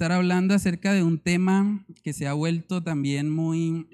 estar 0.00 0.12
hablando 0.12 0.54
acerca 0.54 0.94
de 0.94 1.02
un 1.02 1.18
tema 1.18 1.84
que 2.02 2.14
se 2.14 2.26
ha 2.26 2.32
vuelto 2.32 2.82
también 2.82 3.28
muy, 3.28 3.86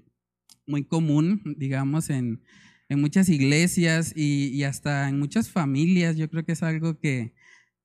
muy 0.64 0.84
común, 0.84 1.42
digamos, 1.58 2.10
en, 2.10 2.44
muchas 2.90 3.28
iglesias 3.28 4.12
y, 4.14 4.62
hasta 4.62 5.08
en 5.08 5.18
muchas 5.18 5.50
familias. 5.50 6.16
Yo 6.16 6.30
creo 6.30 6.44
que 6.44 6.52
es 6.52 6.62
algo 6.62 7.00
que, 7.00 7.34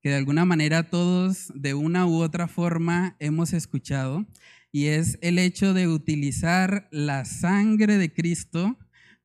que 0.03 0.09
de 0.09 0.17
alguna 0.17 0.45
manera 0.45 0.91
todos, 0.91 1.51
de 1.55 1.73
una 1.73 2.05
u 2.05 2.21
otra 2.21 2.47
forma, 2.47 3.15
hemos 3.17 3.53
escuchado, 3.53 4.27
y 4.71 4.85
es 4.85 5.17
el 5.23 5.39
hecho 5.39 5.73
de 5.73 5.87
utilizar 5.87 6.89
la 6.91 7.25
sangre 7.25 7.97
de 7.97 8.13
Cristo 8.13 8.77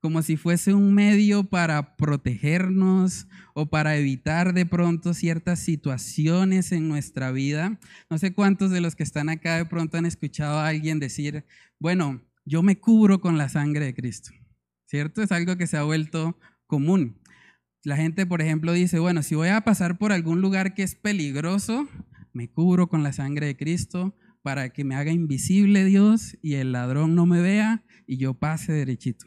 como 0.07 0.23
si 0.23 0.37
fuese 0.37 0.73
un 0.73 0.95
medio 0.95 1.43
para 1.43 1.97
protegernos 1.97 3.27
o 3.55 3.67
para 3.67 3.97
evitar 3.97 4.55
de 4.55 4.65
pronto 4.65 5.15
ciertas 5.15 5.59
situaciones 5.59 6.71
en 6.71 6.87
nuestra 6.87 7.33
vida. 7.33 7.81
No 8.09 8.17
sé 8.17 8.33
cuántos 8.33 8.71
de 8.71 8.81
los 8.81 8.95
que 8.95 9.03
están 9.03 9.29
acá 9.29 9.57
de 9.57 9.65
pronto 9.65 9.99
han 9.99 10.07
escuchado 10.07 10.61
a 10.61 10.69
alguien 10.69 11.01
decir, 11.01 11.45
bueno, 11.81 12.23
yo 12.45 12.63
me 12.63 12.79
cubro 12.79 13.21
con 13.21 13.37
la 13.37 13.49
sangre 13.49 13.87
de 13.87 13.95
Cristo, 13.97 14.31
¿cierto? 14.85 15.25
Es 15.25 15.33
algo 15.33 15.57
que 15.57 15.67
se 15.67 15.77
ha 15.77 15.83
vuelto 15.83 16.39
común. 16.69 17.21
La 17.83 17.97
gente, 17.97 18.27
por 18.27 18.41
ejemplo, 18.41 18.73
dice, 18.75 19.01
bueno, 19.01 19.25
si 19.25 19.35
voy 19.35 19.49
a 19.49 19.63
pasar 19.63 19.99
por 19.99 20.13
algún 20.13 20.41
lugar 20.41 20.75
que 20.75 20.85
es 20.85 20.95
peligroso, 20.95 21.89
me 22.33 22.49
cubro 22.49 22.89
con 22.89 23.03
la 23.03 23.13
sangre 23.13 23.47
de 23.47 23.57
Cristo 23.57 24.17
para 24.43 24.69
que 24.69 24.85
me 24.85 24.95
haga 24.95 25.11
invisible 25.11 25.85
Dios 25.85 26.39
y 26.43 26.55
el 26.55 26.71
ladrón 26.71 27.17
no 27.17 27.27
me 27.27 27.41
vea 27.41 27.85
y 28.07 28.19
yo 28.19 28.35
pase 28.35 28.73
derechito. 28.73 29.27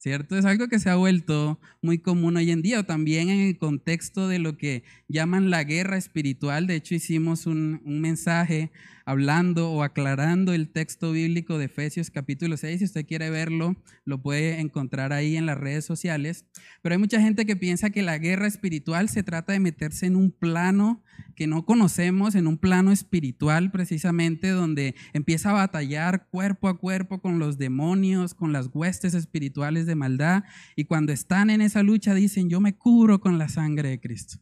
¿Cierto? 0.00 0.38
Es 0.38 0.46
algo 0.46 0.68
que 0.68 0.78
se 0.78 0.88
ha 0.88 0.96
vuelto 0.96 1.60
muy 1.82 1.98
común 1.98 2.38
hoy 2.38 2.50
en 2.50 2.62
día, 2.62 2.80
o 2.80 2.84
también 2.84 3.28
en 3.28 3.40
el 3.40 3.58
contexto 3.58 4.28
de 4.28 4.38
lo 4.38 4.56
que 4.56 4.82
llaman 5.08 5.50
la 5.50 5.62
guerra 5.62 5.98
espiritual. 5.98 6.66
De 6.66 6.76
hecho, 6.76 6.94
hicimos 6.94 7.46
un, 7.46 7.82
un 7.84 8.00
mensaje 8.00 8.70
hablando 9.04 9.70
o 9.70 9.82
aclarando 9.82 10.52
el 10.52 10.70
texto 10.70 11.12
bíblico 11.12 11.58
de 11.58 11.66
Efesios 11.66 12.10
capítulo 12.10 12.56
6. 12.56 12.78
Si 12.78 12.84
usted 12.84 13.06
quiere 13.06 13.30
verlo, 13.30 13.76
lo 14.04 14.22
puede 14.22 14.60
encontrar 14.60 15.12
ahí 15.12 15.36
en 15.36 15.46
las 15.46 15.58
redes 15.58 15.84
sociales. 15.84 16.44
Pero 16.82 16.94
hay 16.94 16.98
mucha 16.98 17.20
gente 17.20 17.46
que 17.46 17.56
piensa 17.56 17.90
que 17.90 18.02
la 18.02 18.18
guerra 18.18 18.46
espiritual 18.46 19.08
se 19.08 19.22
trata 19.22 19.52
de 19.52 19.60
meterse 19.60 20.06
en 20.06 20.16
un 20.16 20.30
plano 20.30 21.02
que 21.36 21.46
no 21.46 21.64
conocemos, 21.64 22.34
en 22.34 22.46
un 22.46 22.58
plano 22.58 22.92
espiritual 22.92 23.70
precisamente, 23.70 24.48
donde 24.48 24.94
empieza 25.12 25.50
a 25.50 25.54
batallar 25.54 26.28
cuerpo 26.30 26.68
a 26.68 26.78
cuerpo 26.78 27.20
con 27.20 27.38
los 27.38 27.58
demonios, 27.58 28.34
con 28.34 28.52
las 28.52 28.68
huestes 28.72 29.14
espirituales 29.14 29.86
de 29.86 29.94
maldad. 29.94 30.44
Y 30.76 30.84
cuando 30.84 31.12
están 31.12 31.50
en 31.50 31.60
esa 31.60 31.82
lucha 31.82 32.14
dicen, 32.14 32.48
yo 32.48 32.60
me 32.60 32.76
cubro 32.76 33.20
con 33.20 33.38
la 33.38 33.48
sangre 33.48 33.90
de 33.90 34.00
Cristo. 34.00 34.38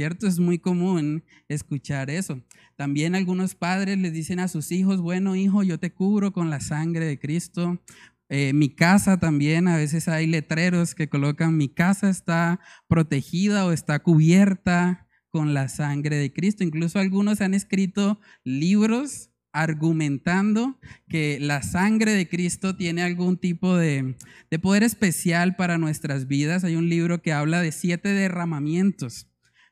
¿Cierto? 0.00 0.26
Es 0.26 0.38
muy 0.38 0.58
común 0.58 1.24
escuchar 1.46 2.08
eso. 2.08 2.40
También 2.76 3.14
algunos 3.14 3.54
padres 3.54 3.98
les 3.98 4.14
dicen 4.14 4.40
a 4.40 4.48
sus 4.48 4.72
hijos, 4.72 5.02
bueno 5.02 5.36
hijo, 5.36 5.62
yo 5.62 5.78
te 5.78 5.92
cubro 5.92 6.32
con 6.32 6.48
la 6.48 6.60
sangre 6.60 7.04
de 7.04 7.18
Cristo. 7.18 7.82
Eh, 8.30 8.54
mi 8.54 8.70
casa 8.70 9.20
también, 9.20 9.68
a 9.68 9.76
veces 9.76 10.08
hay 10.08 10.26
letreros 10.26 10.94
que 10.94 11.10
colocan, 11.10 11.58
mi 11.58 11.68
casa 11.68 12.08
está 12.08 12.60
protegida 12.88 13.66
o 13.66 13.72
está 13.72 13.98
cubierta 13.98 15.06
con 15.28 15.52
la 15.52 15.68
sangre 15.68 16.16
de 16.16 16.32
Cristo. 16.32 16.64
Incluso 16.64 16.98
algunos 16.98 17.42
han 17.42 17.52
escrito 17.52 18.18
libros 18.42 19.28
argumentando 19.52 20.80
que 21.10 21.36
la 21.42 21.62
sangre 21.62 22.12
de 22.12 22.26
Cristo 22.26 22.74
tiene 22.74 23.02
algún 23.02 23.36
tipo 23.36 23.76
de, 23.76 24.16
de 24.50 24.58
poder 24.58 24.82
especial 24.82 25.56
para 25.56 25.76
nuestras 25.76 26.26
vidas. 26.26 26.64
Hay 26.64 26.76
un 26.76 26.88
libro 26.88 27.20
que 27.20 27.34
habla 27.34 27.60
de 27.60 27.70
siete 27.70 28.08
derramamientos 28.08 29.26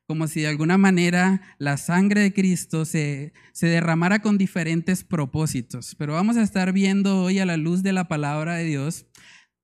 como 0.08 0.26
si 0.26 0.40
de 0.40 0.48
alguna 0.48 0.78
manera 0.78 1.42
la 1.58 1.76
sangre 1.76 2.22
de 2.22 2.32
Cristo 2.32 2.86
se, 2.86 3.34
se, 3.52 3.66
derramara 3.66 4.20
con 4.20 4.38
diferentes 4.38 5.04
propósitos. 5.04 5.94
Pero 5.96 6.14
vamos 6.14 6.38
a 6.38 6.42
estar 6.42 6.72
viendo 6.72 7.22
hoy 7.22 7.38
a 7.40 7.46
la 7.46 7.58
luz 7.58 7.82
de 7.82 7.92
la 7.92 8.08
palabra 8.08 8.54
de 8.54 8.64
Dios 8.64 9.06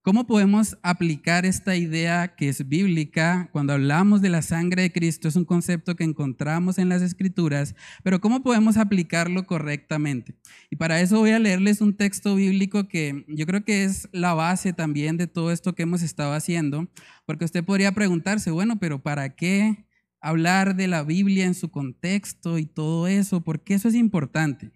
cómo 0.05 0.27
podemos 0.27 0.77
aplicar 0.83 1.47
esta 1.47 1.77
idea 1.77 2.37
que 2.37 2.51
es 2.51 2.69
bíblica 2.69 3.49
cuando 3.53 3.73
hablamos 3.73 4.21
de 4.21 4.29
la 4.29 4.43
sangre 4.43 4.83
de 4.83 4.93
Cristo. 4.93 5.29
Es 5.29 5.37
un 5.37 5.47
concepto 5.47 5.97
que 5.97 6.05
encontramos 6.05 6.77
en 6.77 6.91
las 6.91 7.01
escrituras, 7.01 7.75
pero 8.03 8.21
cómo 8.21 8.43
podemos 8.43 8.77
aplicarlo 8.77 9.47
correctamente. 9.47 10.35
Y 10.69 10.77
para 10.77 11.01
eso 11.01 11.21
voy 11.21 11.31
a 11.31 11.39
leerles 11.39 11.81
un 11.81 11.97
texto 11.97 12.35
bíblico 12.35 12.87
que 12.87 13.25
yo 13.29 13.47
creo 13.47 13.65
que 13.65 13.85
es 13.85 14.07
la 14.13 14.35
base 14.35 14.75
también 14.75 15.17
de 15.17 15.27
todo 15.27 15.51
esto 15.51 15.75
que 15.75 15.85
hemos 15.85 16.03
estado 16.03 16.35
haciendo, 16.35 16.87
porque 17.25 17.47
usted 17.47 17.65
podría 17.65 17.93
preguntarse, 17.93 18.51
bueno, 18.51 18.79
pero 18.79 19.03
¿para 19.03 19.31
qué? 19.31 19.87
Hablar 20.25 20.75
de 20.75 20.89
la 20.89 21.03
Biblia 21.03 21.45
en 21.45 21.55
su 21.55 21.71
contexto 21.71 22.59
y 22.59 22.65
todo 22.65 23.07
eso, 23.09 23.43
porque 23.43 23.75
eso 23.75 23.89
es 23.89 23.95
importante. 23.95 24.73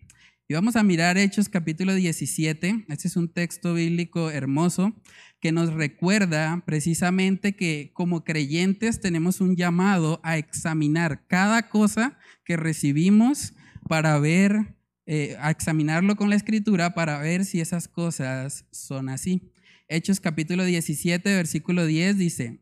Y 0.47 0.53
vamos 0.53 0.76
a 0.76 0.82
mirar 0.82 1.16
Hechos 1.16 1.48
capítulo 1.48 1.94
17. 1.94 2.84
Este 2.88 3.09
es 3.09 3.16
un 3.16 3.32
texto 3.32 3.72
bíblico 3.72 4.31
hermoso 4.31 4.94
que 5.41 5.50
nos 5.50 5.72
recuerda 5.72 6.62
precisamente 6.66 7.56
que 7.56 7.92
como 7.94 8.25
creyentes 8.25 9.00
tenemos 9.00 9.41
un 9.41 9.56
llamado 9.56 10.20
a 10.22 10.37
examinar 10.37 11.26
cada 11.26 11.70
cosa 11.70 12.19
que 12.44 12.58
recibimos 12.58 13.54
para 13.88 14.19
ver, 14.19 14.76
eh, 15.06 15.34
a 15.41 15.50
examinarlo 15.50 16.16
con 16.16 16.28
la 16.28 16.37
escritura 16.37 16.92
para 16.92 17.20
ver 17.20 17.47
si 17.47 17.62
esas 17.62 17.88
cosas 17.88 18.66
son 18.70 19.08
así. 19.08 19.50
Hechos 19.88 20.20
capítulo 20.20 20.64
17, 20.66 21.34
versículo 21.34 21.87
10 21.87 22.19
dice, 22.19 22.60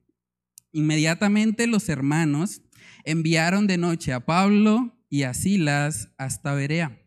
inmediatamente 0.70 1.66
los 1.66 1.88
hermanos 1.88 2.62
enviaron 3.06 3.66
de 3.66 3.78
noche 3.78 4.12
a 4.12 4.26
Pablo 4.26 4.92
y 5.08 5.22
a 5.22 5.32
Silas 5.32 6.12
hasta 6.18 6.52
Berea. 6.52 7.00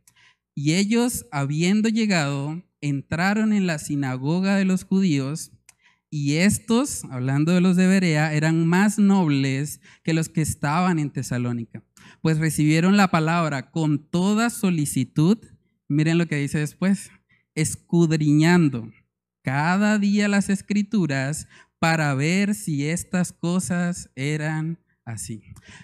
Y 0.56 0.74
ellos, 0.74 1.28
habiendo 1.32 1.90
llegado, 1.90 2.64
entraron 2.82 3.54
en 3.54 3.68
la 3.68 3.78
sinagoga 3.78 4.56
de 4.56 4.66
los 4.66 4.84
judíos, 4.84 5.52
y 6.12 6.38
estos, 6.38 7.06
hablando 7.06 7.52
de 7.52 7.62
los 7.62 7.76
de 7.76 7.86
Berea, 7.86 8.34
eran 8.34 8.66
más 8.66 8.98
nobles 8.98 9.80
que 10.04 10.14
los 10.14 10.28
que 10.28 10.42
estaban 10.42 10.98
en 10.98 11.12
Tesalónica, 11.12 11.84
pues 12.22 12.40
recibieron 12.40 12.98
la 12.98 13.12
palabra 13.12 13.70
con 13.70 14.00
toda 14.10 14.50
solicitud. 14.50 15.38
Miren 15.88 16.18
lo 16.18 16.28
que 16.28 16.38
dice 16.38 16.58
después, 16.58 17.12
escudriñando 17.54 18.92
cada 19.44 20.00
día 20.00 20.28
las 20.28 20.50
escrituras 20.50 21.48
para 21.78 22.14
ver 22.16 22.56
si 22.56 22.88
estas 22.88 23.31
cosas 23.31 24.10
eran 24.16 24.80
así. 25.12 25.42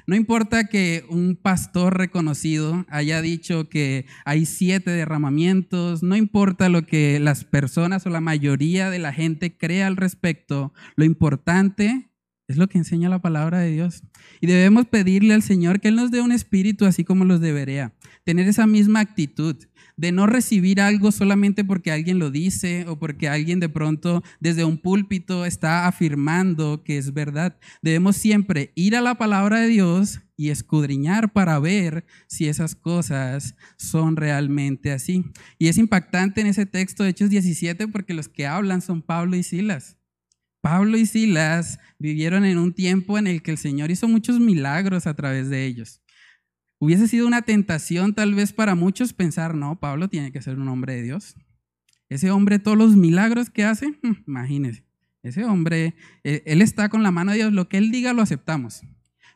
No 0.08 0.16
importa 0.16 0.66
que 0.66 1.06
un 1.10 1.36
pastor 1.36 1.98
reconocido 1.98 2.86
haya 2.90 3.22
dicho 3.22 3.70
que 3.70 4.06
hay 4.26 4.46
siete 4.46 4.92
derramamientos, 4.92 6.04
no 6.04 6.16
importa 6.16 6.70
lo 6.70 6.86
que 6.86 7.20
las 7.20 7.44
personas 7.44 8.06
o 8.06 8.10
la 8.10 8.22
mayoría 8.22 8.90
de 8.90 9.00
la 9.00 9.14
gente 9.14 9.58
crea 9.58 9.88
al 9.88 9.98
respecto, 9.98 10.74
lo 10.96 11.06
importante 11.06 12.10
es 12.48 12.58
lo 12.58 12.68
que 12.68 12.78
enseña 12.78 13.10
la 13.10 13.22
palabra 13.22 13.60
de 13.60 13.72
Dios. 13.72 14.04
Y 14.40 14.48
debemos 14.48 14.86
pedirle 14.86 15.34
al 15.34 15.42
Señor 15.42 15.80
que 15.80 15.88
Él 15.88 15.96
nos 15.96 16.12
dé 16.12 16.22
un 16.22 16.32
espíritu 16.32 16.86
así 16.86 17.04
como 17.04 17.26
los 17.26 17.42
debería, 17.42 17.94
tener 18.24 18.48
esa 18.48 18.68
misma 18.68 19.00
actitud 19.00 19.56
de 19.98 20.12
no 20.12 20.28
recibir 20.28 20.82
algo 20.82 21.12
solamente 21.12 21.64
porque 21.64 21.92
alguien 21.92 22.20
lo 22.20 22.32
dice 22.32 22.86
o 22.88 22.98
porque 23.00 23.30
alguien 23.30 23.60
de 23.60 23.70
pronto 23.70 24.24
desde 24.40 24.66
un 24.66 24.78
púlpito 24.78 25.46
está 25.46 25.88
afirmando 25.88 26.84
que 26.84 26.98
es 26.98 27.14
verdad. 27.14 27.58
Debemos 27.82 28.18
siempre 28.18 28.72
ir 28.76 28.96
a 28.96 29.02
la 29.02 29.16
palabra 29.16 29.60
de 29.62 29.68
Dios 29.68 30.22
y 30.38 30.50
escudriñar 30.50 31.32
para 31.32 31.60
ver 31.60 32.06
si 32.28 32.48
esas 32.48 32.76
cosas 32.76 33.56
son 33.78 34.16
realmente 34.16 34.92
así. 34.92 35.24
Y 35.58 35.68
es 35.68 35.78
impactante 35.78 36.42
en 36.42 36.48
ese 36.48 36.66
texto 36.66 37.04
de 37.04 37.10
Hechos 37.10 37.30
17 37.30 37.88
porque 37.88 38.14
los 38.14 38.28
que 38.28 38.48
hablan 38.48 38.82
son 38.82 39.02
Pablo 39.02 39.36
y 39.36 39.44
Silas. 39.44 39.98
Pablo 40.62 40.98
y 40.98 41.06
Silas 41.06 41.80
vivieron 42.00 42.44
en 42.44 42.58
un 42.58 42.74
tiempo 42.74 43.20
en 43.20 43.28
el 43.28 43.44
que 43.44 43.52
el 43.52 43.58
Señor 43.58 43.92
hizo 43.92 44.08
muchos 44.08 44.40
milagros 44.40 45.06
a 45.06 45.14
través 45.14 45.50
de 45.50 45.66
ellos. 45.66 46.02
Hubiese 46.86 47.08
sido 47.08 47.26
una 47.26 47.42
tentación 47.42 48.14
tal 48.14 48.36
vez 48.36 48.54
para 48.54 48.76
muchos 48.76 49.12
pensar, 49.12 49.56
no, 49.56 49.80
Pablo 49.80 50.08
tiene 50.08 50.32
que 50.32 50.44
ser 50.44 50.60
un 50.60 50.68
hombre 50.68 50.94
de 50.94 51.02
Dios. 51.02 51.36
Ese 52.10 52.30
hombre, 52.30 52.60
todos 52.60 52.78
los 52.78 52.96
milagros 52.96 53.50
que 53.50 53.64
hace, 53.64 53.88
mm, 53.88 54.26
imagínese, 54.28 54.86
ese 55.24 55.46
hombre, 55.46 55.96
eh, 56.24 56.44
él 56.46 56.62
está 56.62 56.90
con 56.90 57.02
la 57.02 57.10
mano 57.10 57.32
de 57.32 57.38
Dios, 57.38 57.54
lo 57.54 57.70
que 57.70 57.80
él 57.80 57.90
diga 57.90 58.14
lo 58.14 58.22
aceptamos. 58.22 58.84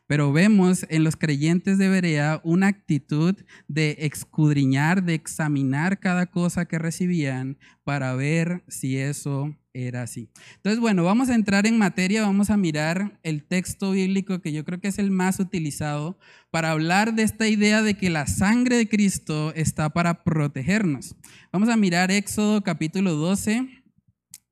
Pero 0.06 0.32
vemos 0.32 0.86
en 0.90 1.02
los 1.02 1.16
creyentes 1.16 1.76
de 1.76 1.88
Berea 1.88 2.40
una 2.44 2.68
actitud 2.68 3.34
de 3.66 3.96
escudriñar, 3.98 5.02
de 5.02 5.14
examinar 5.14 5.98
cada 5.98 6.26
cosa 6.26 6.66
que 6.66 6.78
recibían 6.78 7.58
para 7.82 8.14
ver 8.14 8.62
si 8.68 8.96
eso 8.96 9.56
era 9.72 10.02
así. 10.02 10.30
Entonces, 10.56 10.80
bueno, 10.80 11.04
vamos 11.04 11.28
a 11.28 11.34
entrar 11.34 11.66
en 11.66 11.78
materia, 11.78 12.22
vamos 12.22 12.50
a 12.50 12.56
mirar 12.56 13.18
el 13.22 13.44
texto 13.44 13.92
bíblico 13.92 14.40
que 14.40 14.52
yo 14.52 14.64
creo 14.64 14.80
que 14.80 14.88
es 14.88 14.98
el 14.98 15.10
más 15.10 15.38
utilizado 15.38 16.18
para 16.50 16.72
hablar 16.72 17.14
de 17.14 17.22
esta 17.22 17.46
idea 17.48 17.82
de 17.82 17.94
que 17.94 18.10
la 18.10 18.26
sangre 18.26 18.76
de 18.76 18.88
Cristo 18.88 19.52
está 19.54 19.90
para 19.90 20.24
protegernos. 20.24 21.14
Vamos 21.52 21.68
a 21.68 21.76
mirar 21.76 22.10
Éxodo 22.10 22.62
capítulo 22.62 23.14
12, 23.14 23.68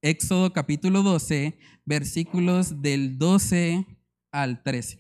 Éxodo 0.03 0.53
capítulo 0.53 1.03
12, 1.03 1.59
versículos 1.85 2.81
del 2.83 3.19
12 3.19 3.87
al 4.31 4.63
13. 4.63 4.99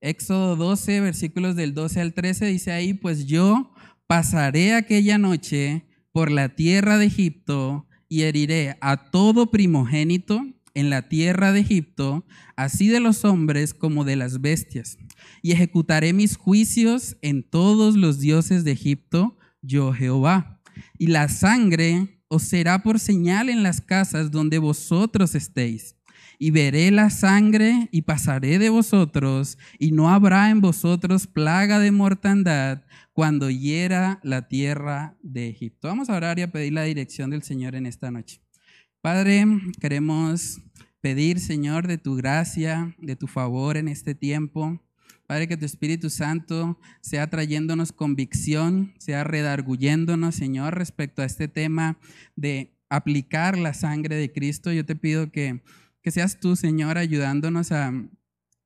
Éxodo 0.00 0.56
12, 0.56 1.00
versículos 1.00 1.56
del 1.56 1.74
12 1.74 2.00
al 2.00 2.12
13 2.12 2.46
dice 2.46 2.72
ahí, 2.72 2.94
pues 2.94 3.26
yo 3.26 3.72
pasaré 4.06 4.74
aquella 4.74 5.16
noche 5.18 5.86
por 6.12 6.30
la 6.30 6.50
tierra 6.54 6.98
de 6.98 7.06
Egipto 7.06 7.88
y 8.12 8.24
heriré 8.24 8.76
a 8.82 9.10
todo 9.10 9.50
primogénito 9.50 10.46
en 10.74 10.90
la 10.90 11.08
tierra 11.08 11.50
de 11.50 11.60
Egipto, 11.60 12.26
así 12.56 12.88
de 12.88 13.00
los 13.00 13.24
hombres 13.24 13.72
como 13.72 14.04
de 14.04 14.16
las 14.16 14.42
bestias. 14.42 14.98
Y 15.40 15.52
ejecutaré 15.52 16.12
mis 16.12 16.36
juicios 16.36 17.16
en 17.22 17.42
todos 17.42 17.96
los 17.96 18.20
dioses 18.20 18.64
de 18.64 18.72
Egipto, 18.72 19.38
yo 19.62 19.94
Jehová. 19.94 20.60
Y 20.98 21.06
la 21.06 21.30
sangre 21.30 22.20
os 22.28 22.42
será 22.42 22.82
por 22.82 23.00
señal 23.00 23.48
en 23.48 23.62
las 23.62 23.80
casas 23.80 24.30
donde 24.30 24.58
vosotros 24.58 25.34
estéis. 25.34 25.96
Y 26.44 26.50
veré 26.50 26.90
la 26.90 27.08
sangre 27.08 27.88
y 27.92 28.02
pasaré 28.02 28.58
de 28.58 28.68
vosotros, 28.68 29.58
y 29.78 29.92
no 29.92 30.10
habrá 30.10 30.50
en 30.50 30.60
vosotros 30.60 31.28
plaga 31.28 31.78
de 31.78 31.92
mortandad 31.92 32.82
cuando 33.12 33.48
hiera 33.48 34.18
la 34.24 34.48
tierra 34.48 35.16
de 35.22 35.48
Egipto. 35.48 35.86
Vamos 35.86 36.10
a 36.10 36.16
orar 36.16 36.40
y 36.40 36.42
a 36.42 36.50
pedir 36.50 36.72
la 36.72 36.82
dirección 36.82 37.30
del 37.30 37.44
Señor 37.44 37.76
en 37.76 37.86
esta 37.86 38.10
noche. 38.10 38.40
Padre, 39.00 39.46
queremos 39.80 40.60
pedir, 41.00 41.38
Señor, 41.38 41.86
de 41.86 41.98
tu 41.98 42.16
gracia, 42.16 42.92
de 42.98 43.14
tu 43.14 43.28
favor 43.28 43.76
en 43.76 43.86
este 43.86 44.16
tiempo. 44.16 44.82
Padre, 45.28 45.46
que 45.46 45.56
tu 45.56 45.64
Espíritu 45.64 46.10
Santo 46.10 46.76
sea 47.02 47.30
trayéndonos 47.30 47.92
convicción, 47.92 48.94
sea 48.98 49.22
redarguyéndonos, 49.22 50.34
Señor, 50.34 50.76
respecto 50.76 51.22
a 51.22 51.26
este 51.26 51.46
tema 51.46 52.00
de 52.34 52.74
aplicar 52.88 53.56
la 53.56 53.74
sangre 53.74 54.16
de 54.16 54.32
Cristo. 54.32 54.72
Yo 54.72 54.84
te 54.84 54.96
pido 54.96 55.30
que, 55.30 55.62
que 56.02 56.10
seas 56.10 56.40
tú, 56.40 56.56
Señor, 56.56 56.98
ayudándonos 56.98 57.72
a, 57.72 57.92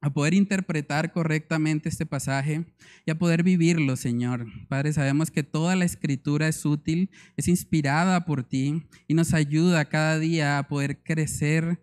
a 0.00 0.12
poder 0.12 0.34
interpretar 0.34 1.12
correctamente 1.12 1.88
este 1.88 2.06
pasaje 2.06 2.64
y 3.04 3.10
a 3.10 3.18
poder 3.18 3.42
vivirlo, 3.42 3.96
Señor. 3.96 4.46
Padre, 4.68 4.92
sabemos 4.92 5.30
que 5.30 5.42
toda 5.42 5.76
la 5.76 5.84
escritura 5.84 6.48
es 6.48 6.64
útil, 6.64 7.10
es 7.36 7.48
inspirada 7.48 8.24
por 8.24 8.44
ti 8.44 8.86
y 9.08 9.14
nos 9.14 9.34
ayuda 9.34 9.84
cada 9.86 10.18
día 10.18 10.58
a 10.58 10.68
poder 10.68 11.02
crecer 11.02 11.82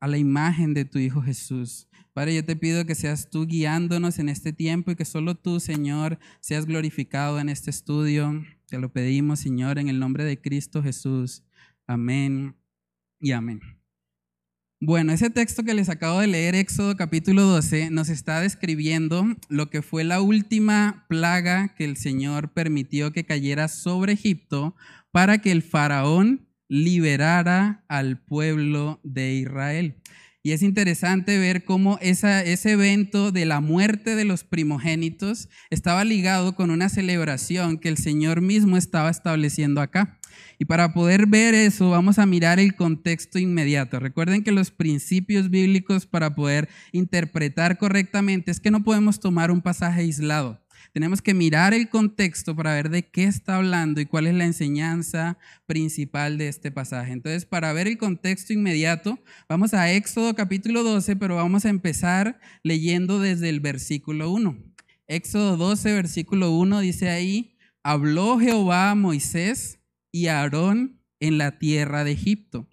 a 0.00 0.08
la 0.08 0.18
imagen 0.18 0.74
de 0.74 0.84
tu 0.84 0.98
Hijo 0.98 1.22
Jesús. 1.22 1.88
Padre, 2.12 2.34
yo 2.34 2.44
te 2.44 2.54
pido 2.54 2.86
que 2.86 2.94
seas 2.94 3.30
tú 3.30 3.46
guiándonos 3.46 4.18
en 4.18 4.28
este 4.28 4.52
tiempo 4.52 4.90
y 4.90 4.96
que 4.96 5.04
solo 5.04 5.34
tú, 5.34 5.60
Señor, 5.60 6.18
seas 6.40 6.66
glorificado 6.66 7.40
en 7.40 7.48
este 7.48 7.70
estudio. 7.70 8.44
Te 8.66 8.78
lo 8.78 8.92
pedimos, 8.92 9.40
Señor, 9.40 9.78
en 9.78 9.88
el 9.88 9.98
nombre 9.98 10.24
de 10.24 10.40
Cristo 10.40 10.82
Jesús. 10.82 11.42
Amén 11.86 12.54
y 13.18 13.32
amén. 13.32 13.83
Bueno, 14.86 15.14
ese 15.14 15.30
texto 15.30 15.62
que 15.62 15.72
les 15.72 15.88
acabo 15.88 16.20
de 16.20 16.26
leer, 16.26 16.54
Éxodo 16.54 16.94
capítulo 16.94 17.44
12, 17.44 17.88
nos 17.88 18.10
está 18.10 18.40
describiendo 18.40 19.24
lo 19.48 19.70
que 19.70 19.80
fue 19.80 20.04
la 20.04 20.20
última 20.20 21.06
plaga 21.08 21.74
que 21.74 21.86
el 21.86 21.96
Señor 21.96 22.52
permitió 22.52 23.10
que 23.10 23.24
cayera 23.24 23.68
sobre 23.68 24.12
Egipto 24.12 24.76
para 25.10 25.38
que 25.38 25.52
el 25.52 25.62
faraón 25.62 26.50
liberara 26.68 27.82
al 27.88 28.18
pueblo 28.18 29.00
de 29.04 29.32
Israel. 29.32 30.02
Y 30.46 30.52
es 30.52 30.62
interesante 30.62 31.38
ver 31.38 31.64
cómo 31.64 31.98
ese 32.02 32.70
evento 32.70 33.32
de 33.32 33.46
la 33.46 33.62
muerte 33.62 34.14
de 34.14 34.26
los 34.26 34.44
primogénitos 34.44 35.48
estaba 35.70 36.04
ligado 36.04 36.54
con 36.54 36.70
una 36.70 36.90
celebración 36.90 37.78
que 37.78 37.88
el 37.88 37.96
Señor 37.96 38.42
mismo 38.42 38.76
estaba 38.76 39.08
estableciendo 39.08 39.80
acá. 39.80 40.20
Y 40.58 40.66
para 40.66 40.92
poder 40.92 41.26
ver 41.26 41.54
eso, 41.54 41.88
vamos 41.88 42.18
a 42.18 42.26
mirar 42.26 42.60
el 42.60 42.76
contexto 42.76 43.38
inmediato. 43.38 43.98
Recuerden 43.98 44.44
que 44.44 44.52
los 44.52 44.70
principios 44.70 45.48
bíblicos 45.48 46.04
para 46.04 46.34
poder 46.34 46.68
interpretar 46.92 47.78
correctamente 47.78 48.50
es 48.50 48.60
que 48.60 48.70
no 48.70 48.84
podemos 48.84 49.20
tomar 49.20 49.50
un 49.50 49.62
pasaje 49.62 50.02
aislado. 50.02 50.63
Tenemos 50.94 51.20
que 51.20 51.34
mirar 51.34 51.74
el 51.74 51.88
contexto 51.88 52.54
para 52.54 52.72
ver 52.72 52.88
de 52.88 53.02
qué 53.02 53.24
está 53.24 53.56
hablando 53.56 54.00
y 54.00 54.06
cuál 54.06 54.28
es 54.28 54.34
la 54.34 54.44
enseñanza 54.44 55.38
principal 55.66 56.38
de 56.38 56.46
este 56.46 56.70
pasaje. 56.70 57.10
Entonces, 57.10 57.46
para 57.46 57.72
ver 57.72 57.88
el 57.88 57.98
contexto 57.98 58.52
inmediato, 58.52 59.18
vamos 59.48 59.74
a 59.74 59.90
Éxodo 59.90 60.36
capítulo 60.36 60.84
12, 60.84 61.16
pero 61.16 61.34
vamos 61.34 61.64
a 61.64 61.70
empezar 61.70 62.38
leyendo 62.62 63.18
desde 63.18 63.48
el 63.48 63.58
versículo 63.58 64.30
1. 64.30 64.56
Éxodo 65.08 65.56
12, 65.56 65.94
versículo 65.94 66.52
1 66.52 66.78
dice 66.78 67.08
ahí, 67.08 67.56
habló 67.82 68.38
Jehová 68.38 68.92
a 68.92 68.94
Moisés 68.94 69.80
y 70.12 70.28
a 70.28 70.42
Aarón 70.42 71.00
en 71.18 71.38
la 71.38 71.58
tierra 71.58 72.04
de 72.04 72.12
Egipto, 72.12 72.68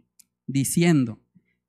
diciendo, 0.45 1.20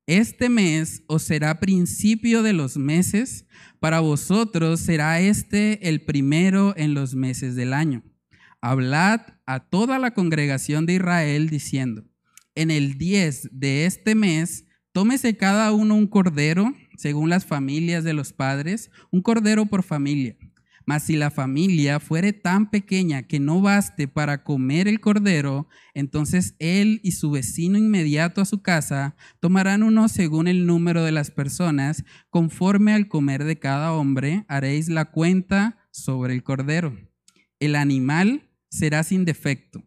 este 0.06 0.48
mes 0.48 1.02
os 1.06 1.22
será 1.22 1.60
principio 1.60 2.42
de 2.42 2.52
los 2.52 2.76
meses, 2.76 3.46
para 3.80 4.00
vosotros 4.00 4.80
será 4.80 5.20
este 5.20 5.88
el 5.88 6.04
primero 6.04 6.74
en 6.76 6.94
los 6.94 7.14
meses 7.14 7.54
del 7.54 7.72
año. 7.72 8.02
Hablad 8.60 9.20
a 9.46 9.60
toda 9.60 9.98
la 9.98 10.12
congregación 10.12 10.86
de 10.86 10.94
Israel 10.94 11.48
diciendo, 11.48 12.04
en 12.54 12.70
el 12.70 12.98
10 12.98 13.48
de 13.52 13.86
este 13.86 14.14
mes, 14.14 14.66
tómese 14.92 15.36
cada 15.36 15.72
uno 15.72 15.94
un 15.94 16.06
cordero, 16.06 16.74
según 16.96 17.30
las 17.30 17.44
familias 17.46 18.04
de 18.04 18.12
los 18.12 18.32
padres, 18.32 18.90
un 19.10 19.22
cordero 19.22 19.66
por 19.66 19.82
familia 19.82 20.36
mas 20.86 21.04
si 21.04 21.16
la 21.16 21.30
familia 21.30 22.00
fuere 22.00 22.32
tan 22.32 22.70
pequeña 22.70 23.22
que 23.22 23.40
no 23.40 23.60
baste 23.60 24.08
para 24.08 24.42
comer 24.44 24.88
el 24.88 25.00
cordero, 25.00 25.68
entonces 25.94 26.54
él 26.58 27.00
y 27.02 27.12
su 27.12 27.30
vecino 27.30 27.78
inmediato 27.78 28.40
a 28.40 28.46
su 28.46 28.62
casa 28.62 29.16
tomarán 29.40 29.82
uno 29.82 30.08
según 30.08 30.48
el 30.48 30.66
número 30.66 31.04
de 31.04 31.12
las 31.12 31.30
personas, 31.30 32.04
conforme 32.30 32.92
al 32.92 33.08
comer 33.08 33.44
de 33.44 33.58
cada 33.58 33.92
hombre, 33.92 34.44
haréis 34.48 34.88
la 34.88 35.06
cuenta 35.06 35.78
sobre 35.90 36.34
el 36.34 36.42
cordero. 36.42 36.96
El 37.60 37.76
animal 37.76 38.50
será 38.70 39.04
sin 39.04 39.24
defecto, 39.24 39.84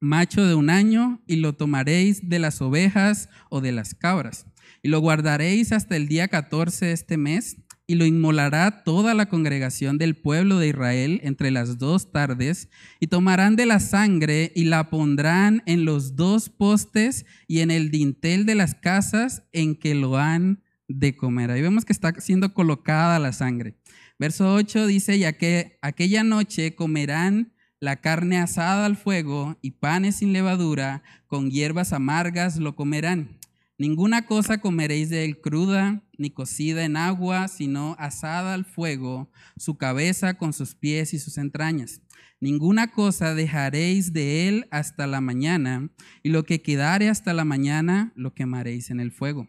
macho 0.00 0.46
de 0.46 0.54
un 0.54 0.70
año, 0.70 1.22
y 1.26 1.36
lo 1.36 1.54
tomaréis 1.54 2.28
de 2.28 2.38
las 2.38 2.62
ovejas 2.62 3.28
o 3.50 3.60
de 3.60 3.72
las 3.72 3.94
cabras, 3.94 4.46
y 4.82 4.88
lo 4.88 5.00
guardaréis 5.00 5.72
hasta 5.72 5.96
el 5.96 6.08
día 6.08 6.28
14 6.28 6.86
de 6.86 6.92
este 6.92 7.16
mes 7.16 7.56
y 7.92 7.94
lo 7.94 8.06
inmolará 8.06 8.84
toda 8.84 9.12
la 9.12 9.28
congregación 9.28 9.98
del 9.98 10.16
pueblo 10.16 10.58
de 10.58 10.68
Israel 10.68 11.20
entre 11.24 11.50
las 11.50 11.76
dos 11.76 12.10
tardes, 12.10 12.70
y 13.00 13.08
tomarán 13.08 13.54
de 13.54 13.66
la 13.66 13.80
sangre 13.80 14.50
y 14.54 14.64
la 14.64 14.88
pondrán 14.88 15.62
en 15.66 15.84
los 15.84 16.16
dos 16.16 16.48
postes 16.48 17.26
y 17.46 17.60
en 17.60 17.70
el 17.70 17.90
dintel 17.90 18.46
de 18.46 18.54
las 18.54 18.74
casas 18.74 19.42
en 19.52 19.76
que 19.76 19.94
lo 19.94 20.16
han 20.16 20.62
de 20.88 21.18
comer. 21.18 21.50
Ahí 21.50 21.60
vemos 21.60 21.84
que 21.84 21.92
está 21.92 22.18
siendo 22.18 22.54
colocada 22.54 23.18
la 23.18 23.34
sangre. 23.34 23.76
Verso 24.18 24.54
8 24.54 24.86
dice, 24.86 25.18
ya 25.18 25.34
que 25.34 25.78
aquella 25.82 26.24
noche 26.24 26.74
comerán 26.74 27.52
la 27.78 28.00
carne 28.00 28.38
asada 28.38 28.86
al 28.86 28.96
fuego 28.96 29.58
y 29.60 29.72
panes 29.72 30.16
sin 30.16 30.32
levadura, 30.32 31.02
con 31.26 31.50
hierbas 31.50 31.92
amargas 31.92 32.56
lo 32.56 32.74
comerán 32.74 33.41
Ninguna 33.78 34.26
cosa 34.26 34.58
comeréis 34.58 35.08
de 35.08 35.24
él 35.24 35.40
cruda, 35.40 36.04
ni 36.18 36.30
cocida 36.30 36.84
en 36.84 36.96
agua, 36.96 37.48
sino 37.48 37.96
asada 37.98 38.54
al 38.54 38.64
fuego, 38.64 39.30
su 39.56 39.76
cabeza 39.76 40.34
con 40.34 40.52
sus 40.52 40.74
pies 40.74 41.14
y 41.14 41.18
sus 41.18 41.38
entrañas. 41.38 42.02
Ninguna 42.38 42.92
cosa 42.92 43.34
dejaréis 43.34 44.12
de 44.12 44.48
él 44.48 44.68
hasta 44.70 45.06
la 45.06 45.20
mañana, 45.20 45.90
y 46.22 46.28
lo 46.28 46.44
que 46.44 46.60
quedare 46.60 47.08
hasta 47.08 47.32
la 47.32 47.44
mañana 47.44 48.12
lo 48.14 48.34
quemaréis 48.34 48.90
en 48.90 49.00
el 49.00 49.10
fuego. 49.10 49.46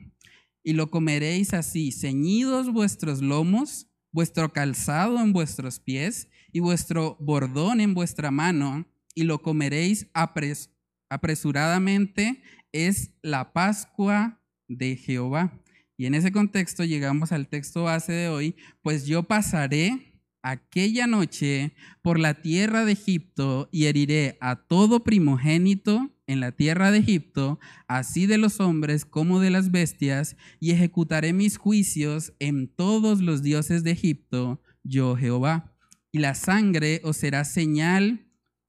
Y 0.63 0.74
lo 0.74 0.89
comeréis 0.89 1.53
así, 1.53 1.92
ceñidos 1.92 2.72
vuestros 2.72 3.22
lomos, 3.22 3.88
vuestro 4.12 4.53
calzado 4.53 5.20
en 5.20 5.34
vuestros 5.34 5.80
pies, 5.80 6.30
y 6.51 6.60
vuestro 6.60 7.18
bordón 7.20 7.82
en 7.82 7.94
vuestra 7.94 8.32
mano, 8.32 8.88
y 9.15 9.24
lo 9.24 9.42
comeréis 9.42 10.08
apresuradamente 11.10 12.42
es 12.74 13.12
la 13.22 13.53
Pascua 13.53 14.42
de 14.68 14.98
Jehová. 14.98 15.58
Y 15.96 16.08
en 16.08 16.15
ese 16.15 16.32
contexto 16.32 16.84
llegamos 16.84 17.32
al 17.32 17.48
texto 17.48 17.84
base 17.84 18.12
de 18.12 18.27
hoy, 18.27 18.56
pues 18.82 19.06
yo 19.06 19.24
pasaré 19.24 20.13
aquella 20.42 21.08
noche 21.08 21.74
por 22.01 22.20
la 22.20 22.42
tierra 22.42 22.84
de 22.84 22.92
Egipto 22.92 23.70
y 23.72 23.86
heriré 23.86 24.38
a 24.42 24.58
todo 24.58 25.03
primogénito 25.03 26.10
en 26.27 26.39
la 26.39 26.51
tierra 26.51 26.92
de 26.92 27.00
Egipto, 27.00 27.60
así 27.88 28.25
de 28.25 28.38
los 28.38 28.60
hombres 28.60 29.06
como 29.06 29.39
de 29.39 29.50
las 29.50 29.72
bestias, 29.72 30.36
y 30.60 30.72
ejecutaré 30.72 31.34
mis 31.34 31.58
juicios 31.58 32.34
en 32.39 32.68
todos 32.68 33.22
los 33.22 33.42
dioses 33.42 33.84
de 33.84 33.92
Egipto, 33.92 34.62
yo 34.84 35.15
Jehová. 35.15 35.75
Y 36.12 36.20
la 36.20 36.36
sangre 36.36 37.01
os 37.03 37.18
será 37.18 37.46
señal 37.46 38.27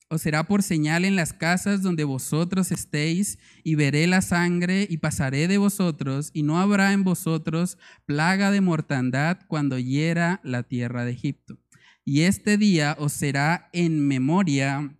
os 0.08 0.22
será 0.22 0.44
por 0.44 0.62
señal 0.62 1.04
en 1.04 1.16
las 1.16 1.32
casas 1.32 1.82
donde 1.82 2.04
vosotros 2.04 2.70
estéis, 2.72 3.38
y 3.62 3.74
veré 3.74 4.06
la 4.06 4.22
sangre 4.22 4.86
y 4.88 4.98
pasaré 4.98 5.48
de 5.48 5.58
vosotros, 5.58 6.30
y 6.32 6.42
no 6.42 6.60
habrá 6.60 6.92
en 6.92 7.04
vosotros 7.04 7.78
plaga 8.06 8.50
de 8.50 8.60
mortandad 8.60 9.38
cuando 9.48 9.78
hiera 9.78 10.40
la 10.44 10.62
tierra 10.62 11.04
de 11.04 11.12
Egipto. 11.12 11.58
Y 12.04 12.22
este 12.22 12.58
día 12.58 12.96
os 12.98 13.12
será 13.12 13.70
en 13.72 14.06
memoria 14.06 14.94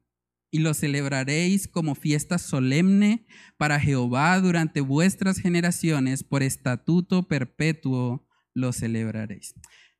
y 0.51 0.61
lo 0.61 0.73
celebraréis 0.73 1.67
como 1.67 1.97
fiesta 1.97 2.39
solemne 2.39 3.27
para 3.57 3.81
Jehová 3.81 4.39
durante 4.41 4.81
vuestras 4.81 5.39
generaciones, 5.39 6.23
por 6.23 6.45
estatuto 6.45 7.27
perpetuo 7.27 8.25
lo 8.55 8.73
celebraréis. 8.73 9.55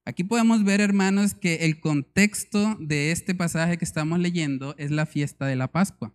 Aquí 0.07 0.23
podemos 0.23 0.65
ver, 0.65 0.83
hermanos, 0.83 1.35
que 1.35 1.65
el 1.65 1.81
contexto 1.81 2.77
de 2.79 3.11
este 3.11 3.35
pasaje 3.35 3.79
que 3.79 3.87
estamos 3.87 4.19
leyendo 4.19 4.75
es 4.77 4.91
la 4.91 5.07
fiesta 5.07 5.47
de 5.47 5.57
la 5.57 5.73
Pascua. 5.73 6.15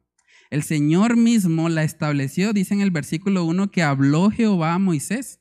El 0.51 0.61
Señor 0.61 1.17
mismo 1.17 1.69
la 1.69 1.83
estableció, 1.83 2.53
dice 2.53 2.75
en 2.75 2.81
el 2.81 2.91
versículo 2.91 3.45
1, 3.45 3.71
que 3.71 3.81
habló 3.81 4.29
Jehová 4.29 4.73
a 4.73 4.79
Moisés. 4.79 5.39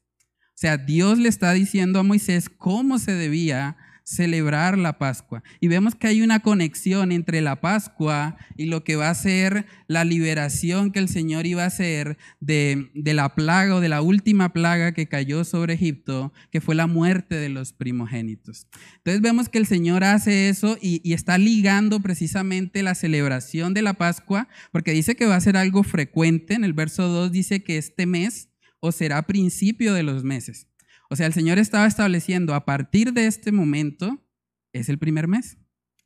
O 0.48 0.60
sea, 0.60 0.78
Dios 0.78 1.18
le 1.18 1.28
está 1.28 1.52
diciendo 1.52 1.98
a 1.98 2.02
Moisés 2.02 2.48
cómo 2.48 2.98
se 2.98 3.12
debía 3.12 3.76
celebrar 4.08 4.78
la 4.78 4.98
Pascua. 4.98 5.42
Y 5.60 5.68
vemos 5.68 5.94
que 5.94 6.06
hay 6.06 6.22
una 6.22 6.40
conexión 6.40 7.12
entre 7.12 7.42
la 7.42 7.60
Pascua 7.60 8.38
y 8.56 8.64
lo 8.64 8.82
que 8.82 8.96
va 8.96 9.10
a 9.10 9.14
ser 9.14 9.66
la 9.86 10.04
liberación 10.04 10.92
que 10.92 10.98
el 10.98 11.10
Señor 11.10 11.44
iba 11.44 11.64
a 11.64 11.66
hacer 11.66 12.16
de, 12.40 12.90
la 12.94 13.34
plaga 13.34 13.74
o 13.74 13.80
de 13.80 13.90
la 13.90 14.00
última 14.00 14.54
plaga 14.54 14.92
que 14.92 15.08
cayó 15.08 15.44
sobre 15.44 15.74
Egipto, 15.74 16.32
que 16.50 16.62
fue 16.62 16.74
la 16.74 16.86
muerte 16.86 17.34
de 17.34 17.50
los 17.50 17.74
primogénitos. 17.74 18.66
Entonces 18.96 19.20
vemos 19.20 19.50
que 19.50 19.58
el 19.58 19.66
Señor 19.66 20.04
hace 20.04 20.48
eso 20.48 20.78
y, 20.80 21.02
y 21.04 21.12
está 21.12 21.36
ligando 21.36 22.00
precisamente 22.00 22.82
la 22.82 22.94
celebración 22.94 23.74
de 23.74 23.82
la 23.82 23.92
Pascua, 23.92 24.48
porque 24.72 24.92
dice 24.92 25.16
que 25.16 25.26
va 25.26 25.36
a 25.36 25.40
ser 25.40 25.58
algo 25.58 25.82
frecuente. 25.82 26.54
En 26.54 26.64
el 26.64 26.72
verso 26.72 27.08
2 27.08 27.30
dice 27.30 27.62
que 27.62 27.76
este 27.76 28.06
mes 28.06 28.48
o 28.80 28.90
será 28.90 29.26
principio 29.26 29.92
de 29.92 30.02
los 30.02 30.24
meses. 30.24 30.66
O 31.08 31.16
sea, 31.16 31.26
el 31.26 31.32
Señor 31.32 31.58
estaba 31.58 31.86
estableciendo 31.86 32.54
a 32.54 32.64
partir 32.64 33.12
de 33.12 33.26
este 33.26 33.50
momento, 33.52 34.24
es 34.72 34.88
el 34.88 34.98
primer 34.98 35.26
mes, 35.26 35.58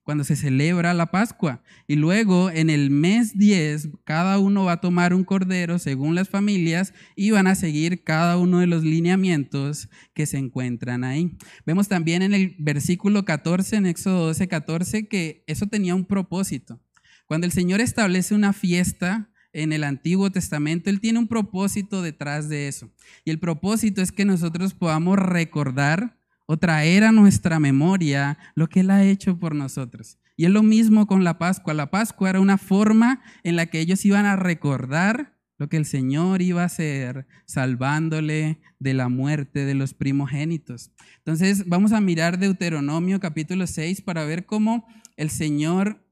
cuando 0.03 0.25
se 0.25 0.37
celebra 0.37 0.95
la 0.95 1.11
Pascua. 1.11 1.63
Y 1.87 1.97
luego 1.97 2.51
en 2.51 2.71
el 2.71 2.91
mes 2.91 3.37
10, 3.37 3.89
cada 4.05 4.39
uno 4.39 4.65
va 4.65 4.73
a 4.73 4.81
tomar 4.81 5.15
un 5.15 5.25
cordero 5.25 5.79
según 5.79 6.15
las 6.15 6.29
familias 6.29 6.93
y 7.17 7.31
van 7.31 7.47
a 7.47 7.55
seguir 7.55 8.05
cada 8.05 8.37
uno 8.37 8.61
de 8.61 8.67
los 8.67 8.85
lineamientos 8.85 9.89
que 10.15 10.27
se 10.27 10.39
encuentran 10.39 11.05
ahí. 11.05 11.37
Vemos 11.67 11.89
también 11.89 12.23
en 12.23 12.35
el 12.35 12.57
versículo 12.59 13.25
14, 13.25 13.77
en 13.77 13.87
Éxodo 13.87 14.27
12, 14.27 14.49
14, 14.49 15.09
que 15.09 15.45
eso 15.47 15.67
tenía 15.67 15.95
un 15.95 16.05
propósito. 16.05 16.81
Cuando 17.27 17.47
el 17.47 17.53
Señor 17.53 17.81
establece 17.81 18.35
una 18.35 18.53
fiesta, 18.53 19.32
en 19.53 19.73
el 19.73 19.85
Antiguo 19.85 20.31
Testamento, 20.31 20.91
Él 20.91 21.01
tiene 21.01 21.19
un 21.19 21.29
propósito 21.29 22.03
detrás 22.03 22.49
de 22.49 22.69
eso. 22.69 22.91
Y 23.25 23.31
el 23.31 23.39
propósito 23.39 24.03
es 24.03 24.13
que 24.13 24.25
nosotros 24.25 24.75
podamos 24.75 25.19
recordar 25.19 26.19
o 26.47 26.57
traer 26.57 27.05
a 27.05 27.13
nuestra 27.13 27.61
memoria 27.61 28.39
lo 28.55 28.69
que 28.69 28.81
Él 28.81 28.91
ha 28.91 29.05
hecho 29.05 29.39
por 29.39 29.55
nosotros. 29.55 30.19
Y 30.37 30.47
es 30.47 30.51
lo 30.51 30.63
mismo 30.63 31.07
con 31.07 31.25
la 31.25 31.39
Pascua. 31.39 31.75
La 31.75 31.91
Pascua 31.91 32.31
era 32.31 32.41
una 32.41 32.59
forma 32.59 33.23
en 33.43 33.57
la 33.57 33.67
que 33.67 33.81
ellos 33.81 34.05
iban 34.05 34.27
a 34.27 34.37
recordar 34.37 35.39
lo 35.59 35.69
que 35.69 35.77
el 35.77 35.85
Señor 35.85 36.43
iba 36.43 36.63
a 36.63 36.67
hacer, 36.67 37.27
salvándole 37.47 38.59
de 38.81 38.95
la 38.95 39.09
muerte 39.09 39.65
de 39.65 39.75
los 39.75 39.95
primogénitos. 39.95 40.91
Entonces 41.19 41.69
vamos 41.69 41.93
a 41.93 42.01
mirar 42.01 42.39
Deuteronomio 42.39 43.21
capítulo 43.21 43.67
6 43.67 44.03
para 44.03 44.25
ver 44.25 44.45
cómo 44.45 44.87
el 45.17 45.31
Señor 45.31 46.05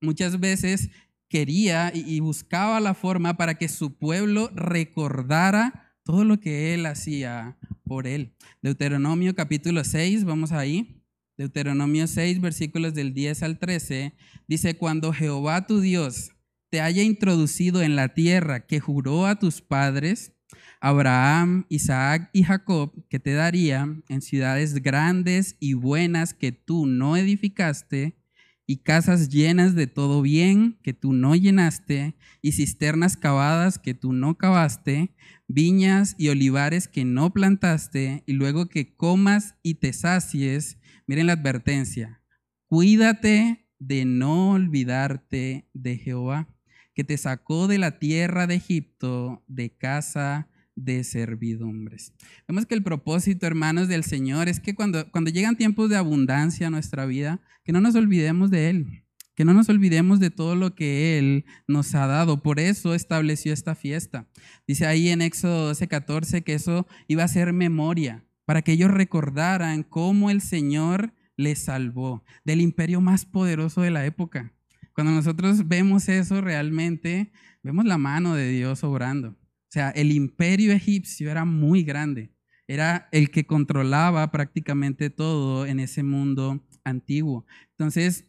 muchas 0.00 0.38
veces 0.38 0.90
quería 1.34 1.90
y 1.92 2.20
buscaba 2.20 2.78
la 2.78 2.94
forma 2.94 3.36
para 3.36 3.56
que 3.56 3.66
su 3.66 3.98
pueblo 3.98 4.52
recordara 4.54 5.92
todo 6.04 6.24
lo 6.24 6.38
que 6.38 6.74
él 6.74 6.86
hacía 6.86 7.58
por 7.82 8.06
él. 8.06 8.36
Deuteronomio 8.62 9.34
capítulo 9.34 9.82
6, 9.82 10.24
vamos 10.26 10.52
ahí. 10.52 11.02
Deuteronomio 11.36 12.06
6, 12.06 12.40
versículos 12.40 12.94
del 12.94 13.14
10 13.14 13.42
al 13.42 13.58
13, 13.58 14.14
dice, 14.46 14.76
cuando 14.76 15.12
Jehová 15.12 15.66
tu 15.66 15.80
Dios 15.80 16.30
te 16.70 16.80
haya 16.80 17.02
introducido 17.02 17.82
en 17.82 17.96
la 17.96 18.14
tierra 18.14 18.64
que 18.64 18.78
juró 18.78 19.26
a 19.26 19.36
tus 19.36 19.60
padres, 19.60 20.36
Abraham, 20.80 21.66
Isaac 21.68 22.30
y 22.32 22.44
Jacob, 22.44 22.92
que 23.08 23.18
te 23.18 23.32
daría 23.32 23.92
en 24.08 24.22
ciudades 24.22 24.74
grandes 24.84 25.56
y 25.58 25.74
buenas 25.74 26.32
que 26.32 26.52
tú 26.52 26.86
no 26.86 27.16
edificaste, 27.16 28.23
y 28.66 28.78
casas 28.78 29.28
llenas 29.28 29.74
de 29.74 29.86
todo 29.86 30.22
bien 30.22 30.78
que 30.82 30.92
tú 30.94 31.12
no 31.12 31.34
llenaste, 31.34 32.14
y 32.40 32.52
cisternas 32.52 33.16
cavadas 33.16 33.78
que 33.78 33.94
tú 33.94 34.12
no 34.12 34.36
cavaste, 34.36 35.14
viñas 35.48 36.14
y 36.18 36.28
olivares 36.28 36.88
que 36.88 37.04
no 37.04 37.32
plantaste, 37.32 38.22
y 38.26 38.32
luego 38.32 38.68
que 38.68 38.94
comas 38.96 39.56
y 39.62 39.74
te 39.74 39.92
sacies. 39.92 40.78
Miren 41.06 41.26
la 41.26 41.34
advertencia, 41.34 42.22
cuídate 42.66 43.66
de 43.78 44.04
no 44.04 44.52
olvidarte 44.52 45.68
de 45.74 45.98
Jehová, 45.98 46.48
que 46.94 47.04
te 47.04 47.18
sacó 47.18 47.66
de 47.68 47.78
la 47.78 47.98
tierra 47.98 48.46
de 48.46 48.54
Egipto, 48.54 49.44
de 49.46 49.76
casa 49.76 50.48
de 50.76 51.04
servidumbres. 51.04 52.12
Vemos 52.48 52.66
que 52.66 52.74
el 52.74 52.82
propósito, 52.82 53.46
hermanos, 53.46 53.88
del 53.88 54.04
Señor 54.04 54.48
es 54.48 54.60
que 54.60 54.74
cuando, 54.74 55.10
cuando 55.10 55.30
llegan 55.30 55.56
tiempos 55.56 55.90
de 55.90 55.96
abundancia 55.96 56.66
a 56.66 56.70
nuestra 56.70 57.06
vida, 57.06 57.40
que 57.64 57.72
no 57.72 57.80
nos 57.80 57.94
olvidemos 57.94 58.50
de 58.50 58.70
Él, 58.70 59.04
que 59.34 59.44
no 59.44 59.54
nos 59.54 59.68
olvidemos 59.68 60.20
de 60.20 60.30
todo 60.30 60.54
lo 60.54 60.74
que 60.74 61.18
Él 61.18 61.44
nos 61.66 61.94
ha 61.94 62.06
dado. 62.06 62.42
Por 62.42 62.60
eso 62.60 62.94
estableció 62.94 63.52
esta 63.52 63.74
fiesta. 63.74 64.28
Dice 64.66 64.86
ahí 64.86 65.08
en 65.08 65.22
Éxodo 65.22 65.66
12, 65.68 65.88
14 65.88 66.44
que 66.44 66.54
eso 66.54 66.86
iba 67.08 67.24
a 67.24 67.28
ser 67.28 67.52
memoria, 67.52 68.24
para 68.44 68.62
que 68.62 68.72
ellos 68.72 68.90
recordaran 68.90 69.82
cómo 69.82 70.30
el 70.30 70.40
Señor 70.40 71.12
les 71.36 71.64
salvó 71.64 72.24
del 72.44 72.60
imperio 72.60 73.00
más 73.00 73.24
poderoso 73.24 73.80
de 73.80 73.90
la 73.90 74.06
época. 74.06 74.52
Cuando 74.94 75.12
nosotros 75.12 75.66
vemos 75.66 76.08
eso 76.08 76.40
realmente, 76.40 77.32
vemos 77.62 77.84
la 77.84 77.98
mano 77.98 78.34
de 78.34 78.48
Dios 78.50 78.84
obrando. 78.84 79.36
Sea, 79.74 79.90
el 79.90 80.12
imperio 80.12 80.70
egipcio 80.70 81.32
era 81.32 81.44
muy 81.44 81.82
grande. 81.82 82.30
Era 82.68 83.08
el 83.10 83.32
que 83.32 83.44
controlaba 83.44 84.30
prácticamente 84.30 85.10
todo 85.10 85.66
en 85.66 85.80
ese 85.80 86.04
mundo 86.04 86.64
antiguo. 86.84 87.44
Entonces, 87.70 88.24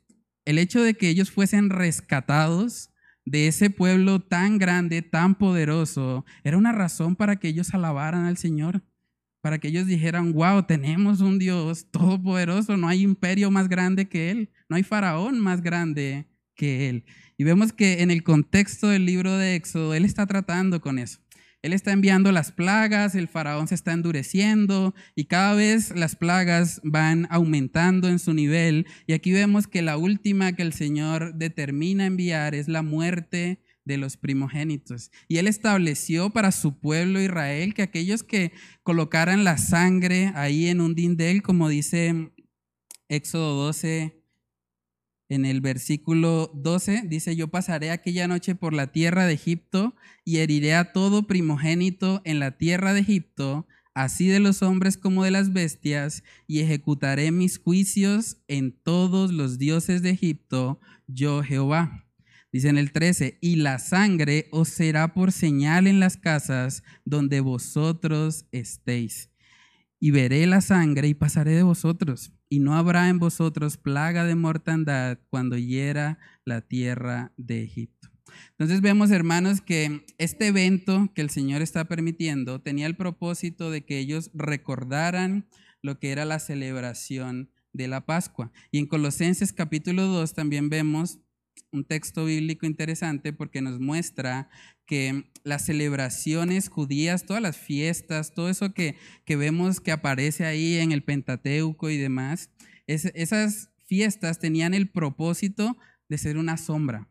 el 0.46 0.58
hecho 0.58 0.82
de 0.82 0.96
que 0.96 1.08
ellos 1.08 1.30
fuesen 1.30 1.70
rescatados 1.70 2.90
de 3.26 3.48
ese 3.48 3.70
pueblo 3.70 4.22
tan 4.22 4.58
grande, 4.58 5.04
tan 5.04 5.36
poderoso, 5.36 6.26
era 6.44 6.58
una 6.58 6.72
razón 6.72 7.16
para 7.16 7.36
que 7.36 7.50
ellos 7.50 7.76
alabaran 7.76 8.26
al 8.26 8.38
Señor, 8.38 8.82
para 9.42 9.60
que 9.60 9.68
ellos 9.68 9.86
dijeran, 9.86 10.34
wow, 10.34 10.64
tenemos 10.64 11.22
un 11.22 11.38
Dios 11.38 11.92
todopoderoso, 11.92 12.76
no 12.76 12.88
hay 12.88 13.04
imperio 13.04 13.52
más 13.52 13.70
grande 13.70 14.10
que 14.10 14.32
Él, 14.32 14.50
no 14.68 14.78
hay 14.78 14.84
faraón 14.84 15.40
más 15.40 15.62
grande 15.62 16.26
que 16.56 16.90
Él. 16.90 17.06
Y 17.38 17.44
vemos 17.44 17.72
que 17.72 18.02
en 18.02 18.10
el 18.10 18.24
contexto 18.24 18.88
del 18.88 19.06
libro 19.06 19.38
de 19.38 19.54
Éxodo, 19.54 19.94
Él 19.94 20.06
está 20.06 20.26
tratando 20.26 20.82
con 20.82 20.98
eso. 20.98 21.20
Él 21.66 21.74
está 21.74 21.94
enviando 21.94 22.32
las 22.32 22.52
plagas, 22.52 23.16
el 23.16 23.28
faraón 23.28 23.68
se 23.68 23.74
está 23.74 23.92
endureciendo 23.92 24.94
y 25.16 25.26
cada 25.26 25.56
vez 25.56 25.96
las 25.96 26.16
plagas 26.16 26.80
van 26.84 27.26
aumentando 27.32 28.08
en 28.08 28.20
su 28.20 28.36
nivel. 28.36 28.86
Y 29.08 29.14
aquí 29.14 29.32
vemos 29.32 29.66
que 29.66 29.82
la 29.82 29.98
última 29.98 30.54
que 30.54 30.62
el 30.62 30.74
Señor 30.74 31.34
determina 31.34 32.06
enviar 32.06 32.54
es 32.54 32.68
la 32.68 32.84
muerte 32.84 33.64
de 33.84 33.98
los 33.98 34.16
primogénitos. 34.16 35.10
Y 35.28 35.38
él 35.38 35.48
estableció 35.48 36.30
para 36.30 36.52
su 36.52 36.80
pueblo 36.80 37.20
Israel 37.20 37.74
que 37.74 37.82
aquellos 37.82 38.22
que 38.22 38.52
colocaran 38.84 39.44
la 39.44 39.58
sangre 39.58 40.34
ahí 40.36 40.68
en 40.68 40.82
un 40.82 40.94
dindel, 40.94 41.42
como 41.42 41.68
dice 41.68 42.32
Éxodo 43.10 43.56
12, 43.66 44.24
en 45.30 45.46
el 45.46 45.62
versículo 45.62 46.52
12 46.54 47.04
dice, 47.08 47.36
yo 47.36 47.48
pasaré 47.48 47.92
aquella 47.92 48.28
noche 48.28 48.54
por 48.54 48.74
la 48.74 48.92
tierra 48.92 49.26
de 49.26 49.34
Egipto 49.34 49.96
y 50.24 50.38
heriré 50.38 50.76
a 50.76 50.92
todo 50.94 51.26
primogénito 51.26 52.22
en 52.26 52.40
la 52.40 52.58
tierra 52.58 52.94
de 52.94 53.00
Egipto, 53.00 53.68
así 53.96 54.28
de 54.28 54.40
los 54.40 54.62
hombres 54.62 54.98
como 54.98 55.24
de 55.24 55.32
las 55.32 55.52
bestias, 55.52 56.24
y 56.48 56.60
ejecutaré 56.60 57.32
mis 57.32 57.58
juicios 57.58 58.38
en 58.48 58.72
todos 58.72 59.34
los 59.34 59.58
dioses 59.58 60.04
de 60.04 60.12
Egipto, 60.12 60.80
yo 61.08 61.42
Jehová. 61.42 62.04
Dice 62.52 62.70
en 62.70 62.78
el 62.78 62.92
13, 62.92 63.40
y 63.42 63.58
la 63.58 63.80
sangre 63.80 64.48
os 64.52 64.70
será 64.70 65.14
por 65.14 65.32
señal 65.32 65.88
en 65.88 66.00
las 66.00 66.18
casas 66.18 66.84
donde 67.04 67.42
vosotros 67.42 68.46
estéis. 68.52 69.32
Y 70.00 70.12
veré 70.12 70.46
la 70.46 70.62
sangre 70.62 71.08
y 71.08 71.16
pasaré 71.16 71.52
de 71.52 71.64
vosotros 71.64 72.35
y 72.50 72.60
no 72.60 72.76
habrá 72.76 73.10
en 73.10 73.20
vosotros 73.20 73.78
plaga 73.78 74.26
de 74.26 74.36
mortandad 74.36 75.20
cuando 75.30 75.58
hiera 75.58 76.20
la 76.46 76.62
tierra 76.62 77.34
de 77.38 77.64
Egipto. 77.64 78.10
Entonces 78.52 78.82
vemos, 78.82 79.12
hermanos, 79.12 79.62
que 79.62 80.06
este 80.18 80.48
evento 80.48 81.12
que 81.14 81.22
el 81.22 81.30
Señor 81.30 81.62
está 81.62 81.86
permitiendo 81.86 82.62
tenía 82.62 82.88
el 82.88 82.96
propósito 82.96 83.72
de 83.72 83.86
que 83.86 84.00
ellos 84.00 84.32
recordaran 84.34 85.48
lo 85.82 86.00
que 86.00 86.12
era 86.12 86.26
la 86.26 86.40
celebración 86.40 87.52
de 87.74 87.88
la 87.88 88.06
Pascua. 88.06 88.52
Y 88.72 88.80
en 88.80 88.88
Colosenses 88.88 89.54
capítulo 89.54 90.04
2 90.08 90.34
también 90.34 90.70
vemos 90.70 91.20
un 91.76 91.86
texto 91.86 92.26
bíblico 92.26 92.66
interesante 92.66 93.34
porque 93.34 93.62
nos 93.62 93.80
muestra 93.80 94.50
que 94.86 95.32
las 95.44 95.66
celebraciones 95.66 96.70
judías, 96.70 97.26
todas 97.26 97.42
las 97.42 97.58
fiestas, 97.58 98.34
todo 98.34 98.50
eso 98.50 98.74
que, 98.74 98.96
que 99.26 99.36
vemos 99.36 99.80
que 99.80 99.92
aparece 99.92 100.46
ahí 100.46 100.78
en 100.78 100.92
el 100.92 101.04
Pentateuco 101.04 101.90
y 101.90 101.98
demás, 101.98 102.50
esas 102.88 103.70
fiestas 103.86 104.40
tenían 104.40 104.74
el 104.74 104.90
propósito 104.90 105.78
de 106.08 106.18
ser 106.18 106.38
una 106.38 106.58
sombra, 106.58 107.10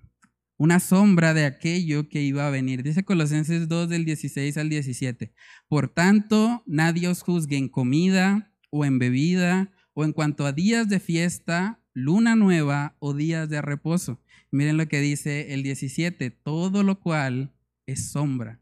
una 0.56 0.80
sombra 0.80 1.35
de 1.35 1.47
aquello 1.47 2.09
que 2.09 2.23
iba 2.23 2.47
a 2.47 2.50
venir. 2.50 2.83
Dice 2.83 3.04
Colosenses 3.04 3.68
2 3.68 3.88
del 3.88 4.04
16 4.04 4.56
al 4.56 4.68
17. 4.68 5.35
Por 5.68 5.88
tanto, 5.88 6.62
nadie 6.66 7.09
os 7.09 7.23
juzgue 7.23 7.56
en 7.56 7.68
comida 7.68 8.52
o 8.71 8.85
en 8.85 8.99
bebida 8.99 9.73
o 9.94 10.04
en 10.04 10.12
cuanto 10.12 10.47
a 10.47 10.52
días 10.52 10.88
de 10.88 11.00
fiesta, 11.00 11.80
luna 11.92 12.35
nueva 12.35 12.97
o 12.99 13.14
días 13.14 13.49
de 13.49 13.62
reposo. 13.62 14.21
Miren 14.54 14.76
lo 14.76 14.87
que 14.87 15.00
dice 15.00 15.52
el 15.52 15.64
17, 15.64 16.30
todo 16.30 16.84
lo 16.84 17.00
cual 17.00 17.52
es 17.87 18.12
sombra 18.12 18.61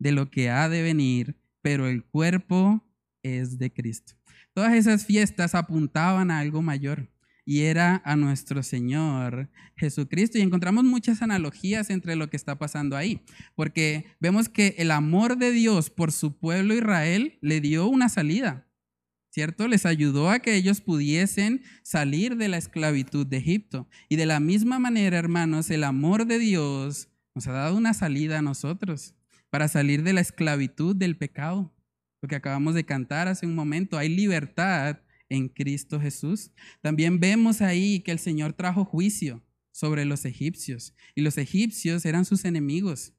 de 0.00 0.10
lo 0.10 0.32
que 0.32 0.50
ha 0.50 0.68
de 0.68 0.82
venir, 0.82 1.36
pero 1.62 1.86
el 1.86 2.02
cuerpo 2.02 2.84
es 3.22 3.56
de 3.56 3.72
Cristo. 3.72 4.14
Todas 4.52 4.74
esas 4.74 5.06
fiestas 5.06 5.54
apuntaban 5.54 6.32
a 6.32 6.40
algo 6.40 6.60
mayor 6.60 7.08
y 7.44 7.60
era 7.60 8.02
a 8.04 8.16
nuestro 8.16 8.64
Señor 8.64 9.48
Jesucristo. 9.76 10.38
Y 10.38 10.40
encontramos 10.40 10.82
muchas 10.82 11.22
analogías 11.22 11.88
entre 11.90 12.16
lo 12.16 12.28
que 12.30 12.36
está 12.36 12.58
pasando 12.58 12.96
ahí, 12.96 13.24
porque 13.54 14.06
vemos 14.18 14.48
que 14.48 14.74
el 14.78 14.90
amor 14.90 15.38
de 15.38 15.52
Dios 15.52 15.88
por 15.88 16.10
su 16.10 16.36
pueblo 16.36 16.74
Israel 16.74 17.38
le 17.42 17.60
dio 17.60 17.86
una 17.86 18.08
salida. 18.08 18.67
¿Cierto? 19.38 19.68
Les 19.68 19.86
ayudó 19.86 20.30
a 20.30 20.40
que 20.40 20.56
ellos 20.56 20.80
pudiesen 20.80 21.62
salir 21.84 22.36
de 22.36 22.48
la 22.48 22.56
esclavitud 22.56 23.24
de 23.24 23.36
Egipto. 23.36 23.88
Y 24.08 24.16
de 24.16 24.26
la 24.26 24.40
misma 24.40 24.80
manera, 24.80 25.16
hermanos, 25.16 25.70
el 25.70 25.84
amor 25.84 26.26
de 26.26 26.40
Dios 26.40 27.08
nos 27.36 27.46
ha 27.46 27.52
dado 27.52 27.76
una 27.76 27.94
salida 27.94 28.40
a 28.40 28.42
nosotros 28.42 29.14
para 29.48 29.68
salir 29.68 30.02
de 30.02 30.12
la 30.12 30.22
esclavitud 30.22 30.96
del 30.96 31.16
pecado. 31.16 31.72
Lo 32.20 32.28
que 32.28 32.34
acabamos 32.34 32.74
de 32.74 32.82
cantar 32.82 33.28
hace 33.28 33.46
un 33.46 33.54
momento, 33.54 33.96
hay 33.96 34.08
libertad 34.08 35.02
en 35.28 35.48
Cristo 35.48 36.00
Jesús. 36.00 36.50
También 36.82 37.20
vemos 37.20 37.60
ahí 37.60 38.00
que 38.00 38.10
el 38.10 38.18
Señor 38.18 38.54
trajo 38.54 38.84
juicio 38.84 39.44
sobre 39.70 40.04
los 40.04 40.24
egipcios 40.24 40.96
y 41.14 41.20
los 41.20 41.38
egipcios 41.38 42.04
eran 42.04 42.24
sus 42.24 42.44
enemigos. 42.44 43.12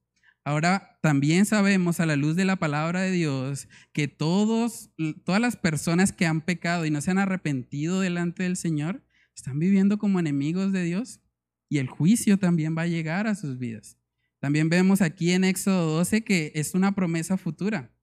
Ahora 0.43 0.97
también 1.01 1.45
sabemos 1.45 1.99
a 1.99 2.05
la 2.05 2.15
luz 2.15 2.35
de 2.35 2.45
la 2.45 2.55
palabra 2.55 3.01
de 3.01 3.11
Dios 3.11 3.67
que 3.93 4.07
todos, 4.07 4.91
todas 5.25 5.41
las 5.41 5.57
personas 5.57 6.11
que 6.11 6.25
han 6.25 6.41
pecado 6.41 6.85
y 6.85 6.91
no 6.91 7.01
se 7.01 7.11
han 7.11 7.17
arrepentido 7.17 7.99
delante 7.99 8.43
del 8.43 8.55
Señor 8.55 9.03
están 9.35 9.59
viviendo 9.59 9.97
como 9.97 10.19
enemigos 10.19 10.71
de 10.71 10.83
Dios 10.83 11.21
y 11.69 11.77
el 11.77 11.87
juicio 11.87 12.37
también 12.37 12.75
va 12.77 12.83
a 12.83 12.87
llegar 12.87 13.27
a 13.27 13.35
sus 13.35 13.57
vidas. 13.57 13.97
También 14.39 14.69
vemos 14.69 15.01
aquí 15.01 15.31
en 15.31 15.43
Éxodo 15.43 15.97
12 15.97 16.23
que 16.23 16.51
es 16.55 16.73
una 16.73 16.93
promesa 16.93 17.37
futura. 17.37 17.93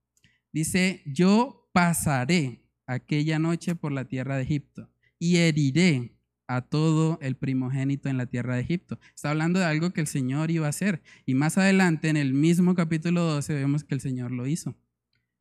Dice, 0.53 1.03
yo 1.07 1.71
pasaré 1.73 2.67
aquella 2.87 3.39
noche 3.39 3.75
por 3.75 3.93
la 3.93 4.07
tierra 4.07 4.37
de 4.37 4.45
Egipto 4.45 4.91
y 5.19 5.37
heriré 5.37 6.16
a 6.49 6.63
todo 6.63 7.19
el 7.23 7.37
primogénito 7.37 8.09
en 8.09 8.17
la 8.17 8.27
tierra 8.27 8.55
de 8.55 8.63
Egipto. 8.63 8.99
Está 9.15 9.31
hablando 9.31 9.59
de 9.59 9.67
algo 9.67 9.91
que 9.91 10.01
el 10.01 10.07
Señor 10.07 10.51
iba 10.51 10.67
a 10.67 10.71
hacer. 10.71 11.03
Y 11.25 11.35
más 11.35 11.59
adelante, 11.59 12.09
en 12.09 12.17
el 12.17 12.35
mismo 12.35 12.75
capítulo 12.75 13.23
12, 13.23 13.55
vemos 13.55 13.85
que 13.85 13.95
el 13.95 14.01
Señor 14.01 14.31
lo 14.31 14.47
hizo. 14.47 14.77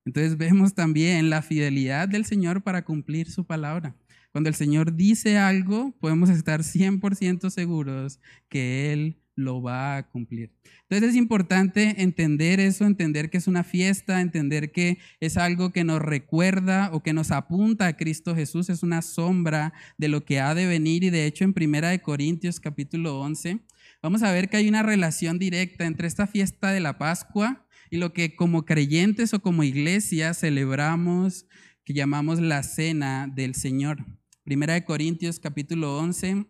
Entonces 0.06 0.38
vemos 0.38 0.76
también 0.76 1.30
la 1.30 1.42
fidelidad 1.42 2.08
del 2.08 2.26
Señor 2.26 2.62
para 2.62 2.86
cumplir 2.86 3.32
su 3.32 3.46
palabra. 3.46 3.96
Cuando 4.32 4.50
el 4.50 4.56
Señor 4.56 4.96
dice 4.96 5.38
algo, 5.38 5.96
podemos 6.00 6.30
estar 6.30 6.62
100% 6.62 7.50
seguros 7.50 8.20
que 8.50 8.94
Él 8.94 9.18
lo 9.36 9.62
va 9.62 9.98
a 9.98 10.10
cumplir. 10.10 10.52
Entonces 10.84 11.10
es 11.10 11.16
importante 11.16 12.02
entender 12.02 12.60
eso, 12.60 12.86
entender 12.86 13.30
que 13.30 13.38
es 13.38 13.48
una 13.48 13.64
fiesta, 13.64 14.22
entender 14.22 14.72
que 14.72 14.98
es 15.20 15.38
algo 15.38 15.72
que 15.72 15.84
nos 15.84 16.02
recuerda 16.02 16.90
o 16.94 17.04
que 17.04 17.14
nos 17.14 17.32
apunta 17.32 17.88
a 17.88 17.98
Cristo 17.98 18.36
Jesús, 18.36 18.70
es 18.70 18.82
una 18.82 19.02
sombra 19.02 19.74
de 19.98 20.08
lo 20.08 20.24
que 20.24 20.40
ha 20.40 20.56
de 20.56 20.66
venir 20.66 21.04
y 21.04 21.10
de 21.10 21.26
hecho 21.26 21.44
en 21.44 21.54
Primera 21.54 21.90
de 21.90 22.02
Corintios 22.02 22.60
capítulo 22.60 23.20
11 23.20 23.60
vamos 24.02 24.24
a 24.24 24.32
ver 24.32 24.50
que 24.50 24.58
hay 24.58 24.70
una 24.70 24.84
relación 24.84 25.38
directa 25.38 25.86
entre 25.86 26.08
esta 26.08 26.28
fiesta 26.28 26.72
de 26.72 26.80
la 26.80 26.98
Pascua 26.98 27.68
y 27.90 27.98
lo 27.98 28.14
que 28.14 28.36
como 28.36 28.66
creyentes 28.66 29.34
o 29.34 29.42
como 29.42 29.64
iglesia 29.64 30.34
celebramos 30.34 31.46
que 31.84 31.94
llamamos 31.94 32.40
la 32.40 32.64
cena 32.64 33.28
del 33.28 33.54
Señor. 33.54 34.06
Primera 34.44 34.74
de 34.74 34.86
Corintios 34.86 35.40
capítulo 35.40 35.98
11 35.98 36.46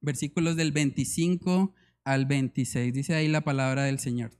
versículos 0.00 0.56
del 0.56 0.72
25 0.72 1.74
al 2.08 2.26
26. 2.26 2.92
Dice 2.92 3.14
ahí 3.14 3.28
la 3.28 3.42
palabra 3.42 3.84
del 3.84 3.98
Señor. 3.98 4.30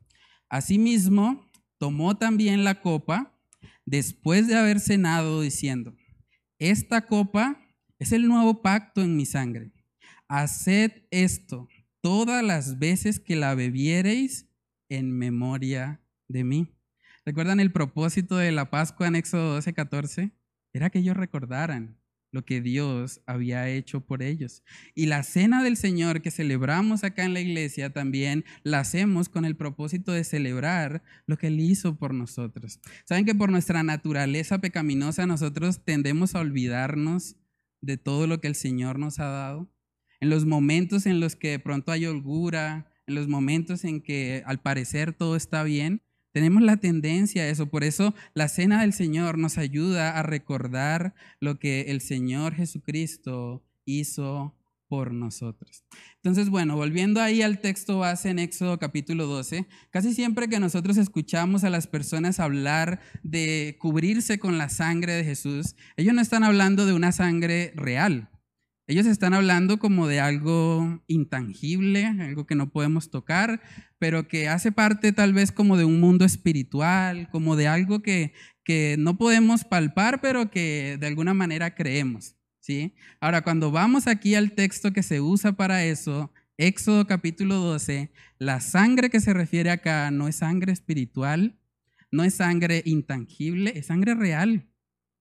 Asimismo, 0.49 1.47
tomó 1.79 2.17
también 2.17 2.65
la 2.65 2.81
copa 2.81 3.39
después 3.85 4.49
de 4.49 4.57
haber 4.57 4.81
cenado 4.81 5.43
diciendo, 5.43 5.95
esta 6.59 7.07
copa 7.07 7.61
es 7.99 8.13
el 8.13 8.27
nuevo 8.27 8.63
pacto 8.63 9.03
en 9.03 9.17
mi 9.17 9.27
sangre. 9.27 9.73
Haced 10.29 10.93
esto 11.11 11.69
todas 12.01 12.43
las 12.43 12.79
veces 12.79 13.21
que 13.21 13.37
la 13.37 13.55
bebiereis 13.55 14.49
en 14.89 15.13
memoria 15.13 16.01
de 16.27 16.45
mí. 16.45 16.75
¿Recuerdan 17.27 17.61
el 17.61 17.73
propósito 17.73 18.37
de 18.37 18.51
la 18.51 18.71
Pascua 18.71 19.09
en 19.09 19.17
Éxodo 19.17 19.55
12, 19.55 19.75
14? 19.75 20.33
Era 20.73 20.91
que 20.91 21.01
ellos 21.01 21.17
recordaran 21.17 21.99
lo 22.31 22.45
que 22.45 22.61
Dios 22.61 23.21
había 23.27 23.69
hecho 23.69 24.01
por 24.01 24.23
ellos. 24.23 24.63
Y 24.95 25.07
la 25.07 25.23
cena 25.23 25.63
del 25.63 25.77
Señor 25.77 26.21
que 26.21 26.31
celebramos 26.31 27.05
acá 27.05 27.25
en 27.25 27.35
la 27.35 27.41
iglesia 27.41 27.93
también 27.93 28.45
la 28.63 28.81
hacemos 28.81 29.29
con 29.29 29.45
el 29.45 29.57
propósito 29.57 30.13
de 30.13 30.25
celebrar 30.25 31.03
lo 31.27 31.39
que 31.39 31.47
Él 31.47 31.61
hizo 31.61 31.97
por 31.97 32.15
nosotros. 32.15 32.81
Saben 33.05 33.25
que 33.25 33.35
por 33.35 33.51
nuestra 33.51 33.83
naturaleza 33.83 34.61
pecaminosa 34.61 35.27
nosotros 35.27 35.85
tendemos 35.85 36.35
a 36.35 36.41
olvidarnos 36.41 37.37
de 37.81 37.97
todo 37.97 38.27
lo 38.27 38.41
que 38.41 38.49
el 38.49 38.55
Señor 38.55 38.99
nos 38.99 39.19
ha 39.21 39.27
dado. 39.27 39.71
En 40.21 40.31
los 40.31 40.45
momentos 40.45 41.07
en 41.07 41.21
los 41.21 41.37
que 41.37 41.51
de 41.51 41.59
pronto 41.59 41.93
hay 41.93 42.07
holgura, 42.07 42.93
en 43.07 43.15
los 43.15 43.29
momentos 43.29 43.85
en 43.85 44.03
que 44.03 44.43
al 44.47 44.61
parecer 44.61 45.13
todo 45.13 45.37
está 45.37 45.63
bien, 45.63 46.03
tenemos 46.33 46.63
la 46.63 46.77
tendencia 46.77 47.43
a 47.43 47.49
eso, 47.49 47.67
por 47.67 47.85
eso 47.85 48.15
la 48.35 48.49
cena 48.49 48.83
del 48.83 48.93
Señor 48.93 49.39
nos 49.39 49.59
ayuda 49.59 50.19
a 50.19 50.23
recordar 50.23 51.15
lo 51.41 51.59
que 51.59 51.83
el 51.89 52.01
Señor 52.01 52.55
Jesucristo 52.55 53.65
hizo 53.85 54.55
por 54.89 55.13
nosotros. 55.13 55.85
Entonces, 56.17 56.49
bueno, 56.49 56.75
volviendo 56.75 57.21
ahí 57.21 57.43
al 57.43 57.61
texto 57.61 57.99
base 57.99 58.31
en 58.31 58.39
Éxodo 58.39 58.79
capítulo 58.79 59.27
12, 59.27 59.67
casi 59.91 60.15
siempre 60.15 60.49
que 60.49 60.61
nosotros 60.61 60.97
escuchamos 60.97 61.63
a 61.65 61.71
las 61.71 61.87
personas 61.87 62.41
hablar 62.41 63.01
de 63.23 63.77
cubrirse 63.79 64.39
con 64.39 64.59
la 64.59 64.69
sangre 64.69 65.13
de 65.13 65.25
Jesús, 65.25 65.77
ellos 65.97 66.15
no 66.15 66.21
están 66.21 66.43
hablando 66.43 66.87
de 66.87 66.95
una 66.95 67.13
sangre 67.13 67.73
real, 67.77 68.31
ellos 68.87 69.07
están 69.07 69.35
hablando 69.35 69.79
como 69.79 70.07
de 70.07 70.21
algo 70.21 71.03
intangible, 71.07 72.07
algo 72.07 72.47
que 72.47 72.55
no 72.55 72.71
podemos 72.71 73.11
tocar, 73.11 73.61
pero 73.99 74.29
que 74.29 74.49
hace 74.49 74.73
parte 74.73 75.13
tal 75.13 75.33
vez 75.33 75.53
como 75.53 75.77
de 75.77 75.85
un 75.85 76.01
mundo 76.01 76.25
espiritual, 76.25 77.29
como 77.31 77.57
de 77.57 77.69
algo 77.69 78.01
que, 78.01 78.33
que 78.65 78.97
no 78.99 79.19
podemos 79.19 79.65
palpar, 79.65 80.21
pero 80.21 80.51
que 80.51 80.97
de 81.01 81.07
alguna 81.07 81.35
manera 81.35 81.75
creemos. 81.75 82.37
¿sí? 82.61 82.95
Ahora, 83.21 83.43
cuando 83.43 83.71
vamos 83.71 84.07
aquí 84.07 84.35
al 84.35 84.53
texto 84.53 84.93
que 84.93 85.03
se 85.03 85.21
usa 85.21 85.53
para 85.53 85.85
eso, 85.85 86.33
Éxodo 86.57 87.07
capítulo 87.07 87.57
12, 87.57 88.11
la 88.39 88.61
sangre 88.61 89.11
que 89.11 89.21
se 89.21 89.33
refiere 89.33 89.71
acá 89.71 90.11
no 90.11 90.29
es 90.29 90.37
sangre 90.37 90.73
espiritual, 90.73 91.59
no 92.11 92.25
es 92.25 92.35
sangre 92.35 92.83
intangible, 92.85 93.73
es 93.77 93.87
sangre 93.87 94.15
real, 94.15 94.69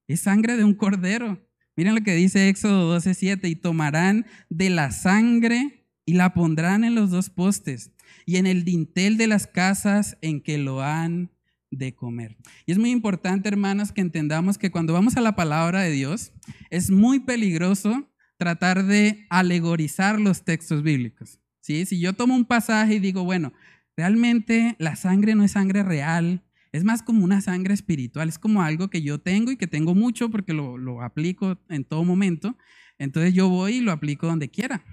es 0.08 0.22
sangre 0.22 0.56
de 0.58 0.64
un 0.64 0.74
cordero. 0.74 1.48
Miren 1.76 1.96
lo 1.96 2.02
que 2.02 2.16
dice 2.16 2.50
Éxodo 2.50 2.98
12:7, 2.98 3.50
y 3.50 3.56
tomarán 3.56 4.26
de 4.50 4.70
la 4.70 4.92
sangre 4.92 5.86
y 6.06 6.14
la 6.14 6.34
pondrán 6.34 6.84
en 6.84 6.96
los 6.96 7.12
dos 7.12 7.30
postes 7.30 7.92
y 8.26 8.38
en 8.38 8.48
el 8.48 8.64
dintel 8.64 9.18
de 9.18 9.28
las 9.28 9.48
casas 9.48 10.18
en 10.22 10.42
que 10.42 10.58
lo 10.58 10.82
han 10.82 11.32
de 11.72 11.94
comer. 11.96 12.38
Y 12.66 12.72
es 12.72 12.78
muy 12.78 12.92
importante, 12.92 13.50
hermanos, 13.50 13.92
que 13.92 14.02
entendamos 14.02 14.58
que 14.58 14.72
cuando 14.72 14.94
vamos 14.94 15.18
a 15.18 15.22
la 15.22 15.36
palabra 15.36 15.82
de 15.82 15.92
Dios, 15.92 16.32
es 16.70 16.92
muy 16.92 17.20
peligroso 17.20 18.10
tratar 18.38 18.86
de 18.86 19.26
alegorizar 19.30 20.20
los 20.20 20.44
textos 20.44 20.84
bíblicos. 20.84 21.40
¿sí? 21.60 21.86
Si 21.86 22.00
yo 22.00 22.14
tomo 22.14 22.36
un 22.36 22.46
pasaje 22.46 22.96
y 22.96 23.00
digo, 23.00 23.24
bueno, 23.24 23.54
realmente 23.96 24.76
la 24.80 24.96
sangre 24.96 25.36
no 25.36 25.44
es 25.44 25.52
sangre 25.52 25.84
real, 25.84 26.44
es 26.72 26.84
más 26.84 27.02
como 27.02 27.24
una 27.24 27.42
sangre 27.42 27.74
espiritual, 27.74 28.30
es 28.30 28.38
como 28.38 28.62
algo 28.62 28.90
que 28.90 29.02
yo 29.02 29.20
tengo 29.20 29.52
y 29.52 29.58
que 29.58 29.68
tengo 29.68 29.96
mucho 29.96 30.30
porque 30.30 30.54
lo, 30.54 31.02
aplico 31.02 31.58
en 31.70 31.84
todo 31.84 32.04
momento. 32.04 32.58
Entonces 33.00 33.34
yo 33.34 33.50
voy 33.50 33.76
y 33.76 33.82
lo 33.82 33.92
aplico 33.92 34.28
donde 34.28 34.50
quiera. 34.50 34.84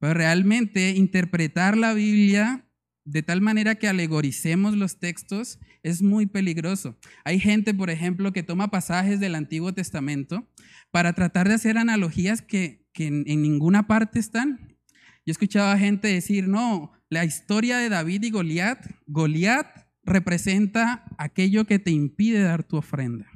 Pero 0.00 0.14
realmente 0.14 0.90
interpretar 0.90 1.76
la 1.76 1.94
Biblia 1.94 2.66
de 3.04 3.22
tal 3.22 3.40
manera 3.40 3.76
que 3.76 3.88
alegoricemos 3.88 4.76
los 4.76 4.98
textos 4.98 5.58
es 5.82 6.02
muy 6.02 6.26
peligroso. 6.26 6.98
Hay 7.24 7.38
gente, 7.38 7.74
por 7.74 7.90
ejemplo, 7.90 8.32
que 8.32 8.42
toma 8.42 8.70
pasajes 8.70 9.20
del 9.20 9.34
Antiguo 9.34 9.72
Testamento 9.72 10.48
para 10.90 11.12
tratar 11.12 11.48
de 11.48 11.54
hacer 11.54 11.78
analogías 11.78 12.42
que, 12.42 12.88
en, 12.94 13.24
en, 13.26 13.42
ninguna 13.42 13.86
parte 13.86 14.18
están. 14.18 14.76
Yo 15.24 15.32
escuchaba 15.32 15.78
gente 15.78 16.08
decir, 16.08 16.48
no, 16.48 16.92
la 17.08 17.24
historia 17.24 17.78
de 17.78 17.88
David 17.88 18.24
y 18.24 18.30
Goliat, 18.30 18.86
Goliat 19.06 19.66
representa 20.02 21.04
aquello 21.18 21.66
que 21.66 21.78
te 21.78 21.90
impide 21.90 22.42
dar 22.42 22.64
tu 22.64 22.76
ofrenda. 22.76 23.26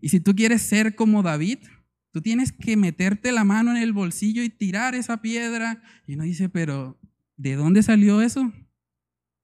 Y 0.00 0.08
si 0.08 0.20
tú 0.20 0.34
quieres 0.34 0.62
ser 0.62 0.94
como 0.94 1.22
David, 1.22 1.58
tú 2.12 2.20
tienes 2.20 2.52
que 2.52 2.76
meterte 2.76 3.32
la 3.32 3.44
mano 3.44 3.72
en 3.72 3.78
el 3.78 3.92
bolsillo 3.92 4.42
y 4.42 4.50
tirar 4.50 4.94
esa 4.94 5.20
piedra. 5.20 5.82
Y 6.06 6.14
uno 6.14 6.24
dice, 6.24 6.48
pero 6.48 7.00
¿de 7.36 7.56
dónde 7.56 7.82
salió 7.82 8.22
eso? 8.22 8.52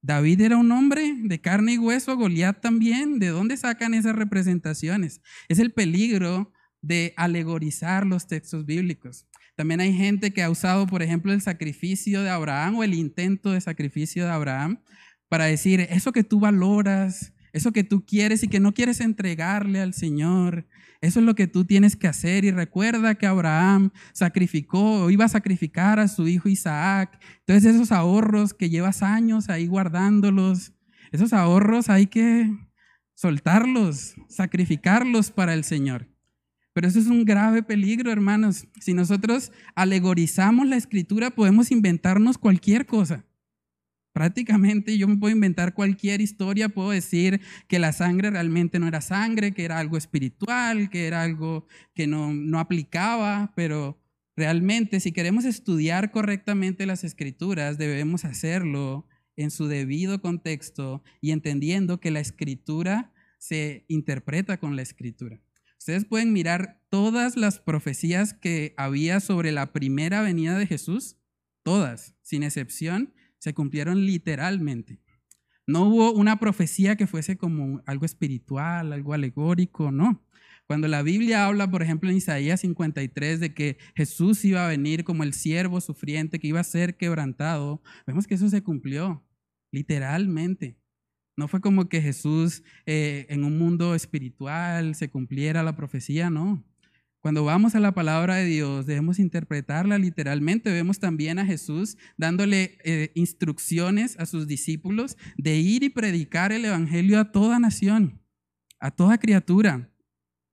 David 0.00 0.42
era 0.42 0.56
un 0.56 0.70
hombre 0.70 1.14
de 1.24 1.40
carne 1.40 1.74
y 1.74 1.78
hueso, 1.78 2.16
Goliat 2.16 2.60
también. 2.60 3.18
¿De 3.18 3.28
dónde 3.28 3.56
sacan 3.56 3.94
esas 3.94 4.14
representaciones? 4.14 5.20
Es 5.48 5.58
el 5.58 5.72
peligro 5.72 6.52
de 6.80 7.14
alegorizar 7.16 8.06
los 8.06 8.26
textos 8.28 8.64
bíblicos. 8.64 9.26
También 9.56 9.80
hay 9.80 9.92
gente 9.92 10.32
que 10.32 10.42
ha 10.42 10.50
usado, 10.50 10.86
por 10.86 11.02
ejemplo, 11.02 11.32
el 11.32 11.40
sacrificio 11.40 12.22
de 12.22 12.30
Abraham 12.30 12.76
o 12.76 12.84
el 12.84 12.94
intento 12.94 13.50
de 13.50 13.60
sacrificio 13.60 14.24
de 14.24 14.30
Abraham 14.30 14.80
para 15.28 15.46
decir, 15.46 15.80
eso 15.80 16.12
que 16.12 16.22
tú 16.22 16.38
valoras, 16.38 17.32
eso 17.52 17.72
que 17.72 17.84
tú 17.84 18.04
quieres 18.04 18.42
y 18.42 18.48
que 18.48 18.60
no 18.60 18.74
quieres 18.74 19.00
entregarle 19.00 19.80
al 19.80 19.94
Señor, 19.94 20.66
eso 21.00 21.20
es 21.20 21.26
lo 21.26 21.34
que 21.34 21.46
tú 21.46 21.64
tienes 21.64 21.96
que 21.96 22.08
hacer. 22.08 22.44
Y 22.44 22.50
recuerda 22.50 23.14
que 23.14 23.26
Abraham 23.26 23.90
sacrificó 24.12 25.04
o 25.04 25.10
iba 25.10 25.24
a 25.24 25.28
sacrificar 25.28 26.00
a 26.00 26.08
su 26.08 26.26
hijo 26.26 26.48
Isaac. 26.48 27.20
Entonces 27.40 27.74
esos 27.74 27.92
ahorros 27.92 28.54
que 28.54 28.70
llevas 28.70 29.02
años 29.02 29.48
ahí 29.48 29.66
guardándolos, 29.66 30.72
esos 31.12 31.32
ahorros 31.32 31.88
hay 31.88 32.06
que 32.06 32.50
soltarlos, 33.14 34.14
sacrificarlos 34.28 35.30
para 35.30 35.54
el 35.54 35.64
Señor. 35.64 36.08
Pero 36.72 36.86
eso 36.86 37.00
es 37.00 37.06
un 37.06 37.24
grave 37.24 37.62
peligro, 37.62 38.12
hermanos. 38.12 38.68
Si 38.80 38.94
nosotros 38.94 39.50
alegorizamos 39.74 40.66
la 40.66 40.76
escritura, 40.76 41.30
podemos 41.30 41.72
inventarnos 41.72 42.38
cualquier 42.38 42.86
cosa. 42.86 43.24
Prácticamente 44.18 44.98
yo 44.98 45.06
me 45.06 45.16
puedo 45.16 45.32
inventar 45.32 45.74
cualquier 45.74 46.20
historia, 46.20 46.68
puedo 46.68 46.90
decir 46.90 47.40
que 47.68 47.78
la 47.78 47.92
sangre 47.92 48.30
realmente 48.30 48.80
no 48.80 48.88
era 48.88 49.00
sangre, 49.00 49.54
que 49.54 49.64
era 49.64 49.78
algo 49.78 49.96
espiritual, 49.96 50.90
que 50.90 51.06
era 51.06 51.22
algo 51.22 51.68
que 51.94 52.08
no, 52.08 52.34
no 52.34 52.58
aplicaba, 52.58 53.52
pero 53.54 54.02
realmente 54.34 54.98
si 54.98 55.12
queremos 55.12 55.44
estudiar 55.44 56.10
correctamente 56.10 56.84
las 56.84 57.04
escrituras, 57.04 57.78
debemos 57.78 58.24
hacerlo 58.24 59.06
en 59.36 59.52
su 59.52 59.68
debido 59.68 60.20
contexto 60.20 61.04
y 61.20 61.30
entendiendo 61.30 62.00
que 62.00 62.10
la 62.10 62.18
escritura 62.18 63.12
se 63.38 63.84
interpreta 63.86 64.58
con 64.58 64.74
la 64.74 64.82
escritura. 64.82 65.40
Ustedes 65.78 66.04
pueden 66.04 66.32
mirar 66.32 66.82
todas 66.90 67.36
las 67.36 67.60
profecías 67.60 68.34
que 68.34 68.74
había 68.76 69.20
sobre 69.20 69.52
la 69.52 69.72
primera 69.72 70.22
venida 70.22 70.58
de 70.58 70.66
Jesús, 70.66 71.18
todas, 71.62 72.16
sin 72.22 72.42
excepción, 72.42 73.14
se 73.38 73.54
cumplieron 73.54 74.04
literalmente. 74.04 75.00
No 75.66 75.84
hubo 75.84 76.12
una 76.12 76.38
profecía 76.38 76.96
que 76.96 77.06
fuese 77.06 77.36
como 77.36 77.82
algo 77.86 78.06
espiritual, 78.06 78.92
algo 78.92 79.12
alegórico, 79.12 79.92
no. 79.92 80.24
Cuando 80.66 80.88
la 80.88 81.02
Biblia 81.02 81.46
habla, 81.46 81.70
por 81.70 81.82
ejemplo, 81.82 82.10
en 82.10 82.16
Isaías 82.16 82.60
53, 82.60 83.40
de 83.40 83.54
que 83.54 83.78
Jesús 83.94 84.44
iba 84.44 84.64
a 84.64 84.68
venir 84.68 85.04
como 85.04 85.22
el 85.22 85.32
siervo 85.32 85.80
sufriente, 85.80 86.38
que 86.38 86.48
iba 86.48 86.60
a 86.60 86.64
ser 86.64 86.96
quebrantado, 86.96 87.82
vemos 88.06 88.26
que 88.26 88.34
eso 88.34 88.48
se 88.48 88.62
cumplió, 88.62 89.24
literalmente. 89.72 90.78
No 91.36 91.48
fue 91.48 91.60
como 91.60 91.88
que 91.88 92.02
Jesús 92.02 92.62
eh, 92.84 93.26
en 93.30 93.44
un 93.44 93.58
mundo 93.58 93.94
espiritual 93.94 94.94
se 94.94 95.08
cumpliera 95.08 95.62
la 95.62 95.76
profecía, 95.76 96.30
no. 96.30 96.64
Cuando 97.28 97.44
vamos 97.44 97.74
a 97.74 97.80
la 97.80 97.92
palabra 97.92 98.36
de 98.36 98.46
Dios, 98.46 98.86
debemos 98.86 99.18
interpretarla 99.18 99.98
literalmente. 99.98 100.72
Vemos 100.72 100.98
también 100.98 101.38
a 101.38 101.44
Jesús 101.44 101.98
dándole 102.16 102.78
eh, 102.84 103.12
instrucciones 103.14 104.18
a 104.18 104.24
sus 104.24 104.46
discípulos 104.46 105.18
de 105.36 105.56
ir 105.58 105.82
y 105.82 105.90
predicar 105.90 106.52
el 106.52 106.64
Evangelio 106.64 107.20
a 107.20 107.30
toda 107.30 107.58
nación, 107.58 108.22
a 108.80 108.90
toda 108.90 109.18
criatura. 109.18 109.90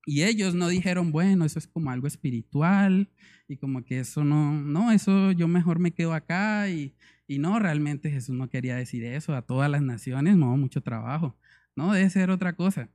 Y 0.05 0.23
ellos 0.23 0.53
no 0.53 0.67
dijeron, 0.67 1.13
bueno, 1.13 1.45
eso 1.45 1.59
es 1.59 1.65
como 1.65 1.91
algo 1.91 2.07
espiritual 2.07 3.09
y 3.47 3.55
como 3.55 3.85
que 3.85 4.01
eso 4.01 4.25
no, 4.25 4.51
no, 4.61 4.91
eso 4.91 5.31
yo 5.31 5.47
mejor 5.47 5.79
me 5.79 5.93
quedo 5.93 6.13
acá. 6.13 6.69
Y, 6.69 6.93
y 7.25 7.39
no, 7.39 7.57
realmente 7.57 8.11
Jesús 8.11 8.35
no 8.35 8.49
quería 8.49 8.75
decir 8.75 9.05
eso 9.05 9.33
a 9.33 9.43
todas 9.43 9.71
las 9.71 9.81
naciones, 9.81 10.35
no, 10.35 10.57
mucho 10.57 10.81
trabajo. 10.81 11.37
No, 11.73 11.93
debe 11.93 12.09
ser 12.09 12.31
otra 12.31 12.57
cosa. 12.57 12.89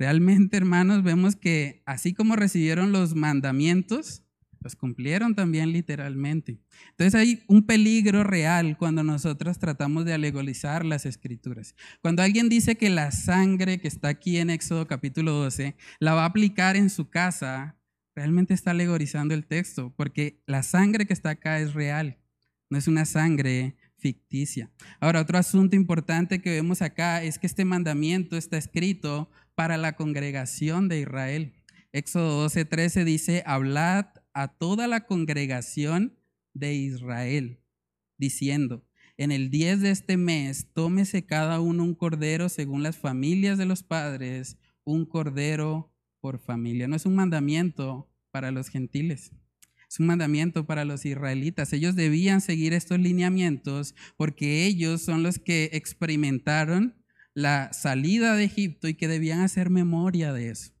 Realmente, 0.00 0.56
hermanos, 0.56 1.02
vemos 1.02 1.36
que 1.36 1.82
así 1.84 2.14
como 2.14 2.34
recibieron 2.34 2.90
los 2.90 3.14
mandamientos, 3.14 4.22
los 4.60 4.74
cumplieron 4.74 5.34
también 5.34 5.72
literalmente. 5.72 6.58
Entonces 6.92 7.14
hay 7.14 7.42
un 7.48 7.66
peligro 7.66 8.24
real 8.24 8.78
cuando 8.78 9.02
nosotros 9.04 9.58
tratamos 9.58 10.06
de 10.06 10.14
alegorizar 10.14 10.86
las 10.86 11.04
escrituras. 11.04 11.74
Cuando 12.00 12.22
alguien 12.22 12.48
dice 12.48 12.76
que 12.76 12.88
la 12.88 13.12
sangre 13.12 13.78
que 13.78 13.88
está 13.88 14.08
aquí 14.08 14.38
en 14.38 14.48
Éxodo 14.48 14.86
capítulo 14.86 15.32
12 15.32 15.76
la 15.98 16.14
va 16.14 16.22
a 16.22 16.28
aplicar 16.28 16.76
en 16.76 16.88
su 16.88 17.10
casa, 17.10 17.76
realmente 18.14 18.54
está 18.54 18.70
alegorizando 18.70 19.34
el 19.34 19.44
texto, 19.44 19.92
porque 19.98 20.42
la 20.46 20.62
sangre 20.62 21.04
que 21.04 21.12
está 21.12 21.28
acá 21.28 21.60
es 21.60 21.74
real, 21.74 22.16
no 22.70 22.78
es 22.78 22.88
una 22.88 23.04
sangre 23.04 23.76
ficticia. 24.00 24.70
Ahora, 24.98 25.20
otro 25.20 25.38
asunto 25.38 25.76
importante 25.76 26.40
que 26.40 26.50
vemos 26.50 26.82
acá 26.82 27.22
es 27.22 27.38
que 27.38 27.46
este 27.46 27.64
mandamiento 27.64 28.36
está 28.36 28.56
escrito 28.56 29.30
para 29.60 29.76
la 29.76 29.94
congregación 29.94 30.88
de 30.88 31.00
Israel. 31.00 31.52
Éxodo 31.92 32.46
12:13 32.46 33.04
dice, 33.04 33.42
hablad 33.44 34.06
a 34.32 34.48
toda 34.48 34.88
la 34.88 35.04
congregación 35.04 36.18
de 36.54 36.72
Israel, 36.72 37.60
diciendo, 38.16 38.86
en 39.18 39.32
el 39.32 39.50
10 39.50 39.82
de 39.82 39.90
este 39.90 40.16
mes, 40.16 40.68
tómese 40.72 41.26
cada 41.26 41.60
uno 41.60 41.84
un 41.84 41.94
cordero 41.94 42.48
según 42.48 42.82
las 42.82 42.96
familias 42.96 43.58
de 43.58 43.66
los 43.66 43.82
padres, 43.82 44.56
un 44.84 45.04
cordero 45.04 45.92
por 46.22 46.38
familia. 46.38 46.88
No 46.88 46.96
es 46.96 47.04
un 47.04 47.16
mandamiento 47.16 48.10
para 48.30 48.52
los 48.52 48.70
gentiles, 48.70 49.30
es 49.86 50.00
un 50.00 50.06
mandamiento 50.06 50.64
para 50.64 50.86
los 50.86 51.04
israelitas. 51.04 51.74
Ellos 51.74 51.96
debían 51.96 52.40
seguir 52.40 52.72
estos 52.72 52.98
lineamientos 52.98 53.94
porque 54.16 54.64
ellos 54.64 55.02
son 55.02 55.22
los 55.22 55.38
que 55.38 55.68
experimentaron 55.74 56.99
la 57.34 57.72
salida 57.72 58.34
de 58.34 58.44
Egipto 58.44 58.88
y 58.88 58.94
que 58.94 59.08
debían 59.08 59.40
hacer 59.40 59.70
memoria 59.70 60.32
de 60.32 60.50
eso. 60.50 60.72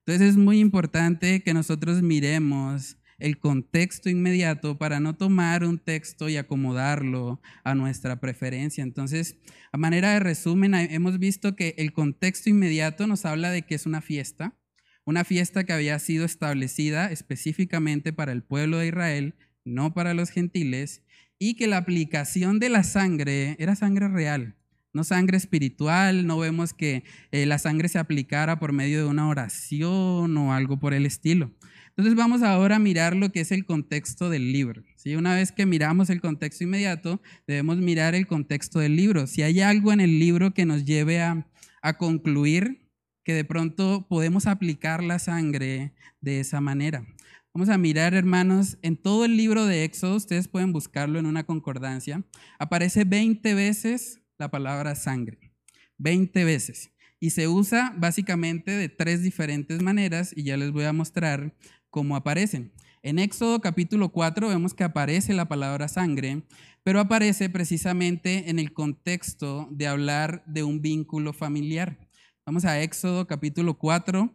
Entonces 0.00 0.30
es 0.30 0.36
muy 0.36 0.58
importante 0.60 1.42
que 1.42 1.54
nosotros 1.54 2.02
miremos 2.02 2.96
el 3.18 3.38
contexto 3.38 4.08
inmediato 4.08 4.78
para 4.78 5.00
no 5.00 5.16
tomar 5.16 5.64
un 5.64 5.78
texto 5.78 6.28
y 6.28 6.36
acomodarlo 6.36 7.42
a 7.64 7.74
nuestra 7.74 8.20
preferencia. 8.20 8.82
Entonces, 8.82 9.36
a 9.72 9.76
manera 9.76 10.12
de 10.12 10.20
resumen, 10.20 10.74
hemos 10.74 11.18
visto 11.18 11.56
que 11.56 11.74
el 11.78 11.92
contexto 11.92 12.48
inmediato 12.48 13.06
nos 13.06 13.24
habla 13.24 13.50
de 13.50 13.62
que 13.62 13.74
es 13.74 13.86
una 13.86 14.00
fiesta, 14.00 14.56
una 15.04 15.24
fiesta 15.24 15.64
que 15.64 15.72
había 15.72 15.98
sido 15.98 16.24
establecida 16.24 17.10
específicamente 17.10 18.12
para 18.12 18.32
el 18.32 18.42
pueblo 18.42 18.78
de 18.78 18.88
Israel, 18.88 19.34
no 19.64 19.94
para 19.94 20.14
los 20.14 20.30
gentiles, 20.30 21.02
y 21.40 21.54
que 21.54 21.66
la 21.66 21.78
aplicación 21.78 22.60
de 22.60 22.68
la 22.68 22.84
sangre 22.84 23.56
era 23.58 23.74
sangre 23.74 24.08
real 24.08 24.57
no 24.92 25.04
sangre 25.04 25.36
espiritual, 25.36 26.26
no 26.26 26.38
vemos 26.38 26.72
que 26.72 27.04
eh, 27.30 27.46
la 27.46 27.58
sangre 27.58 27.88
se 27.88 27.98
aplicara 27.98 28.58
por 28.58 28.72
medio 28.72 28.98
de 28.98 29.04
una 29.04 29.28
oración 29.28 30.36
o 30.36 30.52
algo 30.52 30.78
por 30.78 30.94
el 30.94 31.06
estilo. 31.06 31.52
Entonces 31.88 32.14
vamos 32.14 32.42
ahora 32.42 32.76
a 32.76 32.78
mirar 32.78 33.16
lo 33.16 33.32
que 33.32 33.40
es 33.40 33.50
el 33.50 33.64
contexto 33.64 34.30
del 34.30 34.52
libro. 34.52 34.84
¿sí? 34.94 35.16
Una 35.16 35.34
vez 35.34 35.50
que 35.50 35.66
miramos 35.66 36.10
el 36.10 36.20
contexto 36.20 36.62
inmediato, 36.64 37.20
debemos 37.46 37.78
mirar 37.78 38.14
el 38.14 38.26
contexto 38.26 38.78
del 38.78 38.94
libro. 38.94 39.26
Si 39.26 39.42
hay 39.42 39.60
algo 39.60 39.92
en 39.92 40.00
el 40.00 40.18
libro 40.18 40.54
que 40.54 40.64
nos 40.64 40.84
lleve 40.84 41.20
a, 41.20 41.48
a 41.82 41.98
concluir 41.98 42.88
que 43.24 43.34
de 43.34 43.44
pronto 43.44 44.06
podemos 44.08 44.46
aplicar 44.46 45.02
la 45.02 45.18
sangre 45.18 45.92
de 46.20 46.40
esa 46.40 46.60
manera. 46.60 47.04
Vamos 47.52 47.68
a 47.68 47.78
mirar, 47.78 48.14
hermanos, 48.14 48.78
en 48.82 48.96
todo 48.96 49.24
el 49.24 49.36
libro 49.36 49.66
de 49.66 49.84
Éxodo, 49.84 50.16
ustedes 50.16 50.46
pueden 50.46 50.72
buscarlo 50.72 51.18
en 51.18 51.26
una 51.26 51.44
concordancia, 51.44 52.22
aparece 52.58 53.04
20 53.04 53.54
veces 53.54 54.20
la 54.38 54.50
palabra 54.50 54.94
sangre, 54.94 55.52
20 55.98 56.44
veces. 56.44 56.90
Y 57.20 57.30
se 57.30 57.48
usa 57.48 57.92
básicamente 57.96 58.70
de 58.70 58.88
tres 58.88 59.22
diferentes 59.22 59.82
maneras 59.82 60.32
y 60.36 60.44
ya 60.44 60.56
les 60.56 60.70
voy 60.70 60.84
a 60.84 60.92
mostrar 60.92 61.56
cómo 61.90 62.14
aparecen. 62.14 62.72
En 63.02 63.18
Éxodo 63.18 63.60
capítulo 63.60 64.10
4 64.10 64.48
vemos 64.48 64.74
que 64.74 64.84
aparece 64.84 65.34
la 65.34 65.48
palabra 65.48 65.88
sangre, 65.88 66.44
pero 66.84 67.00
aparece 67.00 67.50
precisamente 67.50 68.50
en 68.50 68.58
el 68.58 68.72
contexto 68.72 69.68
de 69.72 69.88
hablar 69.88 70.44
de 70.46 70.62
un 70.62 70.80
vínculo 70.80 71.32
familiar. 71.32 71.98
Vamos 72.46 72.64
a 72.64 72.80
Éxodo 72.80 73.26
capítulo 73.26 73.78
4, 73.78 74.32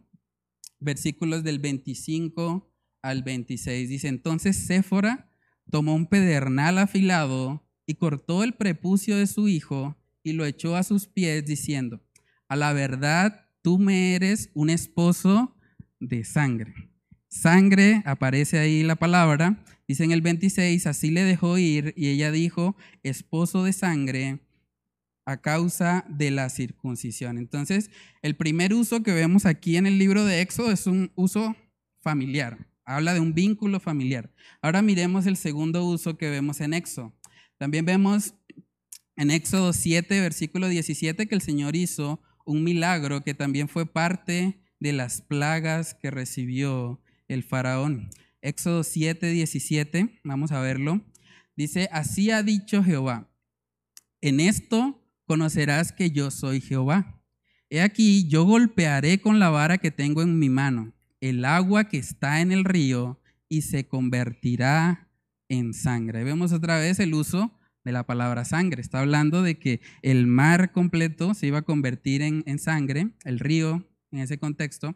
versículos 0.80 1.42
del 1.42 1.58
25 1.58 2.70
al 3.02 3.22
26. 3.22 3.88
Dice, 3.88 4.08
entonces 4.08 4.66
Séfora 4.66 5.30
tomó 5.70 5.94
un 5.94 6.06
pedernal 6.06 6.78
afilado 6.78 7.63
y 7.86 7.94
cortó 7.94 8.42
el 8.44 8.54
prepucio 8.54 9.16
de 9.16 9.26
su 9.26 9.48
hijo 9.48 9.96
y 10.22 10.32
lo 10.32 10.46
echó 10.46 10.76
a 10.76 10.82
sus 10.82 11.06
pies 11.06 11.44
diciendo, 11.44 12.00
a 12.48 12.56
la 12.56 12.72
verdad 12.72 13.48
tú 13.62 13.78
me 13.78 14.14
eres 14.14 14.50
un 14.54 14.70
esposo 14.70 15.56
de 16.00 16.24
sangre. 16.24 16.90
Sangre, 17.28 18.02
aparece 18.06 18.58
ahí 18.58 18.82
la 18.82 18.94
palabra, 18.94 19.64
dice 19.88 20.04
en 20.04 20.12
el 20.12 20.22
26, 20.22 20.86
así 20.86 21.10
le 21.10 21.24
dejó 21.24 21.58
ir 21.58 21.92
y 21.96 22.08
ella 22.08 22.30
dijo, 22.30 22.76
esposo 23.02 23.64
de 23.64 23.72
sangre 23.72 24.40
a 25.26 25.40
causa 25.40 26.04
de 26.08 26.30
la 26.30 26.48
circuncisión. 26.48 27.38
Entonces, 27.38 27.90
el 28.22 28.36
primer 28.36 28.74
uso 28.74 29.02
que 29.02 29.12
vemos 29.12 29.46
aquí 29.46 29.76
en 29.76 29.86
el 29.86 29.98
libro 29.98 30.24
de 30.24 30.42
Éxodo 30.42 30.70
es 30.70 30.86
un 30.86 31.10
uso 31.14 31.56
familiar, 32.00 32.68
habla 32.84 33.14
de 33.14 33.20
un 33.20 33.34
vínculo 33.34 33.80
familiar. 33.80 34.30
Ahora 34.60 34.82
miremos 34.82 35.26
el 35.26 35.36
segundo 35.36 35.84
uso 35.84 36.16
que 36.16 36.30
vemos 36.30 36.60
en 36.60 36.74
Éxodo. 36.74 37.14
También 37.64 37.86
vemos 37.86 38.34
en 39.16 39.30
Éxodo 39.30 39.72
7, 39.72 40.20
versículo 40.20 40.68
17, 40.68 41.26
que 41.26 41.34
el 41.34 41.40
Señor 41.40 41.76
hizo 41.76 42.20
un 42.44 42.62
milagro 42.62 43.22
que 43.24 43.32
también 43.32 43.70
fue 43.70 43.86
parte 43.86 44.60
de 44.80 44.92
las 44.92 45.22
plagas 45.22 45.94
que 45.94 46.10
recibió 46.10 47.00
el 47.26 47.42
faraón. 47.42 48.10
Éxodo 48.42 48.84
7, 48.84 49.30
17, 49.30 50.20
vamos 50.24 50.52
a 50.52 50.60
verlo. 50.60 51.00
Dice, 51.56 51.88
así 51.90 52.30
ha 52.30 52.42
dicho 52.42 52.84
Jehová, 52.84 53.30
en 54.20 54.40
esto 54.40 55.02
conocerás 55.24 55.90
que 55.90 56.10
yo 56.10 56.30
soy 56.30 56.60
Jehová. 56.60 57.18
He 57.70 57.80
aquí, 57.80 58.28
yo 58.28 58.44
golpearé 58.44 59.22
con 59.22 59.38
la 59.38 59.48
vara 59.48 59.78
que 59.78 59.90
tengo 59.90 60.20
en 60.20 60.38
mi 60.38 60.50
mano 60.50 60.92
el 61.22 61.46
agua 61.46 61.88
que 61.88 61.96
está 61.96 62.42
en 62.42 62.52
el 62.52 62.64
río 62.66 63.22
y 63.48 63.62
se 63.62 63.88
convertirá 63.88 65.03
en 65.58 65.74
sangre. 65.74 66.24
Vemos 66.24 66.52
otra 66.52 66.78
vez 66.78 66.98
el 66.98 67.14
uso 67.14 67.52
de 67.84 67.92
la 67.92 68.06
palabra 68.06 68.44
sangre. 68.44 68.80
Está 68.80 69.00
hablando 69.00 69.42
de 69.42 69.58
que 69.58 69.80
el 70.02 70.26
mar 70.26 70.72
completo 70.72 71.34
se 71.34 71.46
iba 71.46 71.58
a 71.58 71.62
convertir 71.62 72.22
en, 72.22 72.58
sangre, 72.58 73.10
el 73.24 73.38
río 73.38 73.86
en 74.10 74.20
ese 74.20 74.38
contexto, 74.38 74.94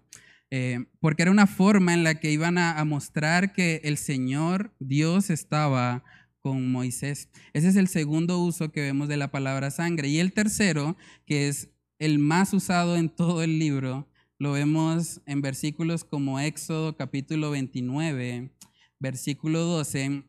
eh, 0.51 0.87
porque 1.01 1.23
era 1.23 1.31
una 1.31 1.47
forma 1.47 1.93
en 1.93 2.05
la 2.05 2.21
que 2.21 2.31
iban 2.31 2.57
a, 2.57 2.79
a 2.79 2.85
mostrar 2.85 3.53
que 3.53 3.81
el 3.85 3.99
Señor 3.99 4.75
Dios 4.79 5.31
estaba 5.31 6.05
con 6.41 6.71
Moisés. 6.73 7.29
Ese 7.53 7.69
es 7.69 7.77
el 7.77 7.89
segundo 7.89 8.43
uso 8.43 8.73
que 8.73 8.81
vemos 8.81 9.09
de 9.09 9.17
la 9.17 9.31
palabra 9.31 9.71
sangre. 9.71 10.09
Y 10.09 10.19
el 10.19 10.33
tercero, 10.33 10.97
que 11.27 11.49
es 11.49 11.71
el 11.99 12.19
más 12.19 12.55
usado 12.55 12.97
en 12.97 13.11
todo 13.11 13.43
el 13.43 13.59
libro, 13.59 14.09
lo 14.39 14.53
vemos 14.53 15.21
en 15.27 15.43
versículos 15.43 16.05
como 16.05 16.39
Éxodo 16.39 16.97
capítulo 16.97 17.51
29, 17.51 18.53
versículo 19.01 19.61
12. 19.65 20.23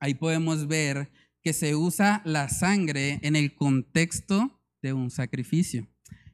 Ahí 0.00 0.14
podemos 0.14 0.66
ver 0.68 1.10
que 1.42 1.52
se 1.52 1.74
usa 1.74 2.22
la 2.24 2.48
sangre 2.48 3.20
en 3.22 3.36
el 3.36 3.54
contexto 3.54 4.60
de 4.82 4.92
un 4.92 5.10
sacrificio. 5.10 5.88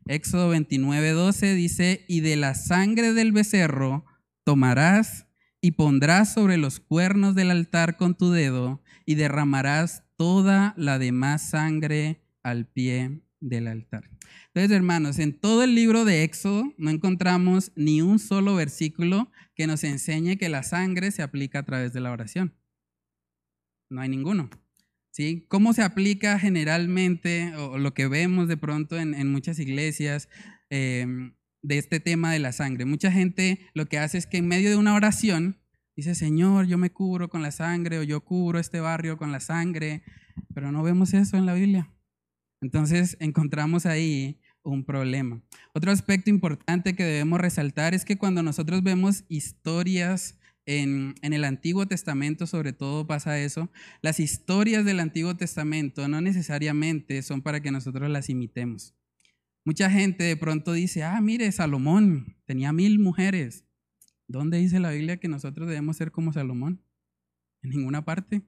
Éxodo 0.06 0.50
29, 0.50 1.10
12 1.12 1.54
dice, 1.54 2.04
y 2.08 2.20
de 2.20 2.36
la 2.36 2.54
sangre 2.54 3.14
del 3.14 3.32
becerro 3.32 4.04
tomarás 4.44 5.26
y 5.62 5.72
pondrás 5.72 6.34
sobre 6.34 6.58
los 6.58 6.78
cuernos 6.78 7.34
del 7.34 7.50
altar 7.50 7.96
con 7.96 8.14
tu 8.14 8.30
dedo 8.30 8.82
y 9.06 9.14
derramarás 9.14 10.04
toda 10.16 10.74
la 10.76 10.98
demás 10.98 11.48
sangre 11.48 12.20
al 12.42 12.66
pie 12.66 13.22
del 13.40 13.66
altar. 13.68 14.10
Entonces, 14.48 14.76
hermanos, 14.76 15.18
en 15.18 15.32
todo 15.32 15.64
el 15.64 15.74
libro 15.74 16.04
de 16.04 16.22
Éxodo 16.22 16.74
no 16.76 16.90
encontramos 16.90 17.72
ni 17.74 18.02
un 18.02 18.18
solo 18.18 18.54
versículo 18.54 19.30
que 19.54 19.66
nos 19.66 19.84
enseñe 19.84 20.36
que 20.36 20.48
la 20.48 20.62
sangre 20.62 21.10
se 21.10 21.22
aplica 21.22 21.60
a 21.60 21.64
través 21.64 21.92
de 21.92 22.00
la 22.00 22.12
oración. 22.12 22.54
No 23.94 24.00
hay 24.00 24.08
ninguno. 24.08 24.50
¿Sí? 25.12 25.46
¿Cómo 25.48 25.72
se 25.72 25.82
aplica 25.82 26.40
generalmente 26.40 27.54
o 27.54 27.78
lo 27.78 27.94
que 27.94 28.08
vemos 28.08 28.48
de 28.48 28.56
pronto 28.56 28.98
en, 28.98 29.30
muchas 29.30 29.60
iglesias 29.60 30.28
em, 30.68 31.34
de 31.62 31.78
este 31.78 32.00
tema 32.00 32.32
de 32.32 32.40
la 32.40 32.50
sangre? 32.50 32.84
Mucha 32.86 33.12
gente 33.12 33.60
lo 33.72 33.86
que 33.86 33.98
hace 33.98 34.18
es 34.18 34.26
que 34.26 34.38
en 34.38 34.48
medio 34.48 34.70
de 34.70 34.76
una 34.76 34.94
oración 34.94 35.60
dice, 35.94 36.16
Señor, 36.16 36.66
yo 36.66 36.76
me 36.76 36.90
cubro 36.90 37.30
con 37.30 37.42
la 37.42 37.52
sangre 37.52 38.00
o 38.00 38.02
yo 38.02 38.22
cubro 38.22 38.58
este 38.58 38.80
barrio 38.80 39.16
con 39.16 39.30
la 39.30 39.38
sangre, 39.38 40.02
pero 40.52 40.72
no 40.72 40.82
vemos 40.82 41.14
eso 41.14 41.36
en 41.36 41.46
la 41.46 41.54
Biblia. 41.54 41.88
Entonces 42.60 43.16
encontramos 43.20 43.86
ahí 43.86 44.40
un 44.64 44.84
problema. 44.84 45.40
Otro 45.72 45.92
aspecto 45.92 46.30
importante 46.30 46.96
que 46.96 47.04
debemos 47.04 47.40
resaltar 47.40 47.94
es 47.94 48.04
que 48.04 48.18
cuando 48.18 48.42
nosotros 48.42 48.82
vemos 48.82 49.22
historias 49.28 50.40
en, 50.66 51.14
el 51.22 51.44
Antiguo 51.44 51.86
Testamento, 51.86 52.46
sobre 52.46 52.72
todo 52.72 53.06
pasa 53.06 53.38
eso, 53.38 53.70
las 54.02 54.20
historias 54.20 54.84
del 54.84 55.00
Antiguo 55.00 55.36
Testamento 55.36 56.08
no 56.08 56.20
necesariamente 56.20 57.22
son 57.22 57.42
para 57.42 57.60
que 57.60 57.70
nosotros 57.70 58.10
las 58.10 58.28
imitemos. 58.30 58.94
Mucha 59.64 59.90
gente 59.90 60.24
de 60.24 60.36
pronto 60.36 60.72
dice, 60.72 61.04
ah, 61.04 61.20
mire, 61.20 61.50
Salomón 61.52 62.36
tenía 62.44 62.72
mil 62.72 62.98
mujeres. 62.98 63.64
¿Dónde 64.26 64.58
dice 64.58 64.78
la 64.78 64.90
Biblia 64.90 65.18
que 65.18 65.28
nosotros 65.28 65.68
debemos 65.68 65.96
ser 65.96 66.10
como 66.10 66.32
Salomón? 66.32 66.82
En 67.62 67.70
ninguna 67.70 68.04
parte. 68.04 68.42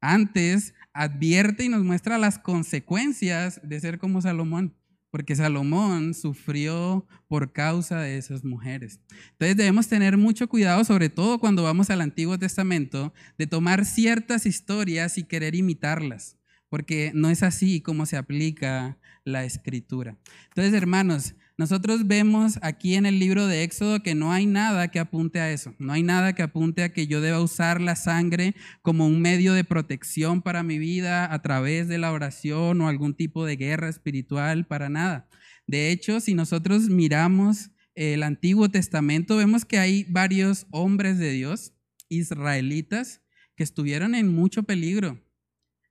Antes 0.00 0.74
advierte 0.92 1.64
y 1.64 1.68
nos 1.68 1.82
muestra 1.82 2.18
las 2.18 2.38
consecuencias 2.38 3.60
de 3.62 3.80
ser 3.80 3.98
como 3.98 4.20
Salomón 4.20 4.74
porque 5.14 5.36
Salomón 5.36 6.12
sufrió 6.12 7.06
por 7.28 7.52
causa 7.52 8.00
de 8.00 8.18
esas 8.18 8.42
mujeres. 8.42 8.98
Entonces 9.30 9.56
debemos 9.56 9.86
tener 9.86 10.16
mucho 10.16 10.48
cuidado, 10.48 10.82
sobre 10.82 11.08
todo 11.08 11.38
cuando 11.38 11.62
vamos 11.62 11.88
al 11.90 12.00
Antiguo 12.00 12.36
Testamento, 12.36 13.14
de 13.38 13.46
tomar 13.46 13.84
ciertas 13.84 14.44
historias 14.44 15.16
y 15.16 15.22
querer 15.22 15.54
imitarlas, 15.54 16.36
porque 16.68 17.12
no 17.14 17.30
es 17.30 17.44
así 17.44 17.80
como 17.80 18.06
se 18.06 18.16
aplica 18.16 18.98
la 19.22 19.44
escritura. 19.44 20.18
Entonces, 20.48 20.74
hermanos, 20.74 21.36
nosotros 21.56 22.08
vemos 22.08 22.58
aquí 22.62 22.94
en 22.94 23.06
el 23.06 23.20
libro 23.20 23.46
de 23.46 23.62
Éxodo 23.62 24.02
que 24.02 24.16
no 24.16 24.32
hay 24.32 24.44
nada 24.44 24.88
que 24.88 24.98
apunte 24.98 25.38
a 25.38 25.52
eso, 25.52 25.74
no 25.78 25.92
hay 25.92 26.02
nada 26.02 26.34
que 26.34 26.42
apunte 26.42 26.82
a 26.82 26.92
que 26.92 27.06
yo 27.06 27.20
deba 27.20 27.40
usar 27.40 27.80
la 27.80 27.94
sangre 27.94 28.56
como 28.82 29.06
un 29.06 29.20
medio 29.20 29.52
de 29.52 29.62
protección 29.62 30.42
para 30.42 30.64
mi 30.64 30.78
vida 30.78 31.32
a 31.32 31.42
través 31.42 31.86
de 31.86 31.98
la 31.98 32.12
oración 32.12 32.80
o 32.80 32.88
algún 32.88 33.14
tipo 33.14 33.46
de 33.46 33.56
guerra 33.56 33.88
espiritual, 33.88 34.66
para 34.66 34.88
nada. 34.88 35.28
De 35.66 35.90
hecho, 35.90 36.20
si 36.20 36.34
nosotros 36.34 36.88
miramos 36.88 37.70
el 37.94 38.24
Antiguo 38.24 38.68
Testamento, 38.68 39.36
vemos 39.36 39.64
que 39.64 39.78
hay 39.78 40.04
varios 40.08 40.66
hombres 40.72 41.18
de 41.18 41.30
Dios, 41.30 41.72
israelitas, 42.08 43.22
que 43.56 43.62
estuvieron 43.62 44.16
en 44.16 44.28
mucho 44.28 44.64
peligro. 44.64 45.20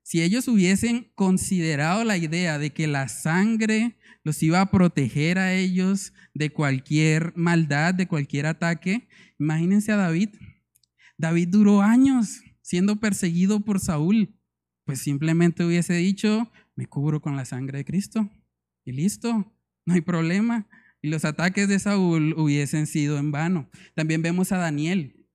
Si 0.04 0.21
ellos 0.21 0.49
hubiesen 0.49 1.12
considerado 1.15 2.04
la 2.04 2.17
idea 2.17 2.60
de 2.60 2.71
que 2.71 2.88
la 2.88 3.08
sangre 3.08 3.97
los 4.23 4.41
iba 4.41 4.62
a 4.62 4.71
proteger 4.71 5.38
a 5.38 5.53
ellos 5.53 6.13
de 6.33 6.51
cualquier 6.51 7.33
maldad, 7.36 7.93
de 7.93 8.07
cualquier 8.07 8.45
ataque. 8.45 9.07
Imagínense 9.38 9.91
a 9.91 9.97
David. 9.97 10.29
David 11.17 11.49
duró 11.49 11.81
años 11.81 12.41
siendo 12.62 12.95
perseguido 12.97 13.59
por 13.59 13.79
Saúl. 13.79 14.36
Pues 14.86 14.99
simplemente 14.99 15.63
hubiese 15.63 15.93
dicho, 15.93 16.51
me 16.75 16.88
cubro 16.88 17.21
con 17.21 17.36
la 17.36 17.45
sangre 17.45 17.79
de 17.79 17.86
Cristo. 17.86 18.29
Y 18.86 18.93
listo, 18.93 19.53
no 19.86 19.93
hay 19.93 20.01
problema. 20.01 20.67
Y 21.01 21.09
los 21.09 21.25
ataques 21.25 21.67
de 21.67 21.79
Saúl 21.79 22.33
hubiesen 22.38 22.88
sido 22.88 23.17
en 23.17 23.31
vano. 23.31 23.69
También 23.93 24.21
vemos 24.21 24.51
a 24.51 24.57
Daniel. 24.57 25.27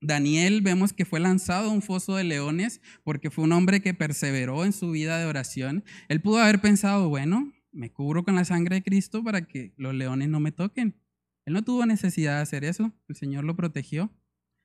Daniel 0.00 0.62
vemos 0.62 0.92
que 0.92 1.04
fue 1.04 1.18
lanzado 1.18 1.70
a 1.70 1.72
un 1.72 1.82
foso 1.82 2.14
de 2.14 2.22
leones 2.22 2.80
porque 3.02 3.30
fue 3.30 3.44
un 3.44 3.52
hombre 3.52 3.80
que 3.80 3.94
perseveró 3.94 4.64
en 4.64 4.72
su 4.72 4.92
vida 4.92 5.18
de 5.18 5.26
oración. 5.26 5.84
Él 6.08 6.20
pudo 6.20 6.38
haber 6.38 6.60
pensado, 6.60 7.08
bueno, 7.08 7.52
me 7.72 7.92
cubro 7.92 8.24
con 8.24 8.34
la 8.34 8.44
sangre 8.44 8.76
de 8.76 8.82
Cristo 8.82 9.22
para 9.22 9.42
que 9.42 9.72
los 9.76 9.94
leones 9.94 10.28
no 10.28 10.40
me 10.40 10.52
toquen. 10.52 10.96
Él 11.44 11.54
no 11.54 11.62
tuvo 11.62 11.86
necesidad 11.86 12.36
de 12.36 12.42
hacer 12.42 12.64
eso, 12.64 12.92
el 13.08 13.16
Señor 13.16 13.44
lo 13.44 13.56
protegió. 13.56 14.12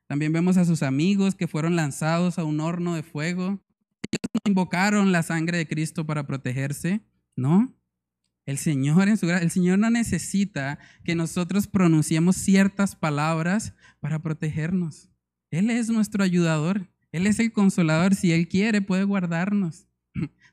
También 0.07 0.33
vemos 0.33 0.57
a 0.57 0.65
sus 0.65 0.83
amigos 0.83 1.35
que 1.35 1.47
fueron 1.47 1.75
lanzados 1.75 2.37
a 2.37 2.43
un 2.43 2.59
horno 2.59 2.95
de 2.95 3.03
fuego. 3.03 3.63
Ellos 4.11 4.29
no 4.33 4.51
invocaron 4.51 5.11
la 5.11 5.23
sangre 5.23 5.57
de 5.57 5.67
Cristo 5.67 6.05
para 6.05 6.27
protegerse, 6.27 7.01
¿no? 7.35 7.73
El 8.45 8.57
Señor 8.57 9.07
en 9.07 9.17
su 9.17 9.29
el 9.29 9.51
Señor 9.51 9.79
no 9.79 9.89
necesita 9.89 10.77
que 11.05 11.15
nosotros 11.15 11.67
pronunciemos 11.67 12.35
ciertas 12.35 12.95
palabras 12.95 13.73
para 14.01 14.21
protegernos. 14.21 15.09
Él 15.49 15.69
es 15.69 15.89
nuestro 15.89 16.23
ayudador, 16.23 16.89
Él 17.11 17.27
es 17.27 17.39
el 17.39 17.53
consolador. 17.53 18.15
Si 18.15 18.33
Él 18.33 18.47
quiere, 18.49 18.81
puede 18.81 19.05
guardarnos. 19.05 19.87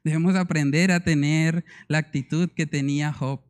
Debemos 0.03 0.35
aprender 0.35 0.93
a 0.93 1.01
tener 1.01 1.65
la 1.89 1.99
actitud 1.99 2.49
que 2.51 2.67
tenía 2.67 3.13
Job. 3.13 3.41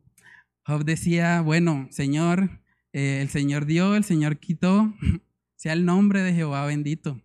Job 0.65 0.83
decía, 0.83 1.41
bueno, 1.41 1.87
Señor, 1.91 2.61
eh, 2.93 3.19
el 3.21 3.29
Señor 3.29 3.65
dio, 3.65 3.95
el 3.95 4.03
Señor 4.03 4.37
quitó, 4.37 4.93
sea 5.55 5.73
el 5.73 5.85
nombre 5.85 6.21
de 6.21 6.33
Jehová 6.33 6.65
bendito. 6.65 7.21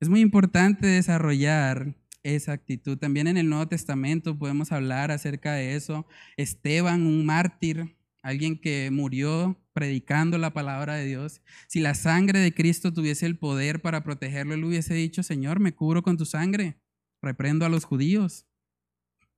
Es 0.00 0.08
muy 0.08 0.20
importante 0.20 0.86
desarrollar 0.86 1.94
esa 2.22 2.52
actitud. 2.52 2.98
También 2.98 3.26
en 3.26 3.36
el 3.36 3.48
Nuevo 3.48 3.68
Testamento 3.68 4.38
podemos 4.38 4.72
hablar 4.72 5.10
acerca 5.10 5.52
de 5.54 5.76
eso. 5.76 6.06
Esteban, 6.36 7.06
un 7.06 7.26
mártir, 7.26 7.96
alguien 8.22 8.58
que 8.58 8.90
murió 8.90 9.58
predicando 9.72 10.38
la 10.38 10.52
palabra 10.52 10.94
de 10.94 11.06
Dios. 11.06 11.42
Si 11.68 11.80
la 11.80 11.94
sangre 11.94 12.38
de 12.38 12.54
Cristo 12.54 12.92
tuviese 12.92 13.26
el 13.26 13.38
poder 13.38 13.80
para 13.82 14.04
protegerlo, 14.04 14.54
él 14.54 14.64
hubiese 14.64 14.94
dicho, 14.94 15.22
Señor, 15.22 15.60
me 15.60 15.74
cubro 15.74 16.02
con 16.02 16.16
tu 16.16 16.24
sangre, 16.24 16.80
reprendo 17.20 17.64
a 17.64 17.68
los 17.68 17.84
judíos. 17.84 18.46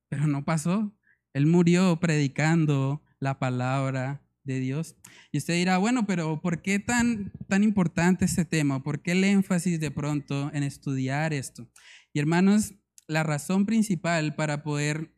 Pero 0.09 0.27
no 0.27 0.45
pasó. 0.45 0.95
Él 1.33 1.47
murió 1.47 1.99
predicando 1.99 3.03
la 3.19 3.39
palabra 3.39 4.21
de 4.43 4.59
Dios. 4.59 4.95
Y 5.31 5.39
usted 5.39 5.55
dirá, 5.55 5.77
bueno, 5.77 6.05
pero 6.05 6.41
¿por 6.41 6.61
qué 6.61 6.79
tan, 6.79 7.31
tan 7.47 7.63
importante 7.63 8.25
este 8.25 8.45
tema? 8.45 8.83
¿Por 8.83 9.01
qué 9.01 9.11
el 9.11 9.23
énfasis 9.23 9.79
de 9.79 9.91
pronto 9.91 10.51
en 10.53 10.63
estudiar 10.63 11.33
esto? 11.33 11.67
Y 12.13 12.19
hermanos, 12.19 12.75
la 13.07 13.23
razón 13.23 13.65
principal 13.65 14.35
para 14.35 14.63
poder 14.63 15.13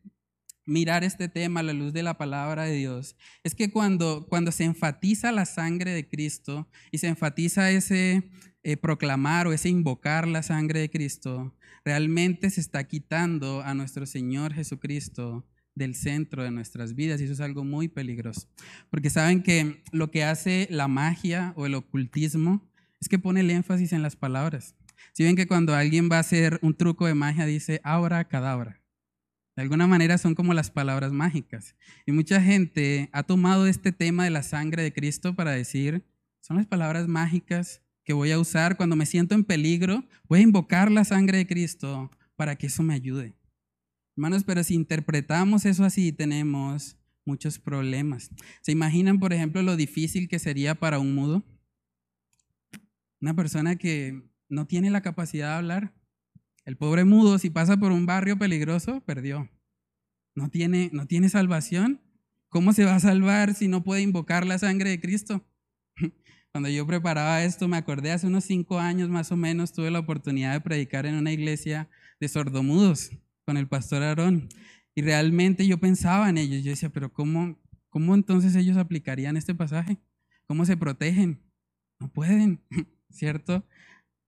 mirar 0.68 1.02
este 1.02 1.28
tema 1.28 1.60
a 1.60 1.62
la 1.62 1.72
luz 1.72 1.92
de 1.94 2.02
la 2.02 2.18
palabra 2.18 2.64
de 2.64 2.74
Dios 2.74 3.16
es 3.42 3.54
que 3.54 3.70
cuando, 3.70 4.26
cuando 4.28 4.52
se 4.52 4.64
enfatiza 4.64 5.32
la 5.32 5.46
sangre 5.46 5.92
de 5.92 6.06
Cristo 6.06 6.68
y 6.90 6.98
se 6.98 7.08
enfatiza 7.08 7.70
ese 7.70 8.30
eh, 8.70 8.76
proclamar 8.76 9.46
o 9.46 9.54
ese 9.54 9.70
invocar 9.70 10.28
la 10.28 10.42
sangre 10.42 10.80
de 10.80 10.90
Cristo, 10.90 11.54
realmente 11.86 12.50
se 12.50 12.60
está 12.60 12.84
quitando 12.84 13.62
a 13.62 13.72
nuestro 13.72 14.04
Señor 14.04 14.52
Jesucristo 14.52 15.46
del 15.74 15.94
centro 15.94 16.42
de 16.42 16.50
nuestras 16.50 16.94
vidas 16.94 17.18
y 17.18 17.24
eso 17.24 17.32
es 17.32 17.40
algo 17.40 17.64
muy 17.64 17.88
peligroso. 17.88 18.46
Porque 18.90 19.08
saben 19.08 19.42
que 19.42 19.82
lo 19.90 20.10
que 20.10 20.22
hace 20.22 20.68
la 20.70 20.86
magia 20.86 21.54
o 21.56 21.64
el 21.64 21.74
ocultismo 21.76 22.68
Es 23.00 23.08
que 23.08 23.18
pone 23.18 23.40
el 23.40 23.50
énfasis 23.50 23.94
en 23.94 24.02
las 24.02 24.16
palabras. 24.16 24.74
Si 25.14 25.24
ven 25.24 25.34
que 25.34 25.46
cuando 25.46 25.74
alguien 25.74 26.10
va 26.12 26.16
a 26.16 26.20
hacer 26.20 26.58
un 26.60 26.74
truco 26.74 27.06
de 27.06 27.14
magia 27.14 27.46
dice 27.46 27.80
ahora 27.84 28.28
cadabra. 28.28 28.82
De 29.56 29.62
alguna 29.62 29.86
manera 29.86 30.18
son 30.18 30.34
como 30.34 30.52
las 30.52 30.70
palabras 30.70 31.12
mágicas. 31.12 31.74
Y 32.04 32.12
mucha 32.12 32.42
gente 32.42 33.08
ha 33.12 33.22
tomado 33.22 33.66
este 33.66 33.92
tema 33.92 34.24
de 34.24 34.30
la 34.30 34.42
sangre 34.42 34.82
de 34.82 34.92
Cristo 34.92 35.34
para 35.34 35.52
decir, 35.52 36.04
son 36.42 36.58
las 36.58 36.66
palabras 36.66 37.08
mágicas 37.08 37.80
que 38.08 38.14
voy 38.14 38.30
a 38.30 38.38
usar 38.38 38.78
cuando 38.78 38.96
me 38.96 39.04
siento 39.04 39.34
en 39.34 39.44
peligro. 39.44 40.02
Voy 40.30 40.38
a 40.38 40.42
invocar 40.42 40.90
la 40.90 41.04
sangre 41.04 41.36
de 41.36 41.46
Cristo 41.46 42.10
para 42.36 42.56
que 42.56 42.68
eso 42.68 42.82
me 42.82 42.94
ayude. 42.94 43.34
Hermanos, 44.16 44.44
pero 44.44 44.64
si 44.64 44.74
interpretamos 44.74 45.66
eso 45.66 45.84
así, 45.84 46.10
tenemos 46.10 46.96
muchos 47.26 47.58
problemas. 47.58 48.30
¿Se 48.62 48.72
imaginan, 48.72 49.18
por 49.20 49.34
ejemplo, 49.34 49.60
lo 49.60 49.76
difícil 49.76 50.26
que 50.26 50.38
sería 50.38 50.74
para 50.74 50.98
un 50.98 51.14
mudo? 51.14 51.44
Una 53.20 53.34
persona 53.34 53.76
que 53.76 54.22
no 54.48 54.66
tiene 54.66 54.88
la 54.88 55.02
capacidad 55.02 55.48
de 55.50 55.56
hablar. 55.56 55.94
El 56.64 56.78
pobre 56.78 57.04
mudo, 57.04 57.38
si 57.38 57.50
pasa 57.50 57.76
por 57.76 57.92
un 57.92 58.06
barrio 58.06 58.38
peligroso, 58.38 59.02
perdió. 59.02 59.50
No 60.34 60.48
tiene, 60.48 60.88
no 60.94 61.06
tiene 61.06 61.28
salvación. 61.28 62.00
¿Cómo 62.48 62.72
se 62.72 62.86
va 62.86 62.94
a 62.94 63.00
salvar 63.00 63.52
si 63.52 63.68
no 63.68 63.84
puede 63.84 64.00
invocar 64.00 64.46
la 64.46 64.58
sangre 64.58 64.88
de 64.88 64.98
Cristo? 64.98 65.44
Cuando 66.52 66.68
yo 66.70 66.86
preparaba 66.86 67.44
esto, 67.44 67.68
me 67.68 67.76
acordé 67.76 68.10
hace 68.10 68.26
unos 68.26 68.44
cinco 68.44 68.78
años 68.78 69.08
más 69.08 69.30
o 69.30 69.36
menos, 69.36 69.72
tuve 69.72 69.90
la 69.90 69.98
oportunidad 69.98 70.52
de 70.52 70.60
predicar 70.60 71.06
en 71.06 71.14
una 71.14 71.32
iglesia 71.32 71.88
de 72.20 72.28
sordomudos 72.28 73.10
con 73.44 73.56
el 73.56 73.68
pastor 73.68 74.02
Aarón. 74.02 74.48
Y 74.94 75.02
realmente 75.02 75.66
yo 75.66 75.78
pensaba 75.78 76.28
en 76.28 76.38
ellos. 76.38 76.64
Yo 76.64 76.70
decía, 76.70 76.88
pero 76.88 77.12
¿cómo, 77.12 77.58
cómo 77.90 78.14
entonces 78.14 78.56
ellos 78.56 78.76
aplicarían 78.76 79.36
este 79.36 79.54
pasaje? 79.54 79.98
¿Cómo 80.46 80.64
se 80.64 80.76
protegen? 80.76 81.40
No 82.00 82.12
pueden, 82.12 82.60
¿cierto? 83.10 83.64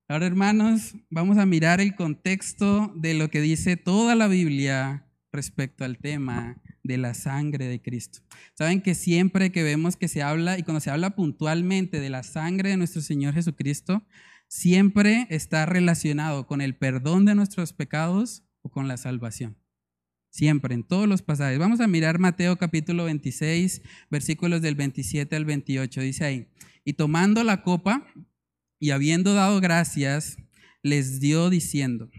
Ahora, 0.09 0.27
hermanos, 0.27 0.97
vamos 1.09 1.39
a 1.39 1.47
mirar 1.47 1.81
el 1.81 1.95
contexto 1.95 2.93
de 2.97 3.15
lo 3.15 3.31
que 3.31 3.41
dice 3.41 3.77
toda 3.77 4.15
la 4.15 4.29
Biblia 4.29 5.07
respecto 5.33 5.85
al 5.85 5.99
tema 5.99 6.61
de 6.91 6.99
la 6.99 7.15
sangre 7.15 7.67
de 7.67 7.81
Cristo. 7.81 8.21
Saben 8.55 8.83
que 8.83 8.95
siempre 8.95 9.53
que 9.53 9.63
vemos 9.63 9.97
que 9.97 10.09
se 10.09 10.23
habla, 10.23 10.59
y 10.59 10.63
cuando 10.63 10.81
se 10.81 10.91
habla 10.91 11.15
puntualmente 11.15 12.01
de 12.01 12.11
la 12.11 12.23
sangre 12.23 12.71
de 12.71 12.77
nuestro 12.77 13.01
Señor 13.01 13.35
Jesucristo, 13.35 14.05
siempre 14.49 15.27
está 15.31 15.65
relacionado 15.67 16.47
con 16.47 16.61
el 16.61 16.75
perdón 16.77 17.25
de 17.25 17.35
nuestros 17.35 17.73
pecados 17.73 18.43
o 18.63 18.71
con 18.71 18.89
la 18.89 18.97
salvación. 18.97 19.57
Siempre, 20.31 20.75
en 20.75 20.85
todos 20.85 21.09
los 21.09 21.23
pasajes. 21.23 21.59
Vamos 21.59 21.81
a 21.81 21.87
mirar 21.87 22.19
Mateo 22.19 22.57
capítulo 22.57 23.05
26, 23.05 23.83
versículos 24.11 24.63
del 24.63 24.75
27 24.75 25.35
al 25.35 25.45
28. 25.45 26.01
Dice 26.01 26.25
ahí, 26.25 26.49
y 26.85 26.95
tomando 26.95 27.43
la 27.45 27.63
copa, 27.63 28.07
y 28.79 28.91
habiendo 28.91 29.35
dado 29.35 29.61
gracias, 29.61 30.37
les 30.83 31.21
dio 31.21 31.51
diciendo, 31.51 32.11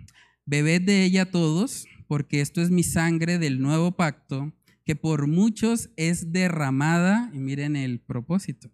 bebed 0.45 0.81
de 0.81 1.03
ella 1.03 1.31
todos, 1.31 1.87
porque 2.07 2.41
esto 2.41 2.61
es 2.61 2.69
mi 2.69 2.83
sangre 2.83 3.39
del 3.39 3.61
nuevo 3.61 3.93
pacto, 3.93 4.53
que 4.91 4.97
por 4.97 5.27
muchos 5.27 5.89
es 5.95 6.33
derramada, 6.33 7.31
y 7.33 7.39
miren 7.39 7.77
el 7.77 8.01
propósito, 8.01 8.69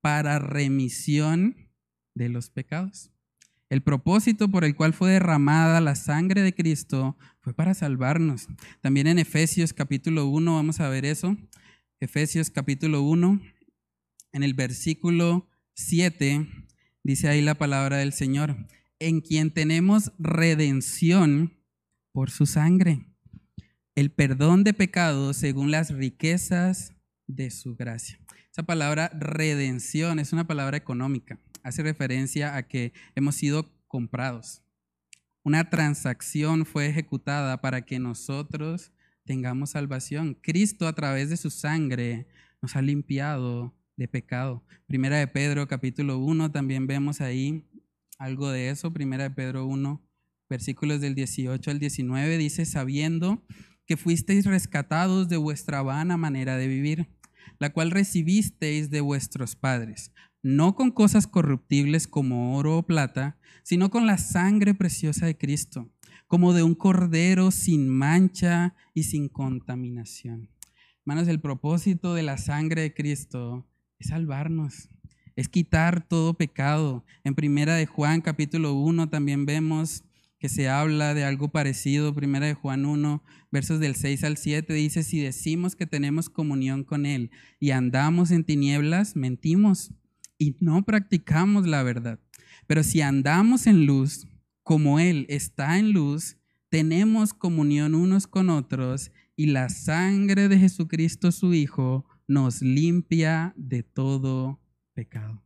para 0.00 0.38
remisión 0.38 1.70
de 2.14 2.30
los 2.30 2.48
pecados. 2.48 3.10
El 3.68 3.82
propósito 3.82 4.50
por 4.50 4.64
el 4.64 4.74
cual 4.74 4.94
fue 4.94 5.10
derramada 5.10 5.82
la 5.82 5.94
sangre 5.94 6.40
de 6.40 6.54
Cristo 6.54 7.18
fue 7.40 7.52
para 7.52 7.74
salvarnos. 7.74 8.48
También 8.80 9.06
en 9.08 9.18
Efesios 9.18 9.74
capítulo 9.74 10.26
1 10.26 10.54
vamos 10.54 10.80
a 10.80 10.88
ver 10.88 11.04
eso. 11.04 11.36
Efesios 12.00 12.48
capítulo 12.48 13.02
1, 13.02 13.38
en 14.32 14.42
el 14.42 14.54
versículo 14.54 15.50
7 15.74 16.48
Dice 17.02 17.28
ahí 17.28 17.42
la 17.42 17.56
palabra 17.56 17.98
del 17.98 18.14
Señor, 18.14 18.56
en 19.00 19.20
quien 19.20 19.50
tenemos 19.50 20.12
redención 20.18 21.58
por 22.10 22.30
su 22.30 22.46
sangre, 22.46 23.11
el 23.94 24.10
perdón 24.10 24.64
de 24.64 24.72
pecados 24.72 25.36
según 25.36 25.70
las 25.70 25.90
riquezas 25.90 26.94
de 27.26 27.50
su 27.50 27.76
gracia. 27.76 28.18
Esa 28.50 28.62
palabra 28.62 29.10
redención 29.14 30.18
es 30.18 30.32
una 30.32 30.46
palabra 30.46 30.76
económica, 30.76 31.38
hace 31.62 31.82
referencia 31.82 32.56
a 32.56 32.62
que 32.66 32.92
hemos 33.14 33.34
sido 33.34 33.70
comprados. 33.88 34.62
Una 35.44 35.68
transacción 35.68 36.64
fue 36.64 36.86
ejecutada 36.86 37.60
para 37.60 37.82
que 37.82 37.98
nosotros 37.98 38.92
tengamos 39.24 39.70
salvación. 39.70 40.38
Cristo 40.40 40.86
a 40.86 40.94
través 40.94 41.30
de 41.30 41.36
su 41.36 41.50
sangre 41.50 42.28
nos 42.62 42.76
ha 42.76 42.82
limpiado 42.82 43.74
de 43.96 44.08
pecado. 44.08 44.64
Primera 44.86 45.18
de 45.18 45.26
Pedro 45.26 45.66
capítulo 45.68 46.18
1, 46.18 46.50
también 46.52 46.86
vemos 46.86 47.20
ahí 47.20 47.66
algo 48.18 48.50
de 48.50 48.70
eso. 48.70 48.92
Primera 48.92 49.24
de 49.24 49.30
Pedro 49.30 49.66
1, 49.66 50.00
versículos 50.48 51.00
del 51.00 51.14
18 51.14 51.70
al 51.70 51.78
19, 51.78 52.38
dice, 52.38 52.64
sabiendo 52.64 53.42
que 53.86 53.96
fuisteis 53.96 54.46
rescatados 54.46 55.28
de 55.28 55.36
vuestra 55.36 55.82
vana 55.82 56.16
manera 56.16 56.56
de 56.56 56.68
vivir, 56.68 57.08
la 57.58 57.72
cual 57.72 57.90
recibisteis 57.90 58.90
de 58.90 59.00
vuestros 59.00 59.56
padres, 59.56 60.12
no 60.42 60.74
con 60.74 60.90
cosas 60.90 61.26
corruptibles 61.26 62.06
como 62.06 62.56
oro 62.56 62.78
o 62.78 62.86
plata, 62.86 63.38
sino 63.62 63.90
con 63.90 64.06
la 64.06 64.18
sangre 64.18 64.74
preciosa 64.74 65.26
de 65.26 65.36
Cristo, 65.36 65.90
como 66.26 66.52
de 66.52 66.62
un 66.62 66.74
cordero 66.74 67.50
sin 67.50 67.88
mancha 67.88 68.74
y 68.94 69.04
sin 69.04 69.28
contaminación. 69.28 70.48
Hermanos, 71.00 71.28
el 71.28 71.40
propósito 71.40 72.14
de 72.14 72.22
la 72.22 72.38
sangre 72.38 72.82
de 72.82 72.94
Cristo 72.94 73.66
es 73.98 74.08
salvarnos, 74.08 74.88
es 75.36 75.48
quitar 75.48 76.06
todo 76.06 76.34
pecado. 76.34 77.04
En 77.24 77.34
primera 77.34 77.74
de 77.74 77.86
Juan 77.86 78.20
capítulo 78.20 78.74
1 78.74 79.08
también 79.08 79.46
vemos 79.46 80.04
que 80.42 80.48
se 80.48 80.68
habla 80.68 81.14
de 81.14 81.22
algo 81.22 81.52
parecido. 81.52 82.16
Primera 82.16 82.46
de 82.46 82.54
Juan 82.54 82.84
1, 82.84 83.22
versos 83.52 83.78
del 83.78 83.94
6 83.94 84.24
al 84.24 84.36
7 84.36 84.74
dice, 84.74 85.04
si 85.04 85.20
decimos 85.20 85.76
que 85.76 85.86
tenemos 85.86 86.28
comunión 86.28 86.82
con 86.82 87.06
Él 87.06 87.30
y 87.60 87.70
andamos 87.70 88.32
en 88.32 88.42
tinieblas, 88.42 89.14
mentimos 89.14 89.92
y 90.38 90.56
no 90.58 90.84
practicamos 90.84 91.68
la 91.68 91.84
verdad. 91.84 92.18
Pero 92.66 92.82
si 92.82 93.02
andamos 93.02 93.68
en 93.68 93.86
luz, 93.86 94.26
como 94.64 94.98
Él 94.98 95.26
está 95.28 95.78
en 95.78 95.92
luz, 95.92 96.38
tenemos 96.70 97.34
comunión 97.34 97.94
unos 97.94 98.26
con 98.26 98.50
otros 98.50 99.12
y 99.36 99.46
la 99.46 99.68
sangre 99.68 100.48
de 100.48 100.58
Jesucristo 100.58 101.30
su 101.30 101.54
Hijo 101.54 102.04
nos 102.26 102.62
limpia 102.62 103.54
de 103.56 103.84
todo 103.84 104.60
pecado. 104.92 105.40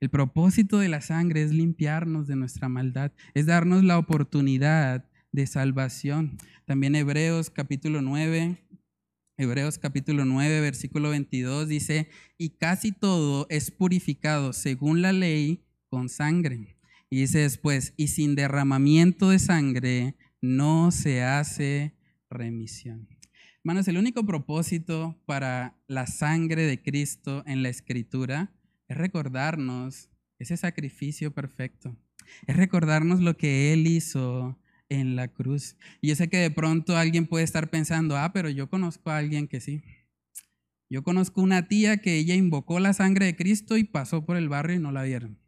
El 0.00 0.08
propósito 0.08 0.78
de 0.78 0.88
la 0.88 1.02
sangre 1.02 1.42
es 1.42 1.52
limpiarnos 1.52 2.26
de 2.26 2.34
nuestra 2.34 2.70
maldad, 2.70 3.12
es 3.34 3.44
darnos 3.44 3.84
la 3.84 3.98
oportunidad 3.98 5.04
de 5.30 5.46
salvación. 5.46 6.38
También 6.64 6.94
Hebreos 6.94 7.50
capítulo 7.50 8.00
9, 8.00 8.56
Hebreos 9.36 9.76
capítulo 9.76 10.24
9, 10.24 10.62
versículo 10.62 11.10
22 11.10 11.68
dice, 11.68 12.08
y 12.38 12.56
casi 12.56 12.92
todo 12.92 13.46
es 13.50 13.70
purificado 13.70 14.54
según 14.54 15.02
la 15.02 15.12
ley 15.12 15.66
con 15.90 16.08
sangre. 16.08 16.78
Y 17.10 17.20
dice 17.20 17.40
después, 17.40 17.92
y 17.98 18.08
sin 18.08 18.34
derramamiento 18.34 19.28
de 19.28 19.38
sangre 19.38 20.14
no 20.40 20.92
se 20.92 21.24
hace 21.24 21.94
remisión. 22.30 23.06
Hermanos, 23.62 23.86
el 23.88 23.98
único 23.98 24.24
propósito 24.24 25.20
para 25.26 25.76
la 25.88 26.06
sangre 26.06 26.62
de 26.62 26.80
Cristo 26.80 27.42
en 27.44 27.62
la 27.62 27.68
Escritura 27.68 28.50
es 28.90 28.96
recordarnos 28.96 30.10
ese 30.38 30.56
sacrificio 30.56 31.32
perfecto. 31.32 31.96
Es 32.46 32.56
recordarnos 32.56 33.20
lo 33.20 33.36
que 33.36 33.72
Él 33.72 33.86
hizo 33.86 34.58
en 34.88 35.16
la 35.16 35.28
cruz. 35.28 35.76
Y 36.00 36.08
yo 36.08 36.16
sé 36.16 36.28
que 36.28 36.36
de 36.36 36.50
pronto 36.50 36.96
alguien 36.96 37.26
puede 37.26 37.44
estar 37.44 37.70
pensando, 37.70 38.16
ah, 38.16 38.32
pero 38.32 38.50
yo 38.50 38.68
conozco 38.68 39.10
a 39.10 39.16
alguien 39.16 39.48
que 39.48 39.60
sí. 39.60 39.82
Yo 40.90 41.02
conozco 41.02 41.40
una 41.40 41.68
tía 41.68 41.98
que 41.98 42.16
ella 42.16 42.34
invocó 42.34 42.80
la 42.80 42.92
sangre 42.92 43.26
de 43.26 43.36
Cristo 43.36 43.76
y 43.76 43.84
pasó 43.84 44.26
por 44.26 44.36
el 44.36 44.48
barrio 44.48 44.76
y 44.76 44.80
no 44.80 44.92
la 44.92 45.04
vieron. 45.04 45.38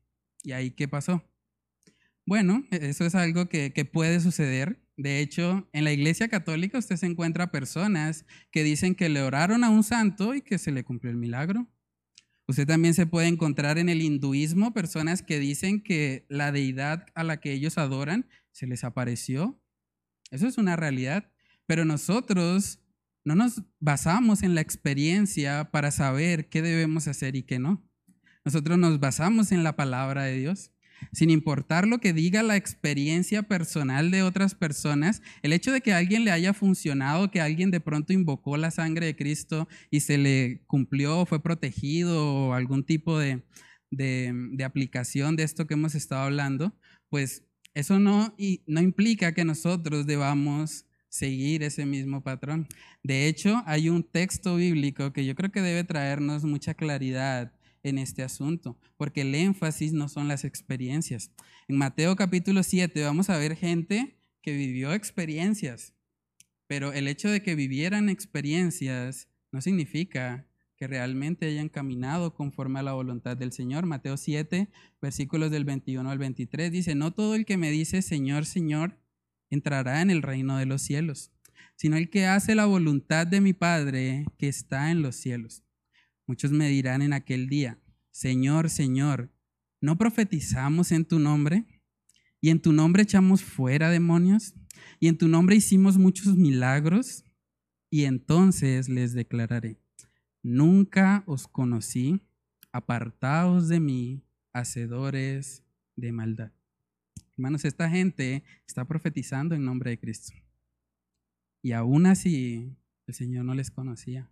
¿Y 0.42 0.52
ahí 0.52 0.70
qué 0.70 0.88
pasó? 0.88 1.22
Bueno, 2.24 2.64
eso 2.70 3.04
es 3.04 3.14
algo 3.14 3.48
que, 3.48 3.72
que 3.72 3.84
puede 3.84 4.20
suceder 4.20 4.82
de 4.96 5.20
hecho, 5.20 5.68
en 5.72 5.84
la 5.84 5.92
Iglesia 5.92 6.28
Católica 6.28 6.78
usted 6.78 6.96
se 6.96 7.06
encuentra 7.06 7.50
personas 7.50 8.26
que 8.50 8.62
dicen 8.62 8.94
que 8.94 9.08
le 9.08 9.22
oraron 9.22 9.64
a 9.64 9.70
un 9.70 9.82
santo 9.82 10.34
y 10.34 10.42
que 10.42 10.58
se 10.58 10.70
le 10.70 10.84
cumplió 10.84 11.10
el 11.10 11.16
milagro. 11.16 11.66
Usted 12.48 12.66
también 12.66 12.94
se 12.94 13.06
puede 13.06 13.28
encontrar 13.28 13.78
en 13.78 13.88
el 13.88 14.02
hinduismo 14.02 14.74
personas 14.74 15.22
que 15.22 15.38
dicen 15.38 15.82
que 15.82 16.26
la 16.28 16.52
deidad 16.52 17.06
a 17.14 17.24
la 17.24 17.38
que 17.38 17.52
ellos 17.52 17.78
adoran 17.78 18.28
se 18.50 18.66
les 18.66 18.84
apareció. 18.84 19.60
Eso 20.30 20.46
es 20.48 20.58
una 20.58 20.76
realidad. 20.76 21.30
Pero 21.66 21.84
nosotros 21.84 22.80
no 23.24 23.36
nos 23.36 23.62
basamos 23.78 24.42
en 24.42 24.54
la 24.54 24.60
experiencia 24.60 25.70
para 25.70 25.90
saber 25.92 26.48
qué 26.48 26.60
debemos 26.60 27.06
hacer 27.06 27.36
y 27.36 27.44
qué 27.44 27.58
no. 27.58 27.88
Nosotros 28.44 28.76
nos 28.76 28.98
basamos 28.98 29.52
en 29.52 29.62
la 29.62 29.76
palabra 29.76 30.24
de 30.24 30.36
Dios 30.36 30.71
sin 31.12 31.30
importar 31.30 31.86
lo 31.86 31.98
que 31.98 32.12
diga 32.12 32.42
la 32.42 32.56
experiencia 32.56 33.42
personal 33.42 34.10
de 34.10 34.22
otras 34.22 34.54
personas, 34.54 35.22
el 35.42 35.52
hecho 35.52 35.72
de 35.72 35.80
que 35.80 35.92
a 35.92 35.98
alguien 35.98 36.24
le 36.24 36.30
haya 36.30 36.52
funcionado, 36.52 37.30
que 37.30 37.40
alguien 37.40 37.70
de 37.70 37.80
pronto 37.80 38.12
invocó 38.12 38.56
la 38.56 38.70
sangre 38.70 39.06
de 39.06 39.16
Cristo 39.16 39.68
y 39.90 40.00
se 40.00 40.18
le 40.18 40.62
cumplió, 40.66 41.26
fue 41.26 41.42
protegido 41.42 42.34
o 42.34 42.52
algún 42.54 42.84
tipo 42.84 43.18
de, 43.18 43.42
de, 43.90 44.64
aplicación 44.64 45.36
de 45.36 45.44
esto 45.44 45.66
que 45.66 45.74
hemos 45.74 45.94
estado 45.94 46.22
hablando, 46.22 46.74
pues 47.08 47.44
eso 47.74 47.98
no, 47.98 48.34
y 48.38 48.62
no 48.66 48.80
implica 48.80 49.32
que 49.34 49.44
nosotros 49.44 50.06
debamos 50.06 50.86
seguir 51.08 51.62
ese 51.62 51.84
mismo 51.84 52.22
patrón. 52.22 52.66
De 53.02 53.26
hecho, 53.26 53.62
hay 53.66 53.88
un 53.88 54.02
texto 54.02 54.56
bíblico 54.56 55.12
que 55.12 55.24
yo 55.26 55.34
creo 55.34 55.52
que 55.52 55.60
debe 55.60 55.84
traernos 55.84 56.44
mucha 56.44 56.74
claridad 56.74 57.52
en 57.82 57.98
este 57.98 58.22
asunto, 58.22 58.78
porque 58.96 59.22
el 59.22 59.34
énfasis 59.34 59.92
no 59.92 60.08
son 60.08 60.28
las 60.28 60.44
experiencias. 60.44 61.30
En 61.68 61.76
Mateo 61.76 62.16
capítulo 62.16 62.62
7 62.62 63.02
vamos 63.02 63.30
a 63.30 63.38
ver 63.38 63.56
gente 63.56 64.16
que 64.40 64.52
vivió 64.52 64.92
experiencias, 64.92 65.94
pero 66.66 66.92
el 66.92 67.08
hecho 67.08 67.28
de 67.28 67.42
que 67.42 67.54
vivieran 67.54 68.08
experiencias 68.08 69.28
no 69.50 69.60
significa 69.60 70.46
que 70.76 70.88
realmente 70.88 71.46
hayan 71.46 71.68
caminado 71.68 72.34
conforme 72.34 72.80
a 72.80 72.82
la 72.82 72.92
voluntad 72.92 73.36
del 73.36 73.52
Señor. 73.52 73.86
Mateo 73.86 74.16
7, 74.16 74.68
versículos 75.00 75.52
del 75.52 75.64
21 75.64 76.10
al 76.10 76.18
23 76.18 76.72
dice, 76.72 76.94
no 76.94 77.12
todo 77.12 77.36
el 77.36 77.44
que 77.44 77.56
me 77.56 77.70
dice 77.70 78.02
Señor, 78.02 78.46
Señor, 78.46 78.98
entrará 79.50 80.00
en 80.02 80.10
el 80.10 80.22
reino 80.22 80.56
de 80.56 80.66
los 80.66 80.82
cielos, 80.82 81.30
sino 81.76 81.96
el 81.96 82.10
que 82.10 82.26
hace 82.26 82.54
la 82.54 82.66
voluntad 82.66 83.26
de 83.26 83.40
mi 83.40 83.52
Padre 83.52 84.24
que 84.38 84.48
está 84.48 84.90
en 84.90 85.02
los 85.02 85.14
cielos. 85.14 85.62
Muchos 86.26 86.52
me 86.52 86.68
dirán 86.68 87.02
en 87.02 87.12
aquel 87.12 87.48
día, 87.48 87.78
Señor, 88.10 88.70
Señor, 88.70 89.30
¿no 89.80 89.98
profetizamos 89.98 90.92
en 90.92 91.04
tu 91.04 91.18
nombre? 91.18 91.64
¿Y 92.40 92.50
en 92.50 92.60
tu 92.60 92.72
nombre 92.72 93.02
echamos 93.02 93.42
fuera 93.42 93.90
demonios? 93.90 94.54
¿Y 95.00 95.08
en 95.08 95.18
tu 95.18 95.28
nombre 95.28 95.56
hicimos 95.56 95.98
muchos 95.98 96.36
milagros? 96.36 97.24
Y 97.90 98.04
entonces 98.04 98.88
les 98.88 99.12
declararé, 99.12 99.78
nunca 100.42 101.24
os 101.26 101.46
conocí, 101.46 102.20
apartaos 102.72 103.68
de 103.68 103.80
mí, 103.80 104.22
hacedores 104.52 105.64
de 105.96 106.12
maldad. 106.12 106.52
Hermanos, 107.32 107.64
esta 107.64 107.88
gente 107.90 108.44
está 108.66 108.84
profetizando 108.86 109.54
en 109.54 109.64
nombre 109.64 109.90
de 109.90 109.98
Cristo. 109.98 110.32
Y 111.62 111.72
aún 111.72 112.06
así, 112.06 112.76
el 113.06 113.14
Señor 113.14 113.44
no 113.44 113.54
les 113.54 113.70
conocía. 113.70 114.30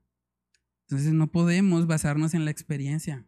Entonces 0.91 1.13
no 1.13 1.31
podemos 1.31 1.87
basarnos 1.87 2.35
en 2.35 2.45
la 2.45 2.51
experiencia. 2.51 3.25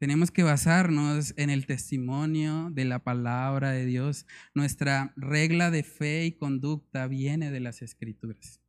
Tenemos 0.00 0.32
que 0.32 0.42
basarnos 0.42 1.32
en 1.36 1.48
el 1.48 1.64
testimonio 1.64 2.70
de 2.72 2.84
la 2.84 3.04
palabra 3.04 3.70
de 3.70 3.86
Dios. 3.86 4.26
Nuestra 4.52 5.12
regla 5.14 5.70
de 5.70 5.84
fe 5.84 6.24
y 6.24 6.32
conducta 6.32 7.06
viene 7.06 7.52
de 7.52 7.60
las 7.60 7.82
escrituras. 7.82 8.60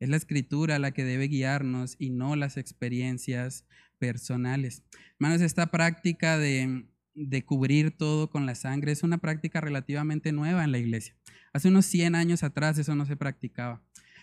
Es 0.00 0.08
la 0.08 0.16
escritura 0.16 0.80
la 0.80 0.90
que 0.90 1.04
debe 1.04 1.28
guiarnos 1.28 1.94
y 1.96 2.10
no 2.10 2.34
las 2.34 2.56
experiencias 2.56 3.66
personales. 4.00 4.82
Hermanos, 5.20 5.40
esta 5.40 5.68
práctica 5.68 6.38
de, 6.38 6.88
de 7.14 7.44
cubrir 7.44 7.96
todo 7.96 8.30
con 8.30 8.46
la 8.46 8.56
sangre 8.56 8.90
es 8.90 9.04
una 9.04 9.18
práctica 9.18 9.60
relativamente 9.60 10.32
nueva 10.32 10.64
en 10.64 10.72
la 10.72 10.78
iglesia. 10.78 11.14
Hace 11.52 11.68
unos 11.68 11.86
100 11.86 12.16
años 12.16 12.42
atrás 12.42 12.78
eso 12.78 12.96
no 12.96 13.06
se 13.06 13.14
practicaba 13.14 13.80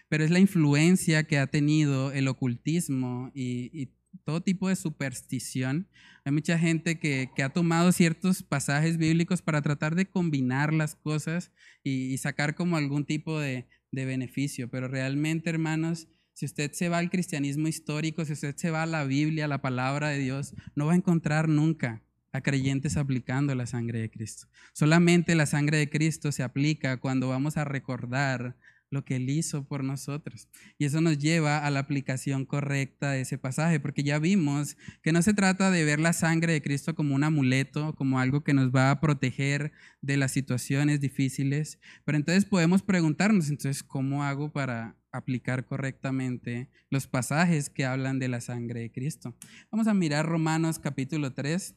pero 0.09 0.23
es 0.23 0.31
la 0.31 0.39
influencia 0.39 1.23
que 1.23 1.37
ha 1.37 1.47
tenido 1.47 2.11
el 2.11 2.27
ocultismo 2.27 3.31
y, 3.33 3.89
todo 4.25 4.41
tipo 4.41 4.67
de 4.67 4.75
superstición. 4.75 5.87
Hay 6.25 6.31
mucha 6.31 6.57
gente 6.57 6.99
que, 6.99 7.29
ha 7.43 7.49
tomado 7.49 7.91
ciertos 7.91 8.41
pasajes 8.41 8.97
bíblicos 8.97 9.43
para 9.43 9.61
tratar 9.61 9.93
de 9.93 10.07
combinar 10.07 10.73
las 10.73 10.95
cosas 10.95 11.51
y, 11.83 12.17
sacar 12.17 12.55
como 12.55 12.75
algún 12.75 13.05
tipo 13.05 13.39
de, 13.39 13.67
de 13.91 14.05
beneficio, 14.05 14.69
pero 14.69 14.87
realmente, 14.87 15.49
hermanos, 15.49 16.07
si 16.33 16.45
usted 16.45 16.71
se 16.71 16.89
va 16.89 16.97
al 16.97 17.09
cristianismo 17.09 17.67
histórico, 17.67 18.25
si 18.25 18.33
usted 18.33 18.55
se 18.55 18.71
va 18.71 18.83
a 18.83 18.87
la 18.87 19.03
Biblia, 19.03 19.45
a 19.45 19.49
la 19.49 19.61
palabra 19.61 20.09
de 20.09 20.19
Dios, 20.19 20.55
no 20.73 20.87
va 20.87 20.93
a 20.93 20.95
encontrar 20.95 21.49
nunca 21.49 22.01
a 22.31 22.41
creyentes 22.41 22.97
aplicando 22.97 23.53
la 23.55 23.65
sangre 23.65 23.99
de 23.99 24.09
Cristo. 24.09 24.47
Solamente 24.73 25.35
la 25.35 25.45
sangre 25.45 25.77
de 25.77 25.89
Cristo 25.89 26.31
se 26.31 26.43
aplica 26.43 26.97
cuando 26.97 27.29
vamos 27.29 27.57
a 27.57 27.65
recordar 27.65 28.55
lo 28.91 29.05
que 29.05 29.15
Él 29.15 29.29
hizo 29.29 29.65
por 29.65 29.83
nosotros. 29.83 30.47
Y 30.77 30.85
eso 30.85 31.01
nos 31.01 31.17
lleva 31.17 31.65
a 31.65 31.71
la 31.71 31.79
aplicación 31.79 32.45
correcta 32.45 33.11
de 33.11 33.21
ese 33.21 33.37
pasaje, 33.37 33.79
porque 33.79 34.03
ya 34.03 34.19
vimos 34.19 34.77
que 35.03 35.11
no 35.11 35.21
se 35.21 35.33
trata 35.33 35.71
de 35.71 35.85
ver 35.85 35.99
la 35.99 36.13
sangre 36.13 36.53
de 36.53 36.61
Cristo 36.61 36.95
como 36.95 37.15
un 37.15 37.23
amuleto, 37.23 37.93
como 37.95 38.19
algo 38.19 38.43
que 38.43 38.53
nos 38.53 38.71
va 38.71 38.91
a 38.91 38.99
proteger 38.99 39.71
de 40.01 40.17
las 40.17 40.31
situaciones 40.31 40.99
difíciles, 40.99 41.79
pero 42.05 42.17
entonces 42.17 42.45
podemos 42.45 42.81
preguntarnos, 42.81 43.49
entonces, 43.49 43.83
¿cómo 43.83 44.23
hago 44.23 44.51
para 44.51 44.95
aplicar 45.11 45.65
correctamente 45.65 46.69
los 46.89 47.07
pasajes 47.07 47.69
que 47.69 47.85
hablan 47.85 48.19
de 48.19 48.27
la 48.27 48.41
sangre 48.41 48.81
de 48.81 48.91
Cristo? 48.91 49.35
Vamos 49.71 49.87
a 49.87 49.93
mirar 49.93 50.25
Romanos 50.25 50.79
capítulo 50.79 51.33
3. 51.33 51.75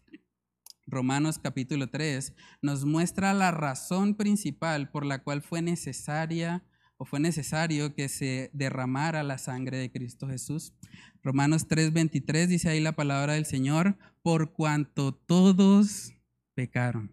Romanos 0.86 1.38
capítulo 1.38 1.88
3 1.88 2.34
nos 2.60 2.84
muestra 2.84 3.32
la 3.34 3.52
razón 3.52 4.16
principal 4.16 4.90
por 4.90 5.06
la 5.06 5.22
cual 5.22 5.40
fue 5.40 5.62
necesaria 5.62 6.64
fue 7.04 7.20
necesario 7.20 7.94
que 7.94 8.08
se 8.08 8.50
derramara 8.52 9.22
la 9.22 9.38
sangre 9.38 9.78
de 9.78 9.90
Cristo 9.90 10.28
Jesús. 10.28 10.74
Romanos 11.22 11.66
3:23 11.68 12.48
dice 12.48 12.68
ahí 12.68 12.80
la 12.80 12.96
palabra 12.96 13.34
del 13.34 13.46
Señor, 13.46 13.96
por 14.22 14.52
cuanto 14.52 15.14
todos 15.14 16.12
pecaron 16.54 17.12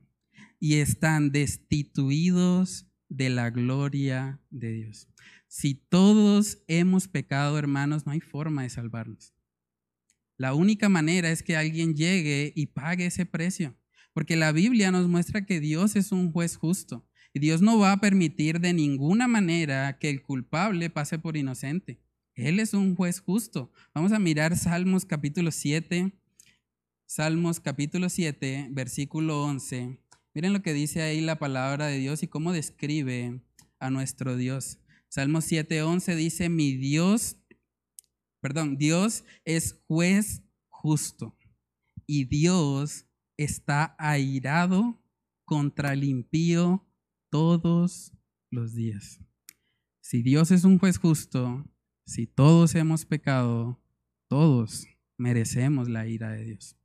y 0.59 0.75
están 0.75 1.31
destituidos 1.31 2.87
de 3.07 3.29
la 3.29 3.49
gloria 3.49 4.39
de 4.49 4.73
Dios. 4.73 5.07
Si 5.47 5.73
todos 5.73 6.63
hemos 6.67 7.07
pecado, 7.07 7.57
hermanos, 7.57 8.05
no 8.05 8.11
hay 8.11 8.19
forma 8.19 8.63
de 8.63 8.69
salvarnos. 8.69 9.33
La 10.37 10.53
única 10.53 10.89
manera 10.89 11.31
es 11.31 11.43
que 11.43 11.57
alguien 11.57 11.95
llegue 11.95 12.53
y 12.55 12.67
pague 12.67 13.07
ese 13.07 13.25
precio, 13.25 13.75
porque 14.13 14.35
la 14.35 14.51
Biblia 14.51 14.91
nos 14.91 15.07
muestra 15.07 15.45
que 15.45 15.59
Dios 15.59 15.95
es 15.95 16.11
un 16.11 16.31
juez 16.31 16.55
justo. 16.55 17.08
Y 17.33 17.39
Dios 17.39 17.61
no 17.61 17.77
va 17.77 17.91
a 17.91 18.01
permitir 18.01 18.59
de 18.59 18.73
ninguna 18.73 19.27
manera 19.27 19.99
que 19.99 20.09
el 20.09 20.23
culpable 20.23 20.89
pase 20.89 21.19
por 21.19 21.37
inocente. 21.37 21.99
Él 22.35 22.59
es 22.59 22.73
un 22.73 22.95
juez 22.95 23.19
justo. 23.19 23.71
Vamos 23.93 24.13
a 24.13 24.19
mirar 24.19 24.57
Salmos 24.57 25.05
capítulo 25.05 25.51
7. 25.51 26.11
Salmos 27.05 27.59
capítulo 27.59 28.09
7, 28.09 28.69
versículo 28.71 29.43
11. 29.43 29.99
Miren 30.33 30.53
lo 30.53 30.61
que 30.61 30.73
dice 30.73 31.01
ahí 31.01 31.21
la 31.21 31.37
palabra 31.37 31.87
de 31.87 31.99
Dios 31.99 32.23
y 32.23 32.27
cómo 32.27 32.51
describe 32.51 33.41
a 33.79 33.89
nuestro 33.89 34.35
Dios. 34.35 34.79
Salmos 35.07 35.45
7, 35.45 35.83
11 35.83 36.15
dice, 36.15 36.49
mi 36.49 36.75
Dios, 36.75 37.37
perdón, 38.41 38.77
Dios 38.77 39.23
es 39.43 39.81
juez 39.87 40.43
justo 40.67 41.35
y 42.07 42.25
Dios 42.25 43.05
está 43.37 43.95
airado 43.99 44.99
contra 45.45 45.93
el 45.93 46.03
impío 46.03 46.88
todos 47.29 48.13
los 48.49 48.73
días. 48.73 49.19
Si 50.01 50.21
Dios 50.23 50.51
es 50.51 50.63
un 50.63 50.79
juez 50.79 50.97
justo, 50.97 51.65
si 52.05 52.25
todos 52.25 52.73
hemos 52.75 53.05
pecado, 53.05 53.79
todos 54.27 54.87
merecemos 55.17 55.89
la 55.89 56.07
ira 56.07 56.31
de 56.31 56.45
Dios. 56.45 56.75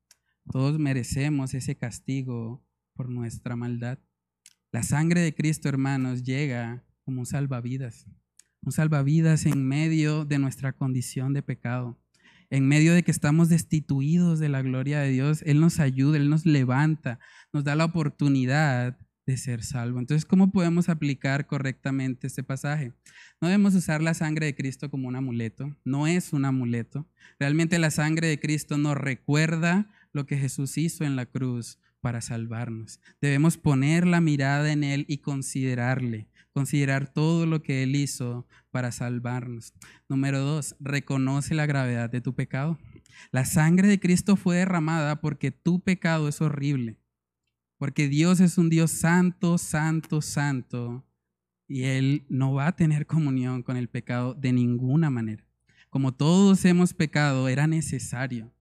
Todos 0.51 0.79
merecemos 0.79 1.55
ese 1.55 1.77
castigo 1.77 2.63
por 2.93 3.09
nuestra 3.09 3.57
maldad. 3.57 3.99
La 4.73 4.83
sangre 4.83 5.21
de 5.21 5.35
Cristo, 5.35 5.69
hermanos, 5.69 6.23
llega 6.25 6.85
como 7.05 7.21
un 7.21 7.27
salvavidas. 7.27 8.07
Un 8.61 8.73
salvavidas 8.73 9.47
en 9.47 9.67
medio 9.67 10.25
de 10.25 10.39
nuestra 10.39 10.73
condición 10.73 11.33
de 11.33 11.43
pecado. 11.43 11.99
En 12.51 12.69
medio 12.69 12.93
de 12.93 13.03
que 13.03 13.11
estamos 13.11 13.49
destituidos 13.49 14.39
de 14.39 14.51
la 14.51 14.63
gloria 14.63 15.01
de 15.01 15.11
Dios, 15.11 15.43
Él 15.47 15.61
nos 15.61 15.81
ayuda, 15.81 16.19
Él 16.19 16.29
nos 16.29 16.45
levanta, 16.45 17.19
nos 17.53 17.65
da 17.65 17.75
la 17.75 17.87
oportunidad 17.87 18.99
de 19.27 19.37
ser 19.37 19.63
salvo. 19.63 19.99
Entonces, 19.99 20.25
¿cómo 20.25 20.51
podemos 20.51 20.89
aplicar 20.89 21.47
correctamente 21.47 22.27
este 22.27 22.43
pasaje? 22.43 22.93
No 23.41 23.49
debemos 23.49 23.75
usar 23.75 24.03
la 24.03 24.15
sangre 24.15 24.47
de 24.47 24.55
Cristo 24.55 24.91
como 24.91 25.09
un 25.09 25.17
amuleto, 25.17 25.75
no 25.85 26.07
es 26.07 26.33
un 26.33 26.45
amuleto. 26.45 27.07
Realmente 27.39 27.79
la 27.79 27.91
sangre 27.91 28.29
de 28.29 28.39
Cristo 28.39 28.77
nos 28.79 28.97
recuerda 28.97 29.91
lo 30.13 30.27
que 30.27 30.37
Jesús 30.37 30.77
hizo 30.79 31.05
en 31.05 31.17
la 31.17 31.27
cruz 31.27 31.79
para 32.01 32.21
salvarnos. 32.21 33.01
Debemos 33.21 33.57
poner 33.57 34.07
la 34.07 34.21
mirada 34.21 34.71
en 34.73 34.85
Él 34.85 35.07
y 35.09 35.19
considerarle, 35.19 36.29
considerar 36.53 37.13
todo 37.13 37.47
lo 37.47 37.63
que 37.63 37.83
Él 37.83 37.97
hizo 37.97 38.47
para 38.71 38.93
salvarnos. 38.93 39.73
Número 40.09 40.41
dos, 40.41 40.77
reconoce 40.81 41.55
la 41.55 41.67
gravedad 41.67 42.11
de 42.11 42.21
tu 42.21 42.35
pecado. 42.35 42.79
La 43.33 43.47
sangre 43.47 43.89
de 43.89 44.01
Cristo 44.01 44.37
fue 44.37 44.57
derramada 44.57 45.21
porque 45.21 45.51
tu 45.51 45.81
pecado 45.81 46.29
es 46.29 46.43
horrible 46.43 46.99
porque 47.79 48.09
Dios 48.09 48.41
es 48.41 48.59
un 48.59 48.71
Dios 48.71 48.91
santo, 48.91 49.59
santo, 49.59 50.23
santo, 50.23 51.05
y 51.67 51.85
Él 51.85 52.25
no 52.29 52.53
va 52.53 52.69
a 52.69 52.77
tener 52.77 53.07
comunión 53.07 53.63
con 53.63 53.77
el 53.77 53.89
pecado 53.89 54.35
de 54.35 54.53
ninguna 54.53 55.11
manera. 55.11 55.45
Como 55.91 56.13
todos 56.13 56.65
hemos 56.65 56.95
pecado, 56.95 57.49
era 57.49 57.67
necesario 57.67 58.53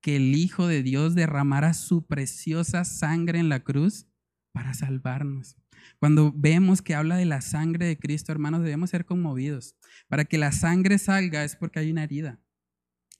que 0.00 0.16
el 0.16 0.34
Hijo 0.34 0.66
de 0.66 0.82
Dios 0.82 1.14
derramara 1.14 1.74
su 1.74 2.06
preciosa 2.06 2.84
sangre 2.84 3.38
en 3.38 3.48
la 3.48 3.60
cruz 3.60 4.06
para 4.52 4.74
salvarnos. 4.74 5.56
Cuando 5.98 6.32
vemos 6.34 6.82
que 6.82 6.94
habla 6.94 7.16
de 7.16 7.24
la 7.24 7.40
sangre 7.40 7.86
de 7.86 7.98
Cristo, 7.98 8.32
hermanos, 8.32 8.62
debemos 8.62 8.90
ser 8.90 9.04
conmovidos. 9.04 9.76
Para 10.08 10.24
que 10.24 10.38
la 10.38 10.52
sangre 10.52 10.98
salga 10.98 11.44
es 11.44 11.56
porque 11.56 11.78
hay 11.78 11.90
una 11.90 12.04
herida. 12.04 12.40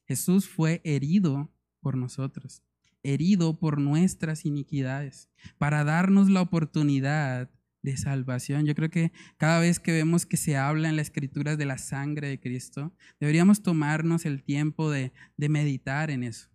Jesús 0.07 0.49
fue 0.49 0.81
herido 0.85 1.53
por 1.81 1.97
nosotros 1.97 2.63
herido 3.03 3.59
por 3.59 3.81
nuestras 3.81 4.45
iniquidades, 4.45 5.29
para 5.59 5.85
darnos 5.85 6.29
la 6.29 6.43
oportunidad 6.43 7.51
de 7.83 7.97
salvación. 7.97 8.67
Yo 8.67 8.75
creo 8.75 8.91
que 8.91 9.13
cada 9.37 9.61
vez 9.61 9.79
que 9.81 9.93
vemos 9.93 10.27
que 10.27 10.37
se 10.37 10.57
habla 10.57 10.89
en 10.89 10.97
las 10.97 11.07
escrituras 11.07 11.59
de 11.59 11.67
la 11.67 11.79
sangre 11.79 12.29
de 12.29 12.41
Cristo, 12.41 12.93
deberíamos 13.19 13.63
tomarnos 13.63 14.27
el 14.27 14.43
tiempo 14.43 14.91
de, 14.91 15.13
meditar 15.37 16.11
en 16.11 16.25
eso, 16.25 16.49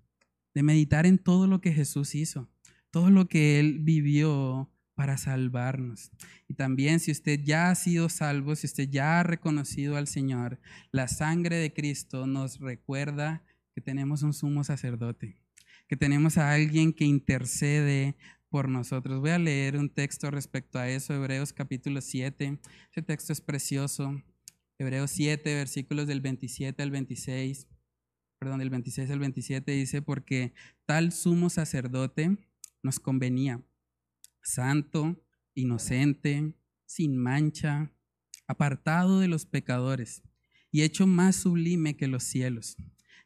de 0.54 0.64
meditar 0.64 1.06
en 1.06 1.18
todo 1.18 1.48
lo 1.48 1.62
que 1.62 1.74
Jesús 1.74 2.16
hizo, 2.16 2.50
todo 2.91 3.10
lo 3.10 3.28
que 3.28 3.60
Él 3.60 3.80
vivió 3.80 4.70
para 4.93 5.18
salvarnos. 5.18 6.12
Y 6.48 6.54
también 6.54 7.00
si 7.00 7.12
usted 7.12 7.41
ya 7.43 7.70
ha 7.70 7.76
sido 7.76 8.08
salvo, 8.08 8.56
si 8.56 8.68
usted 8.68 8.89
ya 8.89 9.20
ha 9.20 9.24
reconocido 9.24 9.98
al 9.98 10.08
Señor, 10.08 10.60
la 10.91 11.08
sangre 11.08 11.58
de 11.58 11.74
Cristo 11.74 12.28
nos 12.28 12.60
recuerda 12.60 13.43
que 13.74 13.82
tenemos 13.82 14.24
un 14.24 14.32
sumo 14.32 14.64
sacerdote, 14.64 15.38
que 15.88 15.98
tenemos 15.98 16.38
a 16.38 16.52
alguien 16.52 16.94
que 16.94 17.06
intercede 17.06 18.16
por 18.50 18.70
nosotros. 18.70 19.20
Voy 19.20 19.32
a 19.32 19.40
leer 19.40 19.78
un 19.78 19.90
texto 19.90 20.32
respecto 20.32 20.80
a 20.80 20.90
eso, 20.90 21.14
Hebreos 21.14 21.54
capítulo 21.54 22.02
7. 22.02 22.60
Ese 22.92 23.02
texto 23.02 23.34
es 23.34 23.42
precioso. 23.42 24.22
Hebreos 24.78 25.12
7, 25.12 25.56
versículos 25.56 26.08
del 26.08 26.22
27 26.22 26.82
al 26.84 26.92
26, 26.92 27.68
perdón, 28.40 28.60
del 28.60 28.70
26 28.70 29.10
al 29.10 29.20
27 29.20 29.72
dice, 29.72 30.02
porque 30.02 30.54
tal 30.86 31.12
sumo 31.12 31.50
sacerdote 31.50 32.38
nos 32.84 33.00
convenía, 33.00 33.62
santo, 34.42 35.22
inocente, 35.54 36.54
sin 36.86 37.18
mancha, 37.18 37.92
apartado 38.48 39.20
de 39.20 39.28
los 39.28 39.46
pecadores 39.46 40.24
y 40.72 40.84
hecho 40.84 41.08
más 41.08 41.38
sublime 41.38 41.96
que 41.96 42.08
los 42.08 42.24
cielos, 42.24 42.76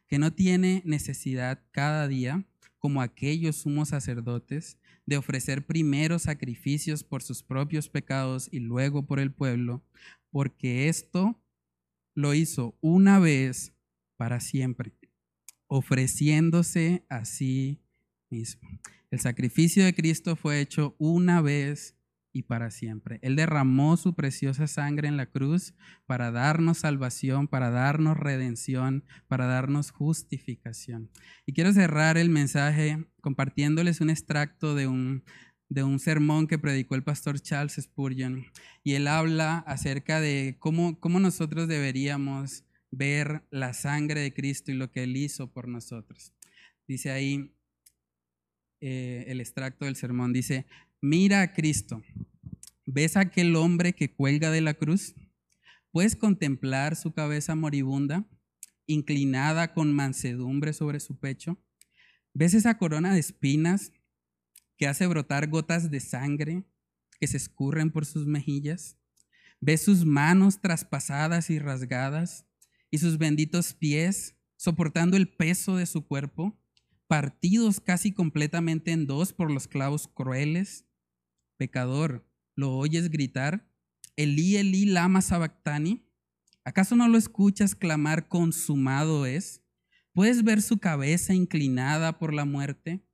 que 0.06 0.18
no 0.18 0.32
tiene 0.32 0.82
necesidad 0.84 1.62
cada 1.72 2.06
día, 2.06 2.46
como 2.80 3.00
aquellos 3.02 3.56
sumos 3.56 3.90
sacerdotes, 3.90 4.78
de 5.06 5.16
ofrecer 5.16 5.64
primero 5.64 6.18
sacrificios 6.18 7.04
por 7.04 7.22
sus 7.22 7.42
propios 7.42 7.88
pecados 7.88 8.48
y 8.50 8.58
luego 8.58 9.06
por 9.06 9.20
el 9.20 9.32
pueblo, 9.32 9.84
porque 10.30 10.88
esto 10.88 11.38
lo 12.14 12.34
hizo 12.34 12.76
una 12.80 13.18
vez 13.18 13.72
para 14.16 14.40
siempre, 14.40 14.92
ofreciéndose 15.68 17.04
a 17.08 17.24
sí 17.24 17.80
mismo. 18.30 18.68
El 19.10 19.20
sacrificio 19.20 19.84
de 19.84 19.94
Cristo 19.94 20.34
fue 20.34 20.60
hecho 20.60 20.96
una 20.98 21.40
vez 21.40 21.96
y 22.32 22.42
para 22.42 22.70
siempre. 22.70 23.18
Él 23.22 23.36
derramó 23.36 23.96
su 23.96 24.14
preciosa 24.14 24.66
sangre 24.66 25.08
en 25.08 25.16
la 25.16 25.26
cruz 25.26 25.74
para 26.06 26.30
darnos 26.30 26.78
salvación, 26.78 27.48
para 27.48 27.70
darnos 27.70 28.16
redención, 28.16 29.04
para 29.28 29.46
darnos 29.46 29.90
justificación. 29.90 31.10
Y 31.46 31.52
quiero 31.52 31.72
cerrar 31.72 32.18
el 32.18 32.30
mensaje 32.30 33.04
compartiéndoles 33.20 34.00
un 34.00 34.10
extracto 34.10 34.74
de 34.74 34.86
un, 34.86 35.24
de 35.68 35.82
un 35.82 35.98
sermón 35.98 36.46
que 36.46 36.58
predicó 36.58 36.94
el 36.94 37.02
pastor 37.02 37.40
Charles 37.40 37.78
Spurgeon. 37.80 38.44
Y 38.84 38.94
él 38.94 39.08
habla 39.08 39.58
acerca 39.66 40.20
de 40.20 40.56
cómo, 40.58 41.00
cómo 41.00 41.20
nosotros 41.20 41.68
deberíamos 41.68 42.64
ver 42.90 43.42
la 43.50 43.72
sangre 43.72 44.20
de 44.20 44.34
Cristo 44.34 44.70
y 44.70 44.74
lo 44.74 44.90
que 44.90 45.04
Él 45.04 45.16
hizo 45.16 45.52
por 45.52 45.68
nosotros. 45.68 46.32
Dice 46.86 47.10
ahí, 47.10 47.54
eh, 48.80 49.24
el 49.28 49.40
extracto 49.40 49.84
del 49.84 49.96
sermón. 49.96 50.32
Dice, 50.32 50.66
mira 51.00 51.42
a 51.42 51.52
Cristo. 51.52 52.02
¿Ves 52.86 53.16
a 53.16 53.20
aquel 53.20 53.56
hombre 53.56 53.92
que 53.92 54.12
cuelga 54.12 54.50
de 54.50 54.60
la 54.60 54.74
cruz? 54.74 55.14
¿Puedes 55.90 56.16
contemplar 56.16 56.96
su 56.96 57.12
cabeza 57.12 57.54
moribunda, 57.54 58.28
inclinada 58.86 59.72
con 59.72 59.92
mansedumbre 59.92 60.72
sobre 60.72 61.00
su 61.00 61.18
pecho? 61.18 61.58
¿Ves 62.34 62.54
esa 62.54 62.78
corona 62.78 63.12
de 63.12 63.20
espinas 63.20 63.92
que 64.76 64.86
hace 64.86 65.06
brotar 65.06 65.48
gotas 65.48 65.90
de 65.90 66.00
sangre 66.00 66.64
que 67.18 67.26
se 67.26 67.36
escurren 67.36 67.90
por 67.90 68.06
sus 68.06 68.26
mejillas? 68.26 68.96
¿Ves 69.60 69.82
sus 69.82 70.04
manos 70.04 70.60
traspasadas 70.60 71.50
y 71.50 71.58
rasgadas 71.58 72.46
y 72.90 72.98
sus 72.98 73.18
benditos 73.18 73.74
pies 73.74 74.36
soportando 74.56 75.16
el 75.16 75.28
peso 75.28 75.76
de 75.76 75.86
su 75.86 76.06
cuerpo? 76.06 76.60
partidos 77.10 77.80
casi 77.80 78.12
completamente 78.12 78.92
en 78.92 79.08
dos 79.08 79.32
por 79.32 79.50
los 79.50 79.66
clavos 79.66 80.06
crueles. 80.06 80.86
Pecador, 81.60 82.26
¿lo 82.54 82.74
oyes 82.74 83.10
gritar? 83.10 83.70
Elí, 84.16 84.56
Elí, 84.56 84.86
lama 84.86 85.20
sabactani. 85.20 86.02
¿Acaso 86.64 86.96
no 86.96 87.06
lo 87.06 87.18
escuchas 87.18 87.74
clamar 87.74 88.28
consumado 88.28 89.26
es? 89.26 89.62
¿Puedes 90.14 90.42
ver 90.42 90.62
su 90.62 90.78
cabeza 90.78 91.34
inclinada 91.34 92.18
por 92.18 92.32
la 92.32 92.46
muerte? 92.46 93.06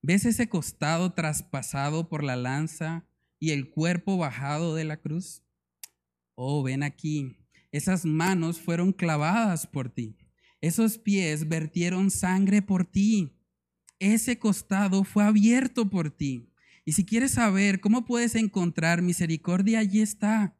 ¿Ves 0.00 0.26
ese 0.26 0.48
costado 0.48 1.12
traspasado 1.12 2.08
por 2.08 2.22
la 2.22 2.36
lanza 2.36 3.04
y 3.40 3.50
el 3.50 3.68
cuerpo 3.68 4.16
bajado 4.16 4.76
de 4.76 4.84
la 4.84 4.98
cruz? 4.98 5.42
Oh, 6.36 6.62
ven 6.62 6.84
aquí, 6.84 7.36
esas 7.72 8.04
manos 8.04 8.60
fueron 8.60 8.92
clavadas 8.92 9.66
por 9.66 9.88
ti, 9.88 10.16
esos 10.60 10.98
pies 10.98 11.48
vertieron 11.48 12.12
sangre 12.12 12.62
por 12.62 12.86
ti, 12.86 13.36
ese 13.98 14.38
costado 14.38 15.02
fue 15.02 15.24
abierto 15.24 15.90
por 15.90 16.12
ti. 16.12 16.47
Y 16.88 16.92
si 16.92 17.04
quieres 17.04 17.32
saber 17.32 17.80
cómo 17.80 18.06
puedes 18.06 18.34
encontrar 18.34 19.02
misericordia, 19.02 19.80
allí 19.80 20.00
está. 20.00 20.56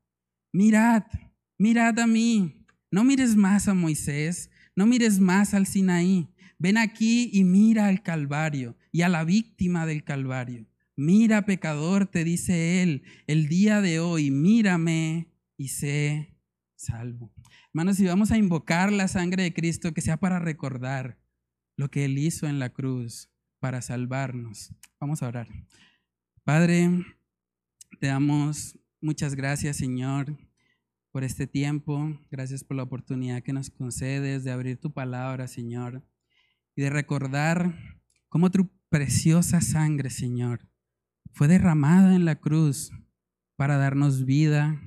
Mirad, 0.52 1.04
mirad 1.56 1.98
a 1.98 2.06
mí. 2.06 2.66
No 2.90 3.02
mires 3.02 3.34
más 3.34 3.66
a 3.66 3.72
Moisés, 3.72 4.50
no 4.76 4.84
mires 4.84 5.20
más 5.20 5.54
al 5.54 5.66
Sinaí. 5.66 6.28
Ven 6.58 6.76
aquí 6.76 7.30
y 7.32 7.44
mira 7.44 7.86
al 7.86 8.02
Calvario 8.02 8.76
y 8.92 9.00
a 9.00 9.08
la 9.08 9.24
víctima 9.24 9.86
del 9.86 10.04
Calvario. 10.04 10.66
Mira, 10.96 11.46
pecador, 11.46 12.04
te 12.04 12.24
dice 12.24 12.82
él, 12.82 13.04
el 13.26 13.48
día 13.48 13.80
de 13.80 13.98
hoy, 13.98 14.30
mírame 14.30 15.28
y 15.56 15.68
sé 15.68 16.36
salvo. 16.76 17.32
Hermanos, 17.72 17.96
si 17.96 18.04
vamos 18.04 18.32
a 18.32 18.36
invocar 18.36 18.92
la 18.92 19.08
sangre 19.08 19.44
de 19.44 19.54
Cristo, 19.54 19.94
que 19.94 20.02
sea 20.02 20.18
para 20.18 20.38
recordar 20.38 21.16
lo 21.78 21.90
que 21.90 22.04
Él 22.04 22.18
hizo 22.18 22.46
en 22.46 22.58
la 22.58 22.68
cruz 22.68 23.30
para 23.60 23.80
salvarnos. 23.80 24.74
Vamos 25.00 25.22
a 25.22 25.28
orar. 25.28 25.48
Padre, 26.48 27.04
te 28.00 28.06
damos 28.06 28.78
muchas 29.02 29.34
gracias, 29.34 29.76
Señor, 29.76 30.34
por 31.12 31.22
este 31.22 31.46
tiempo. 31.46 32.18
Gracias 32.30 32.64
por 32.64 32.74
la 32.78 32.84
oportunidad 32.84 33.42
que 33.42 33.52
nos 33.52 33.68
concedes 33.68 34.44
de 34.44 34.50
abrir 34.50 34.80
tu 34.80 34.90
palabra, 34.90 35.46
Señor, 35.46 36.02
y 36.74 36.80
de 36.80 36.88
recordar 36.88 37.74
cómo 38.30 38.50
tu 38.50 38.70
preciosa 38.88 39.60
sangre, 39.60 40.08
Señor, 40.08 40.66
fue 41.34 41.48
derramada 41.48 42.16
en 42.16 42.24
la 42.24 42.36
cruz 42.36 42.92
para 43.56 43.76
darnos 43.76 44.24
vida, 44.24 44.80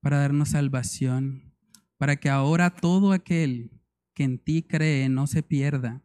para 0.00 0.16
darnos 0.16 0.48
salvación, 0.48 1.54
para 1.98 2.16
que 2.16 2.30
ahora 2.30 2.70
todo 2.70 3.12
aquel 3.12 3.82
que 4.14 4.24
en 4.24 4.38
ti 4.38 4.62
cree 4.62 5.10
no 5.10 5.26
se 5.26 5.42
pierda, 5.42 6.02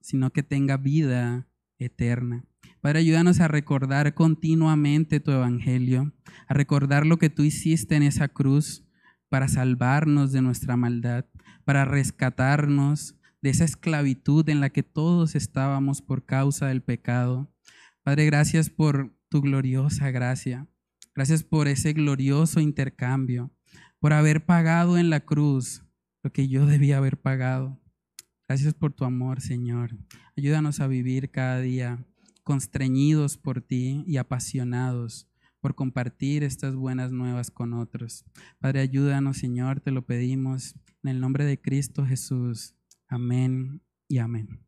sino 0.00 0.32
que 0.32 0.42
tenga 0.42 0.76
vida 0.76 1.46
eterna. 1.78 2.44
Padre, 2.84 2.98
ayúdanos 2.98 3.40
a 3.40 3.48
recordar 3.48 4.12
continuamente 4.12 5.18
tu 5.18 5.30
evangelio, 5.30 6.12
a 6.46 6.52
recordar 6.52 7.06
lo 7.06 7.16
que 7.16 7.30
tú 7.30 7.42
hiciste 7.42 7.96
en 7.96 8.02
esa 8.02 8.28
cruz 8.28 8.84
para 9.30 9.48
salvarnos 9.48 10.32
de 10.32 10.42
nuestra 10.42 10.76
maldad, 10.76 11.24
para 11.64 11.86
rescatarnos 11.86 13.16
de 13.40 13.48
esa 13.48 13.64
esclavitud 13.64 14.46
en 14.50 14.60
la 14.60 14.68
que 14.68 14.82
todos 14.82 15.34
estábamos 15.34 16.02
por 16.02 16.26
causa 16.26 16.66
del 16.66 16.82
pecado. 16.82 17.50
Padre, 18.02 18.26
gracias 18.26 18.68
por 18.68 19.16
tu 19.30 19.40
gloriosa 19.40 20.10
gracia. 20.10 20.68
Gracias 21.14 21.42
por 21.42 21.68
ese 21.68 21.94
glorioso 21.94 22.60
intercambio, 22.60 23.50
por 23.98 24.12
haber 24.12 24.44
pagado 24.44 24.98
en 24.98 25.08
la 25.08 25.20
cruz 25.20 25.86
lo 26.22 26.32
que 26.32 26.48
yo 26.48 26.66
debía 26.66 26.98
haber 26.98 27.18
pagado. 27.18 27.80
Gracias 28.46 28.74
por 28.74 28.92
tu 28.92 29.06
amor, 29.06 29.40
Señor. 29.40 29.96
Ayúdanos 30.36 30.80
a 30.80 30.86
vivir 30.86 31.30
cada 31.30 31.60
día 31.60 32.04
constreñidos 32.44 33.36
por 33.36 33.60
ti 33.60 34.04
y 34.06 34.18
apasionados 34.18 35.26
por 35.60 35.74
compartir 35.74 36.44
estas 36.44 36.76
buenas 36.76 37.10
nuevas 37.10 37.50
con 37.50 37.72
otros. 37.72 38.24
Padre, 38.58 38.80
ayúdanos, 38.80 39.38
Señor, 39.38 39.80
te 39.80 39.90
lo 39.90 40.02
pedimos 40.02 40.74
en 41.02 41.10
el 41.10 41.20
nombre 41.20 41.46
de 41.46 41.58
Cristo 41.58 42.04
Jesús. 42.04 42.74
Amén 43.08 43.80
y 44.06 44.18
amén. 44.18 44.60